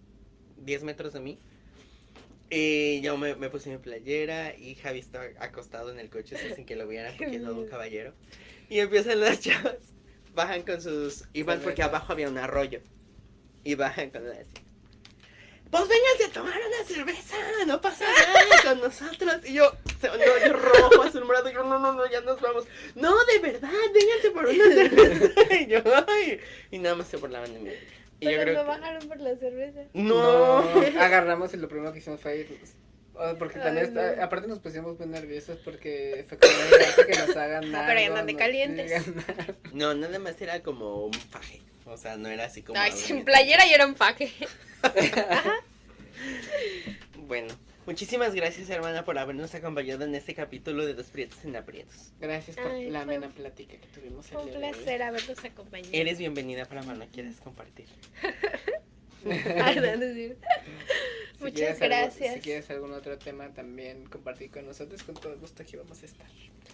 10 0.58 0.84
metros 0.84 1.12
de 1.12 1.20
mí. 1.20 1.38
Y 2.50 3.00
yo 3.00 3.16
me, 3.16 3.36
me 3.36 3.48
puse 3.48 3.70
mi 3.70 3.78
playera 3.78 4.56
y 4.56 4.74
Javi 4.74 4.98
está 4.98 5.22
acostado 5.38 5.92
en 5.92 6.00
el 6.00 6.10
coche 6.10 6.34
así 6.36 6.54
sin 6.54 6.66
que 6.66 6.76
lo 6.76 6.88
vieran 6.88 7.14
porque 7.18 7.36
es 7.36 7.42
un 7.42 7.66
caballero. 7.68 8.12
Y 8.68 8.80
empiezan 8.80 9.20
las 9.20 9.40
chavas 9.40 9.94
bajan 10.34 10.62
con 10.62 10.80
sus 10.80 11.24
iban 11.32 11.60
porque 11.60 11.82
abajo 11.82 12.12
había 12.12 12.28
un 12.28 12.38
arroyo 12.38 12.80
y 13.64 13.74
bajan 13.74 14.10
con 14.10 14.28
las 14.28 14.38
pues 15.70 15.84
vénganse 15.86 16.24
a 16.24 16.32
tomar 16.32 16.58
una 16.58 16.84
cerveza, 16.84 17.36
no 17.64 17.80
pasa 17.80 18.04
nada 18.04 18.44
con 18.64 18.80
nosotros. 18.80 19.36
Y 19.48 19.52
yo, 19.52 19.70
se- 20.00 20.08
no, 20.08 20.16
yo 20.16 20.52
rojo, 20.52 21.02
asombrado, 21.04 21.48
yo, 21.48 21.62
no, 21.62 21.78
no, 21.78 21.92
no, 21.92 22.10
ya 22.10 22.20
nos 22.22 22.40
vamos. 22.40 22.64
No, 22.96 23.14
de 23.26 23.38
verdad, 23.38 23.70
vénganse 23.94 24.30
por 24.32 24.46
una 24.46 24.64
cerveza. 24.74 25.54
Y 25.60 25.66
yo, 25.68 25.80
ay, 26.08 26.40
y 26.72 26.78
nada 26.80 26.96
más 26.96 27.06
se 27.06 27.18
burlaban 27.18 27.52
de 27.54 27.60
mí. 27.60 27.70
Y 28.18 28.24
yo 28.24 28.30
Pero 28.32 28.42
creo 28.42 28.54
no 28.54 28.60
que- 28.62 28.66
bajaron 28.66 29.08
por 29.08 29.20
la 29.20 29.36
cerveza. 29.36 29.80
No. 29.94 30.58
agarramos 30.98 31.54
y 31.54 31.56
lo 31.58 31.68
primero 31.68 31.92
que 31.92 32.00
hicimos 32.00 32.20
fue 32.20 32.38
irnos. 32.38 32.70
Porque 33.38 33.58
Ay, 33.58 33.64
también, 33.64 33.86
está- 33.86 34.16
no. 34.16 34.22
aparte 34.22 34.48
nos 34.48 34.58
pusimos 34.60 34.98
muy 34.98 35.06
nerviosos 35.08 35.58
porque 35.64 36.24
fue 36.28 36.38
como 36.38 36.52
"Ay, 36.52 36.72
ahorita 36.72 37.06
que 37.06 37.18
nos 37.26 37.36
hagan 37.36 37.70
nada. 37.70 37.84
Ah, 37.84 37.88
pero 37.88 38.00
ya 38.00 38.06
andan 38.08 38.26
de 38.26 38.36
calientes. 38.36 39.02
No, 39.72 39.94
nada 39.94 40.18
más 40.18 40.40
era 40.40 40.62
como 40.62 41.04
un 41.06 41.12
faje. 41.14 41.60
O 41.86 41.96
sea, 41.96 42.16
no 42.16 42.28
era 42.28 42.44
así 42.44 42.62
como. 42.62 42.78
Ay, 42.78 42.92
sin 42.92 43.24
playera 43.24 43.66
y 43.66 43.72
era 43.72 43.86
un 43.86 43.94
paque. 43.94 44.32
Bueno, 47.26 47.54
muchísimas 47.86 48.34
gracias, 48.34 48.68
hermana, 48.70 49.04
por 49.04 49.16
habernos 49.16 49.54
acompañado 49.54 50.04
en 50.04 50.14
este 50.16 50.34
capítulo 50.34 50.84
de 50.84 50.94
Dos 50.94 51.06
Prietos 51.06 51.44
en 51.44 51.54
Aprietos. 51.54 52.10
Gracias 52.20 52.56
por 52.56 52.66
Ay, 52.72 52.90
la 52.90 53.02
amena 53.02 53.28
plática 53.28 53.76
que 53.76 53.86
tuvimos 53.88 54.26
el 54.26 54.32
Fue 54.32 54.42
un 54.46 54.50
placer 54.50 55.02
haberlos 55.02 55.44
acompañado. 55.44 55.90
Eres 55.92 56.18
bienvenida 56.18 56.64
para 56.64 56.82
cuando 56.82 57.06
quieras 57.06 57.36
compartir. 57.40 57.86
Si 61.40 61.44
Muchas 61.46 61.58
quieres 61.78 61.82
algo- 61.82 61.88
gracias. 61.96 62.34
si 62.34 62.40
quieres 62.40 62.70
algún 62.70 62.92
otro 62.92 63.18
tema 63.18 63.48
también 63.54 64.04
compartir 64.04 64.50
con 64.50 64.66
nosotros, 64.66 65.02
con 65.02 65.14
todo 65.14 65.36
gusto 65.38 65.62
aquí 65.62 65.76
vamos 65.76 66.02
a 66.02 66.06
estar. 66.06 66.26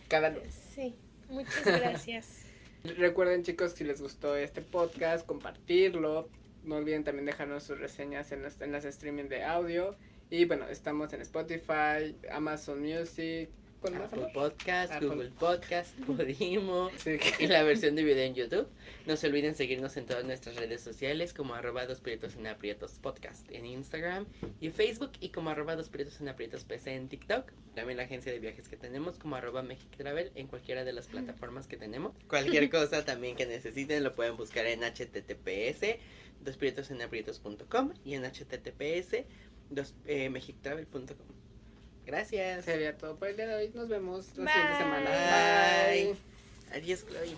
Cada 0.08 0.30
lunes. 0.30 0.54
Sí, 0.74 0.94
muchas 1.28 1.64
gracias. 1.64 2.42
Recuerden 2.84 3.42
chicos, 3.44 3.72
si 3.72 3.84
les 3.84 4.00
gustó 4.02 4.36
este 4.36 4.62
podcast, 4.62 5.24
compartirlo. 5.26 6.28
No 6.64 6.76
olviden 6.76 7.04
también 7.04 7.26
dejarnos 7.26 7.62
sus 7.62 7.78
reseñas 7.78 8.32
en 8.32 8.42
las, 8.42 8.60
en 8.60 8.72
las 8.72 8.84
streaming 8.84 9.24
de 9.28 9.44
audio. 9.44 9.96
Y 10.30 10.44
bueno, 10.46 10.66
estamos 10.68 11.12
en 11.12 11.20
Spotify, 11.22 12.16
Amazon 12.32 12.82
Music. 12.82 13.48
Apple? 13.82 14.30
Podcast, 14.32 14.92
Apple. 14.92 15.08
Google 15.08 15.30
Podcast, 15.30 15.94
Podimo. 16.06 16.90
Sí. 16.96 17.18
y 17.38 17.46
la 17.46 17.62
versión 17.62 17.94
de 17.94 18.02
video 18.02 18.24
en 18.24 18.34
YouTube. 18.34 18.68
No 19.06 19.16
se 19.16 19.28
olviden 19.28 19.54
seguirnos 19.54 19.96
en 19.96 20.06
todas 20.06 20.24
nuestras 20.24 20.56
redes 20.56 20.80
sociales 20.80 21.32
como 21.32 21.54
arroba 21.54 21.86
dos 21.86 22.00
prietos 22.00 22.36
en 22.36 22.46
aprietos 22.46 22.98
podcast 23.00 23.50
en 23.50 23.66
Instagram 23.66 24.26
y 24.60 24.70
Facebook 24.70 25.12
y 25.20 25.28
como 25.28 25.50
arroba 25.50 25.76
dos 25.76 25.88
prietos 25.88 26.20
en 26.20 26.28
aprietos 26.28 26.64
PC 26.64 26.94
en 26.94 27.08
TikTok. 27.08 27.52
También 27.74 27.98
la 27.98 28.04
agencia 28.04 28.32
de 28.32 28.38
viajes 28.38 28.68
que 28.68 28.76
tenemos 28.76 29.18
como 29.18 29.36
arroba 29.36 29.64
Travel 29.96 30.32
en 30.34 30.46
cualquiera 30.46 30.84
de 30.84 30.92
las 30.92 31.06
plataformas 31.06 31.66
que 31.66 31.76
tenemos. 31.76 32.12
Cualquier 32.28 32.70
cosa 32.70 33.04
también 33.04 33.36
que 33.36 33.46
necesiten 33.46 34.02
lo 34.02 34.14
pueden 34.14 34.36
buscar 34.36 34.66
en 34.66 34.80
https 34.80 35.96
dosprietosenaprietos.com 36.40 37.92
y 38.04 38.14
en 38.14 38.24
https 38.24 39.24
dos, 39.70 39.94
eh. 40.06 40.30
Gracias. 42.06 42.64
Sería 42.64 42.96
todo 42.96 43.16
por 43.16 43.28
el 43.28 43.36
día 43.36 43.46
de 43.48 43.54
hoy. 43.56 43.70
Nos 43.74 43.88
vemos 43.88 44.26
la 44.36 44.44
Bye. 44.44 44.52
siguiente 44.52 44.78
semana. 44.78 45.10
Bye. 45.90 46.16
Adiós, 46.72 47.04
Chloe. 47.06 47.36